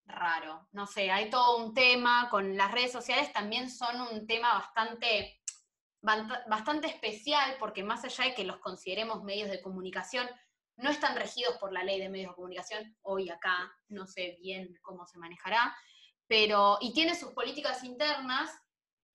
raro. 0.05 0.67
No 0.71 0.87
sé, 0.87 1.11
hay 1.11 1.29
todo 1.29 1.57
un 1.57 1.73
tema, 1.73 2.29
con 2.31 2.57
las 2.57 2.71
redes 2.71 2.91
sociales 2.91 3.31
también 3.31 3.69
son 3.69 4.01
un 4.01 4.25
tema 4.25 4.53
bastante, 4.55 5.39
bastante 6.01 6.87
especial, 6.87 7.55
porque 7.59 7.83
más 7.83 8.03
allá 8.03 8.25
de 8.25 8.33
que 8.33 8.43
los 8.43 8.57
consideremos 8.57 9.23
medios 9.23 9.51
de 9.51 9.61
comunicación, 9.61 10.27
no 10.77 10.89
están 10.89 11.15
regidos 11.15 11.57
por 11.57 11.71
la 11.71 11.83
ley 11.83 11.99
de 11.99 12.09
medios 12.09 12.31
de 12.31 12.35
comunicación, 12.35 12.97
hoy 13.03 13.29
acá, 13.29 13.71
no 13.89 14.07
sé 14.07 14.37
bien 14.41 14.73
cómo 14.81 15.05
se 15.05 15.19
manejará, 15.19 15.75
pero, 16.33 16.79
y 16.81 16.91
tiene 16.93 17.13
sus 17.13 17.31
políticas 17.31 17.83
internas 17.83 18.49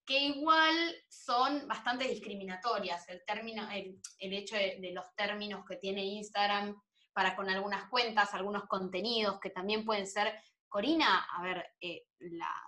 que 0.06 0.20
igual 0.20 0.72
son 1.08 1.66
bastante 1.66 2.06
discriminatorias. 2.06 3.08
El, 3.08 3.24
término, 3.26 3.68
el, 3.72 3.98
hecho 4.20 4.54
de, 4.54 4.92
los 4.94 5.04
términos 5.16 5.64
que 5.68 5.78
tiene 5.78 6.04
Instagram 6.04 6.80
para 7.12 7.34
con 7.34 7.50
algunas 7.50 7.88
cuentas, 7.90 8.34
algunos 8.34 8.68
contenidos 8.68 9.40
que 9.40 9.50
también 9.50 9.84
pueden 9.84 10.06
ser, 10.06 10.32
Corina, 10.68 11.26
a 11.36 11.42
ver, 11.42 11.66
eh, 11.80 12.04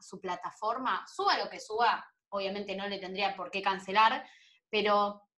su 0.00 0.20
plataforma, 0.20 1.06
suba 1.06 1.38
lo 1.38 1.48
que 1.48 1.60
suba, 1.60 2.04
obviamente 2.30 2.74
no 2.74 2.88
le 2.88 2.98
tendría 2.98 3.36
por 3.36 3.52
qué 3.52 3.62
cancelar, 3.62 4.28
pero 4.68 5.28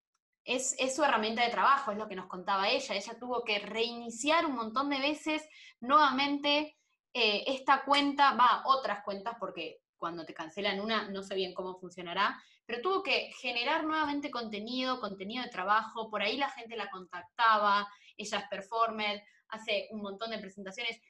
es, 0.43 0.75
su 0.97 1.05
herramienta 1.05 1.45
de 1.45 1.51
trabajo, 1.51 1.91
es 1.93 1.99
lo 1.99 2.09
que 2.09 2.17
nos 2.17 2.29
contaba 2.29 2.71
ella. 2.71 2.95
Ella 2.95 3.19
tuvo 3.19 3.45
que 3.45 3.59
reiniciar 3.59 4.47
un 4.47 4.57
montón 4.57 4.89
de 4.89 5.01
veces 5.01 5.47
nuevamente 5.81 6.79
eh, 7.15 7.45
esta 7.47 7.85
cuenta, 7.85 8.35
va, 8.35 8.63
otras 8.67 9.05
cuentas, 9.05 9.37
porque 9.39 9.81
cuando 9.97 10.25
te 10.25 10.35
cancelan 10.35 10.81
una, 10.81 11.09
no 11.11 11.23
sé 11.23 11.35
bien 11.35 11.55
cómo 11.55 11.79
funcionará, 11.79 12.43
pero 12.67 12.81
tuvo 12.81 13.03
que 13.03 13.31
generar 13.41 13.85
nuevamente 13.85 14.31
contenido, 14.31 15.01
contenido 15.01 15.45
de 15.45 15.51
trabajo, 15.51 16.11
por 16.11 16.23
ahí 16.23 16.37
la 16.37 16.51
gente 16.51 16.77
la 16.77 16.91
contactaba, 16.91 17.89
ella 18.17 18.39
es 18.39 18.49
performer, 18.49 19.23
hace 19.49 19.89
un 19.91 20.01
montón 20.01 20.31
de 20.31 20.39
presentaciones, 20.39 21.01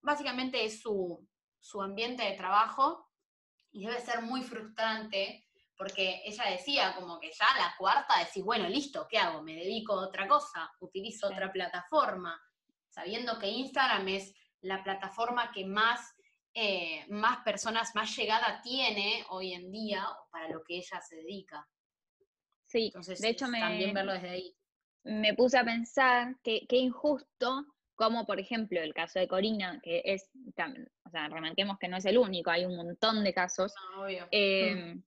básicamente 0.00 0.64
es 0.64 0.80
su, 0.80 1.26
ambiente 1.82 2.22
de 2.24 2.36
trabajo 2.36 3.08
y 3.72 3.86
debe 3.86 4.00
ser 4.00 4.22
muy 4.22 4.42
frustrante 4.42 5.46
porque 5.76 6.22
ella 6.24 6.44
decía 6.50 6.94
como 6.96 7.18
que 7.20 7.30
ya 7.30 7.46
la 7.56 7.74
cuarta 7.78 8.18
decís, 8.18 8.42
bueno, 8.42 8.68
listo, 8.68 9.06
¿qué 9.08 9.18
hago? 9.18 9.42
Me 9.42 9.54
dedico 9.54 9.92
a 9.92 10.06
otra 10.08 10.26
cosa, 10.26 10.70
utilizo 10.80 11.28
otra 11.28 11.52
plataforma, 11.52 12.40
sabiendo 12.88 13.38
que 13.38 13.48
Instagram 13.48 14.08
es 14.08 14.34
la 14.60 14.82
plataforma 14.82 15.50
que 15.52 15.64
más 15.64 16.14
eh, 16.60 17.04
más 17.08 17.44
personas, 17.44 17.94
más 17.94 18.16
llegada 18.16 18.60
tiene 18.62 19.24
hoy 19.30 19.52
en 19.52 19.70
día 19.70 20.04
para 20.32 20.48
lo 20.48 20.64
que 20.64 20.78
ella 20.78 21.00
se 21.00 21.14
dedica. 21.14 21.64
Sí, 22.66 22.86
Entonces, 22.86 23.20
de 23.20 23.28
hecho 23.28 23.46
me, 23.46 23.60
también 23.60 23.94
verlo 23.94 24.12
desde 24.12 24.30
ahí. 24.30 24.56
Me 25.04 25.34
puse 25.34 25.56
a 25.56 25.64
pensar 25.64 26.34
que 26.42 26.66
qué 26.68 26.76
injusto, 26.78 27.64
como 27.94 28.26
por 28.26 28.40
ejemplo 28.40 28.80
el 28.80 28.92
caso 28.92 29.20
de 29.20 29.28
Corina, 29.28 29.80
que 29.82 30.02
es, 30.04 30.28
o 31.04 31.10
sea, 31.10 31.28
remarquemos 31.28 31.78
que 31.78 31.86
no 31.86 31.96
es 31.96 32.04
el 32.06 32.18
único, 32.18 32.50
hay 32.50 32.64
un 32.64 32.76
montón 32.76 33.22
de 33.22 33.32
casos. 33.32 33.72
Eh, 34.32 34.74
mm. 34.74 35.02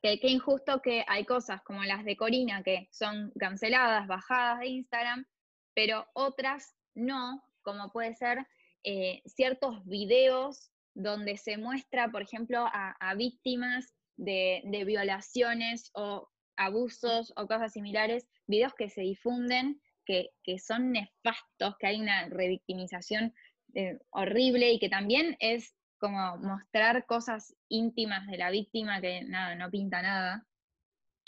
que 0.00 0.18
qué 0.20 0.28
injusto 0.28 0.80
que 0.80 1.04
hay 1.06 1.26
cosas 1.26 1.60
como 1.64 1.84
las 1.84 2.02
de 2.04 2.16
Corina 2.16 2.62
que 2.62 2.88
son 2.92 3.30
canceladas, 3.38 4.06
bajadas 4.06 4.60
de 4.60 4.68
Instagram, 4.68 5.26
pero 5.74 6.06
otras 6.14 6.74
no, 6.94 7.45
como 7.66 7.90
puede 7.90 8.14
ser 8.14 8.46
eh, 8.84 9.20
ciertos 9.26 9.84
videos 9.84 10.70
donde 10.94 11.36
se 11.36 11.58
muestra, 11.58 12.08
por 12.12 12.22
ejemplo, 12.22 12.64
a, 12.72 13.14
víctimas 13.16 13.92
de, 14.16 14.62
violaciones 14.86 15.90
o 15.92 16.30
abusos 16.56 17.32
o 17.36 17.48
cosas 17.48 17.72
similares, 17.72 18.28
videos 18.46 18.72
que 18.74 18.88
se 18.88 19.00
difunden, 19.02 19.82
que, 20.06 20.30
son 20.58 20.92
nefastos, 20.92 21.76
que 21.78 21.88
hay 21.88 22.00
una 22.00 22.28
revictimización 22.28 23.34
eh, 23.74 23.98
horrible 24.10 24.70
y 24.70 24.78
que 24.78 24.88
también 24.88 25.36
es 25.40 25.74
como 25.98 26.38
mostrar 26.38 27.04
cosas 27.06 27.56
íntimas 27.68 28.26
de 28.28 28.38
la 28.38 28.50
víctima 28.50 29.00
que 29.00 29.24
nada, 29.24 29.56
no 29.56 29.70
pinta 29.70 30.00
nada. 30.00 30.46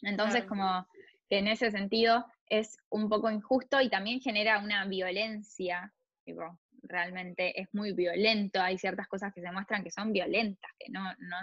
Entonces, 0.03 0.45
como 0.45 0.87
que 1.29 1.39
en 1.39 1.49
ese 1.49 1.73
sentido 1.73 2.25
es 2.47 2.79
un 2.89 3.09
poco 3.09 3.31
injusto 3.31 3.81
y 3.81 3.91
también 3.91 4.21
genera 4.21 4.61
una 4.61 4.87
violencia, 4.87 5.93
tipo, 6.29 6.59
realmente 6.83 7.61
es 7.61 7.69
muy 7.73 7.93
violento, 7.93 8.61
hay 8.61 8.79
ciertas 8.79 9.09
cosas 9.09 9.33
que 9.33 9.41
se 9.41 9.51
muestran 9.51 9.83
que 9.83 9.91
son 9.91 10.13
violentas, 10.13 10.71
que 10.79 10.91
no, 10.91 11.03
no, 11.03 11.37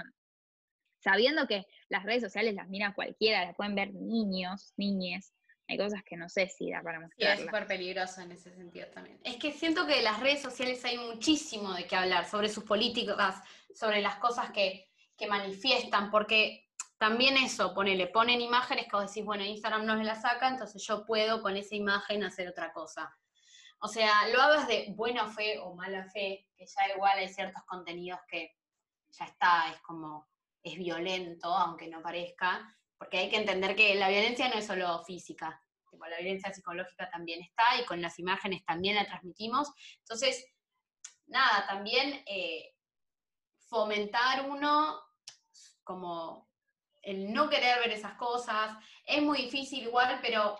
sabiendo 0.99 1.47
que 1.47 1.65
las 1.89 2.03
redes 2.03 2.21
sociales 2.21 2.53
las 2.53 2.67
mira 2.67 2.93
cualquiera, 2.93 3.45
las 3.45 3.55
pueden 3.55 3.75
ver 3.75 3.93
niños, 3.93 4.73
niñes, 4.77 5.33
hay 5.67 5.77
cosas 5.77 6.03
que 6.03 6.15
no 6.15 6.29
sé 6.29 6.47
si 6.47 6.69
da 6.69 6.83
para 6.83 6.99
mostrar. 6.99 7.39
es 7.39 7.45
súper 7.45 7.65
peligroso 7.65 8.21
en 8.21 8.31
ese 8.31 8.53
sentido 8.53 8.85
también. 8.93 9.19
Es 9.23 9.37
que 9.37 9.51
siento 9.51 9.87
que 9.87 9.97
en 9.97 10.03
las 10.03 10.19
redes 10.19 10.41
sociales 10.41 10.85
hay 10.85 10.97
muchísimo 10.99 11.73
de 11.73 11.87
qué 11.87 11.95
hablar 11.95 12.29
sobre 12.29 12.49
sus 12.49 12.63
políticas, 12.63 13.41
sobre 13.73 14.01
las 14.01 14.17
cosas 14.17 14.51
que, 14.51 14.87
que 15.17 15.25
manifiestan, 15.27 16.11
porque 16.11 16.69
también 16.99 17.35
eso, 17.37 17.73
ponele, 17.73 18.07
ponen 18.07 18.41
imágenes 18.41 18.85
que 18.85 18.95
vos 18.95 19.07
decís, 19.07 19.25
bueno, 19.25 19.43
Instagram 19.43 19.85
no 19.85 19.95
me 19.95 20.03
la 20.03 20.15
saca, 20.15 20.47
entonces 20.47 20.85
yo 20.85 21.03
puedo 21.05 21.41
con 21.41 21.57
esa 21.57 21.75
imagen 21.75 22.23
hacer 22.23 22.47
otra 22.47 22.71
cosa. 22.71 23.15
O 23.79 23.87
sea, 23.87 24.27
lo 24.29 24.41
hagas 24.41 24.67
de 24.67 24.87
buena 24.95 25.27
fe 25.27 25.59
o 25.59 25.75
mala 25.75 26.05
fe, 26.09 26.47
que 26.55 26.65
ya 26.65 26.93
igual 26.95 27.17
hay 27.19 27.29
ciertos 27.29 27.63
contenidos 27.63 28.19
que 28.27 28.55
ya 29.11 29.25
está, 29.25 29.71
es 29.71 29.79
como, 29.81 30.27
es 30.63 30.77
violento, 30.77 31.47
aunque 31.47 31.87
no 31.87 32.01
parezca, 32.01 32.67
porque 32.97 33.17
hay 33.17 33.29
que 33.29 33.37
entender 33.37 33.75
que 33.75 33.95
la 33.95 34.09
violencia 34.09 34.49
no 34.49 34.55
es 34.55 34.65
solo 34.65 35.03
física, 35.03 35.61
la 36.09 36.17
violencia 36.17 36.53
psicológica 36.53 37.09
también 37.09 37.41
está 37.41 37.63
y 37.79 37.85
con 37.85 38.01
las 38.01 38.19
imágenes 38.19 38.63
también 38.65 38.95
la 38.95 39.05
transmitimos. 39.05 39.71
Entonces, 39.99 40.45
nada, 41.27 41.65
también 41.67 42.23
eh, 42.25 42.73
fomentar 43.67 44.49
uno 44.49 44.99
como 45.83 46.49
el 47.01 47.31
no 47.31 47.49
querer 47.49 47.79
ver 47.79 47.91
esas 47.91 48.15
cosas, 48.15 48.75
es 49.05 49.21
muy 49.21 49.43
difícil 49.43 49.83
igual, 49.83 50.19
pero 50.21 50.57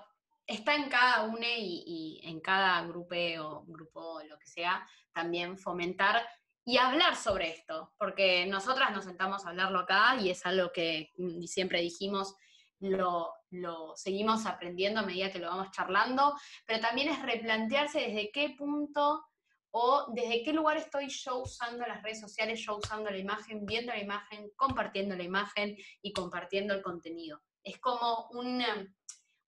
está 0.48 0.76
en 0.76 0.90
cada 0.90 1.24
uno 1.24 1.40
y, 1.42 1.84
y, 1.86 2.22
en 2.24 2.40
cada 2.40 2.82
grupo 2.84 3.16
o 3.42 3.64
grupo, 3.66 4.22
lo 4.28 4.38
que 4.38 4.48
sea, 4.48 4.86
también 5.14 5.58
fomentar 5.58 6.26
y 6.66 6.78
hablar 6.78 7.16
sobre 7.16 7.52
esto, 7.52 7.94
porque 7.98 8.46
nosotras 8.48 8.92
nos 8.92 9.06
sentamos 9.06 9.46
a 9.46 9.50
hablarlo 9.50 9.80
acá 9.80 10.18
y 10.20 10.32
es 10.32 10.46
algo 10.46 10.72
que 10.72 11.12
mm, 11.18 11.44
siempre 11.44 11.82
dijimos, 11.82 12.36
lo, 12.80 13.32
lo 13.52 13.96
seguimos 13.96 14.46
aprendiendo 14.46 15.00
a 15.00 15.06
medida 15.06 15.32
que 15.32 15.40
lo 15.40 15.48
vamos 15.48 15.72
charlando, 15.72 16.36
pero 16.66 16.80
también 16.82 17.10
es 17.10 17.22
replantearse 17.22 18.00
desde 18.00 18.32
qué 18.32 18.56
punto 18.58 19.24
o 19.72 20.06
desde 20.14 20.42
qué 20.44 20.54
lugar 20.54 20.78
estoy 20.78 21.10
yo 21.10 21.40
usando 21.42 21.86
las 21.86 22.02
redes 22.02 22.20
sociales, 22.20 22.60
yo 22.66 22.78
usando 22.78 23.10
la 23.10 23.18
imagen, 23.18 23.66
viendo 23.66 23.92
la 23.92 24.00
imagen, 24.00 24.50
compartiendo 24.56 25.16
la 25.16 25.24
imagen 25.24 25.76
y 26.02 26.14
compartiendo 26.14 26.74
el 26.74 26.82
contenido. 26.82 27.42
Es 27.62 27.78
como 27.80 28.28
un, 28.32 28.64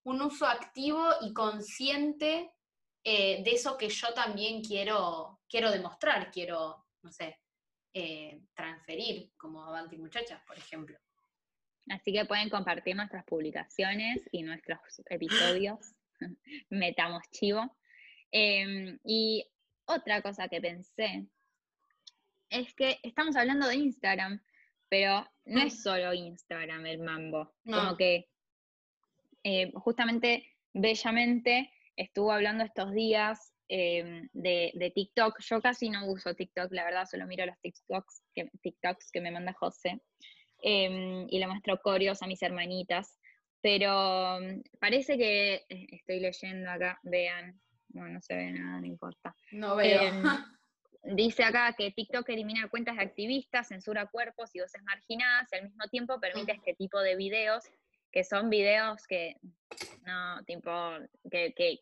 un 0.07 0.21
uso 0.21 0.45
activo 0.47 1.05
y 1.21 1.33
consciente 1.33 2.49
eh, 3.03 3.43
de 3.43 3.51
eso 3.51 3.77
que 3.77 3.89
yo 3.89 4.13
también 4.13 4.63
quiero, 4.63 5.41
quiero 5.49 5.69
demostrar, 5.69 6.31
quiero, 6.31 6.85
no 7.01 7.11
sé, 7.11 7.41
eh, 7.93 8.39
transferir, 8.55 9.33
como 9.35 9.65
Avanti 9.65 9.97
Muchachas, 9.97 10.41
por 10.47 10.57
ejemplo. 10.57 10.97
Así 11.89 12.13
que 12.13 12.23
pueden 12.23 12.49
compartir 12.49 12.95
nuestras 12.95 13.25
publicaciones 13.25 14.23
y 14.31 14.43
nuestros 14.43 14.79
episodios. 15.09 15.93
Metamos 16.69 17.23
chivo. 17.31 17.77
Em, 18.31 18.97
y 19.03 19.45
otra 19.85 20.21
cosa 20.21 20.47
que 20.47 20.61
pensé 20.61 21.27
es 22.49 22.73
que 22.75 22.97
estamos 23.03 23.35
hablando 23.35 23.67
de 23.67 23.75
Instagram, 23.75 24.41
pero 24.87 25.29
no 25.43 25.61
es 25.63 25.73
mm. 25.73 25.77
solo 25.77 26.13
Instagram 26.13 26.85
el 26.85 26.99
mambo. 26.99 27.53
Como 27.65 27.97
que 27.97 28.29
eh, 29.43 29.71
justamente 29.73 30.57
Bellamente 30.79 31.71
estuvo 31.95 32.31
hablando 32.31 32.63
estos 32.63 32.93
días 32.93 33.51
em, 33.67 34.29
de, 34.33 34.91
TikTok. 34.93 35.39
Yo 35.39 35.59
casi 35.59 35.89
no 35.89 36.05
uso 36.05 36.35
TikTok, 36.35 36.71
la 36.71 36.83
verdad, 36.83 37.07
solo 37.09 37.25
miro 37.25 37.45
los 37.45 37.59
TikToks 37.61 38.23
que, 38.35 38.49
TikToks 38.61 39.11
que 39.11 39.21
me 39.21 39.31
manda 39.31 39.53
José. 39.53 39.99
Em, 40.61 41.25
y 41.29 41.39
le 41.39 41.47
muestro 41.47 41.81
corios 41.81 42.21
a 42.21 42.27
mis 42.27 42.41
hermanitas. 42.43 43.17
Pero 43.61 44.39
mm, 44.39 44.61
parece 44.79 45.17
que, 45.17 45.65
eh, 45.67 45.87
estoy 45.91 46.19
leyendo 46.19 46.69
acá, 46.69 46.99
vean, 47.01 47.59
no, 47.89 48.07
no 48.07 48.21
se 48.21 48.35
ve 48.35 48.51
nada, 48.51 48.79
no 48.79 48.85
importa. 48.85 49.35
No 49.51 49.77
veo. 49.77 50.11
Dice 51.03 51.43
acá 51.43 51.73
que 51.75 51.91
TikTok 51.91 52.29
elimina 52.29 52.67
cuentas 52.69 52.97
de 52.97 53.03
activistas, 53.03 53.69
censura 53.69 54.07
cuerpos 54.07 54.53
y 54.53 54.59
voces 54.59 54.83
marginadas 54.83 55.47
y 55.51 55.55
al 55.55 55.63
mismo 55.63 55.85
tiempo 55.89 56.19
permite 56.19 56.51
este 56.51 56.75
tipo 56.75 56.99
de 56.99 57.15
videos, 57.15 57.63
que 58.17 58.23
son 58.23 58.49
videos 58.49 59.05
que, 59.05 59.35
no, 60.03 60.43
tipo, 60.45 60.71
que, 61.29 61.53
que 61.53 61.81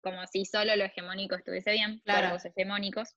como 0.00 0.26
si 0.26 0.44
solo 0.44 0.74
lo 0.74 0.82
hegemónico 0.82 1.36
estuviese 1.36 1.70
bien, 1.70 2.00
claro. 2.00 2.30
cuerpos 2.30 2.44
hegemónicos. 2.44 3.14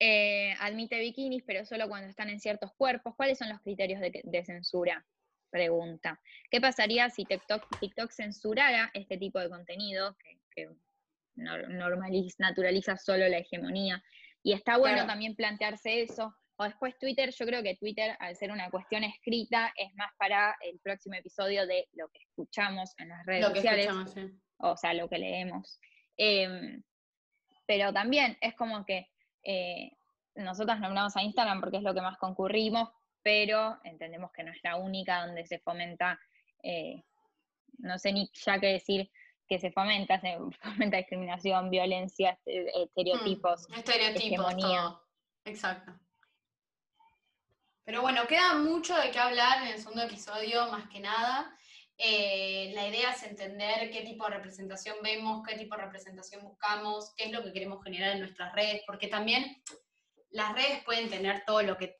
Eh, 0.00 0.54
admite 0.58 0.98
bikinis, 1.00 1.42
pero 1.46 1.66
solo 1.66 1.86
cuando 1.86 2.08
están 2.08 2.30
en 2.30 2.40
ciertos 2.40 2.72
cuerpos. 2.78 3.14
¿Cuáles 3.14 3.36
son 3.36 3.50
los 3.50 3.60
criterios 3.60 4.00
de, 4.00 4.44
censura? 4.46 5.04
Pregunta. 5.50 6.18
¿Qué 6.50 6.62
pasaría 6.62 7.10
si 7.10 7.26
TikTok, 7.26 7.78
TikTok 7.78 8.10
censurara 8.10 8.90
este 8.94 9.18
tipo 9.18 9.38
de 9.38 9.50
contenido 9.50 10.16
que, 10.54 10.70
normaliza, 11.34 12.36
naturaliza 12.38 12.96
solo 12.96 13.28
la 13.28 13.36
hegemonía? 13.36 14.02
Y 14.42 14.54
está 14.54 14.78
bueno 14.78 15.04
también 15.06 15.36
plantearse 15.36 16.00
eso. 16.00 16.34
O 16.62 16.64
después 16.64 16.96
Twitter, 16.96 17.34
yo 17.36 17.44
creo 17.44 17.60
que 17.60 17.74
Twitter, 17.74 18.16
al 18.20 18.36
ser 18.36 18.52
una 18.52 18.70
cuestión 18.70 19.02
escrita, 19.02 19.72
es 19.76 19.92
más 19.96 20.12
para 20.16 20.56
el 20.60 20.78
próximo 20.78 21.16
episodio 21.16 21.66
de 21.66 21.88
lo 21.94 22.08
que 22.08 22.20
escuchamos 22.20 22.94
en 22.98 23.08
las 23.08 23.26
redes 23.26 23.46
sociales. 23.46 23.88
O 24.58 24.76
sea, 24.76 24.94
lo 24.94 25.08
que 25.08 25.18
leemos. 25.18 25.80
Em, 26.16 26.80
pero 27.66 27.92
también 27.92 28.38
es 28.40 28.54
como 28.54 28.84
que 28.84 29.08
eh, 29.42 29.90
nosotros 30.36 30.78
nombramos 30.78 31.16
a 31.16 31.22
Instagram 31.22 31.60
porque 31.60 31.78
es 31.78 31.82
lo 31.82 31.94
que 31.94 32.00
más 32.00 32.16
concurrimos, 32.16 32.90
pero 33.24 33.80
entendemos 33.82 34.30
que 34.30 34.44
no 34.44 34.52
es 34.52 34.60
la 34.62 34.76
única 34.76 35.26
donde 35.26 35.44
se 35.44 35.58
fomenta, 35.58 36.20
eh, 36.62 37.02
no 37.78 37.98
sé 37.98 38.12
ni 38.12 38.30
ya 38.34 38.60
qué 38.60 38.68
decir 38.68 39.10
que 39.48 39.58
se 39.58 39.72
fomenta, 39.72 40.20
se 40.20 40.38
fomenta 40.62 40.96
discriminación, 40.96 41.70
violencia, 41.70 42.38
estereotipos. 42.46 43.68
Mm, 43.68 43.74
estereotipos, 43.74 44.56
todo. 44.56 45.02
Exacto. 45.44 45.92
Pero 47.84 48.00
bueno, 48.00 48.26
queda 48.28 48.54
mucho 48.54 48.96
de 48.96 49.10
qué 49.10 49.18
hablar 49.18 49.62
en 49.62 49.68
el 49.68 49.78
segundo 49.78 50.02
episodio, 50.02 50.70
más 50.70 50.88
que 50.88 51.00
nada. 51.00 51.56
Eh, 51.98 52.72
la 52.74 52.86
idea 52.86 53.10
es 53.10 53.22
entender 53.24 53.90
qué 53.90 54.02
tipo 54.02 54.24
de 54.24 54.36
representación 54.36 54.96
vemos, 55.02 55.42
qué 55.46 55.56
tipo 55.56 55.76
de 55.76 55.82
representación 55.82 56.42
buscamos, 56.44 57.12
qué 57.16 57.24
es 57.24 57.32
lo 57.32 57.42
que 57.42 57.52
queremos 57.52 57.82
generar 57.82 58.12
en 58.12 58.20
nuestras 58.20 58.52
redes, 58.54 58.82
porque 58.86 59.08
también 59.08 59.62
las 60.30 60.52
redes 60.54 60.82
pueden 60.84 61.10
tener 61.10 61.44
todo 61.44 61.62
lo 61.62 61.76
que, 61.76 61.96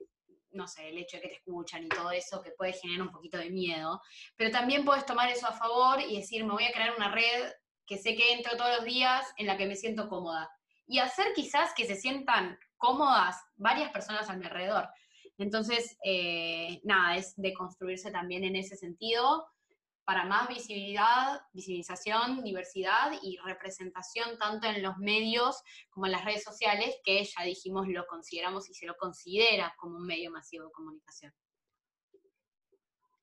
no 0.51 0.66
sé, 0.66 0.89
el 0.89 0.99
hecho 0.99 1.16
de 1.16 1.22
que 1.22 1.28
te 1.28 1.35
escuchan 1.37 1.85
y 1.85 1.89
todo 1.89 2.11
eso, 2.11 2.43
que 2.43 2.53
puede 2.53 2.72
generar 2.72 3.03
un 3.03 3.12
poquito 3.12 3.39
de 3.39 3.51
miedo, 3.51 4.01
pero 4.37 4.51
también 4.51 4.85
puedes 4.85 5.05
tomar 5.05 5.28
eso 5.30 5.47
a 5.47 5.53
favor 5.53 6.01
y 6.01 6.16
decir, 6.16 6.45
me 6.45 6.53
voy 6.53 6.64
a 6.64 6.72
crear 6.72 6.95
una 6.97 7.11
red 7.11 7.53
que 7.87 7.99
sé 7.99 8.14
que 8.14 8.33
entro 8.33 8.57
todos 8.57 8.76
los 8.76 8.85
días 8.85 9.26
en 9.37 9.47
la 9.47 9.57
que 9.57 9.66
me 9.66 9.76
siento 9.76 10.09
cómoda. 10.09 10.49
Y 10.87 10.99
hacer 10.99 11.33
quizás 11.35 11.72
que 11.74 11.87
se 11.87 11.97
sientan 11.97 12.59
cómodas 12.76 13.37
varias 13.57 13.91
personas 13.93 14.28
a 14.28 14.35
mi 14.35 14.45
alrededor. 14.45 14.89
Entonces, 15.43 15.99
eh, 16.05 16.80
nada, 16.84 17.16
es 17.16 17.34
de 17.36 17.53
construirse 17.53 18.11
también 18.11 18.45
en 18.45 18.57
ese 18.57 18.76
sentido 18.76 19.47
para 20.05 20.24
más 20.24 20.49
visibilidad, 20.49 21.40
visibilización, 21.53 22.43
diversidad 22.43 23.12
y 23.22 23.38
representación 23.45 24.36
tanto 24.38 24.66
en 24.66 24.82
los 24.82 24.97
medios 24.99 25.62
como 25.90 26.07
en 26.07 26.12
las 26.12 26.24
redes 26.24 26.43
sociales, 26.43 26.97
que 27.05 27.24
ya 27.24 27.45
dijimos 27.45 27.86
lo 27.88 28.07
consideramos 28.07 28.68
y 28.68 28.74
se 28.74 28.86
lo 28.86 28.97
considera 28.97 29.74
como 29.78 29.97
un 29.97 30.07
medio 30.07 30.30
masivo 30.30 30.66
de 30.66 30.72
comunicación. 30.72 31.32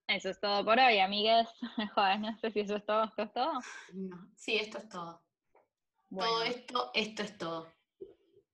Eso 0.07 0.29
es 0.29 0.39
todo 0.39 0.65
por 0.65 0.79
hoy, 0.79 0.99
amigues. 0.99 1.47
Joder, 1.95 2.19
no 2.19 2.37
sé 2.39 2.51
si 2.51 2.61
eso 2.61 2.77
es 2.77 2.85
todo, 2.85 3.03
esto 3.03 3.23
es 3.23 3.33
todo. 3.33 3.59
sí, 4.35 4.55
esto 4.55 4.77
es 4.79 4.89
todo. 4.89 5.21
Todo 6.17 6.43
esto, 6.43 6.91
esto 6.93 7.23
es 7.23 7.37
todo. 7.37 7.71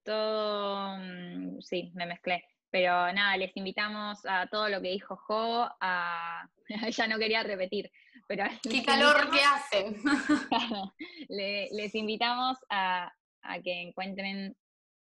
Todo, 0.03 0.97
mm, 0.97 1.61
sí, 1.61 1.91
me 1.95 2.05
mezclé. 2.05 2.43
Pero 2.75 2.91
nada, 3.13 3.37
les 3.37 3.55
invitamos 3.55 4.19
a 4.25 4.47
todo 4.47 4.67
lo 4.67 4.81
que 4.81 4.89
dijo 4.89 5.15
Jo, 5.15 5.69
a... 5.79 6.45
ya 6.91 7.07
no 7.07 7.17
quería 7.17 7.41
repetir, 7.41 7.89
pero... 8.27 8.43
¡Qué 8.69 8.83
calor 8.83 9.31
que 9.31 9.39
hacen! 9.39 9.95
les 11.29 11.95
invitamos 11.95 12.57
a, 12.69 13.13
que 13.63 13.81
encuentren, 13.81 14.57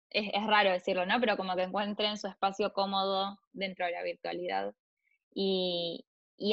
es, 0.09 0.47
raro 0.47 0.71
decirlo, 0.71 1.05
¿no? 1.05 1.19
Pero 1.19 1.35
como 1.35 1.53
que 1.57 1.63
encuentren 1.63 2.17
su 2.17 2.27
espacio 2.27 2.71
cómodo 2.71 3.37
dentro 3.51 3.85
de 3.87 3.91
la 3.91 4.03
virtualidad 4.03 4.73
y, 5.33 6.05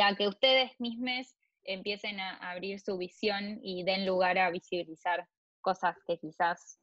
a 0.02 0.16
que 0.16 0.26
ustedes 0.26 0.72
mismos 0.80 1.36
empiecen 1.62 2.18
a 2.18 2.50
abrir 2.50 2.80
su 2.80 2.98
visión 2.98 3.60
y 3.62 3.84
den 3.84 4.06
lugar 4.06 4.38
a 4.38 4.50
visibilizar 4.50 5.28
cosas 5.60 5.94
que 6.04 6.18
quizás 6.18 6.80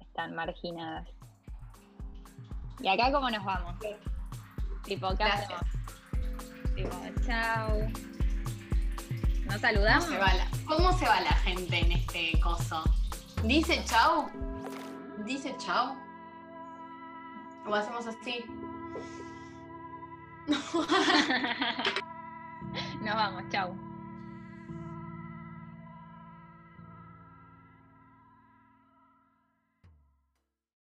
están 0.00 0.34
marginadas. 0.34 1.17
¿Y 2.80 2.88
acá 2.88 3.12
cómo 3.12 3.30
nos 3.30 3.44
vamos? 3.44 3.74
Tipo, 4.84 5.08
¿qué 5.10 5.16
Gracias. 5.24 5.50
hacemos? 5.50 6.74
Tipo, 6.74 6.96
chao. 7.26 7.78
¿Nos 9.44 9.46
¿Cómo 9.46 9.58
saludamos? 9.58 10.04
se, 10.04 10.18
va 10.18 10.34
la, 10.34 10.46
¿Cómo 10.66 10.92
se 10.98 11.06
va 11.06 11.20
la 11.20 11.32
gente 11.32 11.78
en 11.78 11.92
este 11.92 12.40
coso? 12.40 12.82
¿Dice 13.44 13.82
chau? 13.84 14.28
¿Dice 15.24 15.54
chau? 15.58 15.94
¿O 17.66 17.74
hacemos 17.74 18.06
así? 18.06 18.44
Nos 23.02 23.14
vamos, 23.14 23.42
chau. 23.50 23.74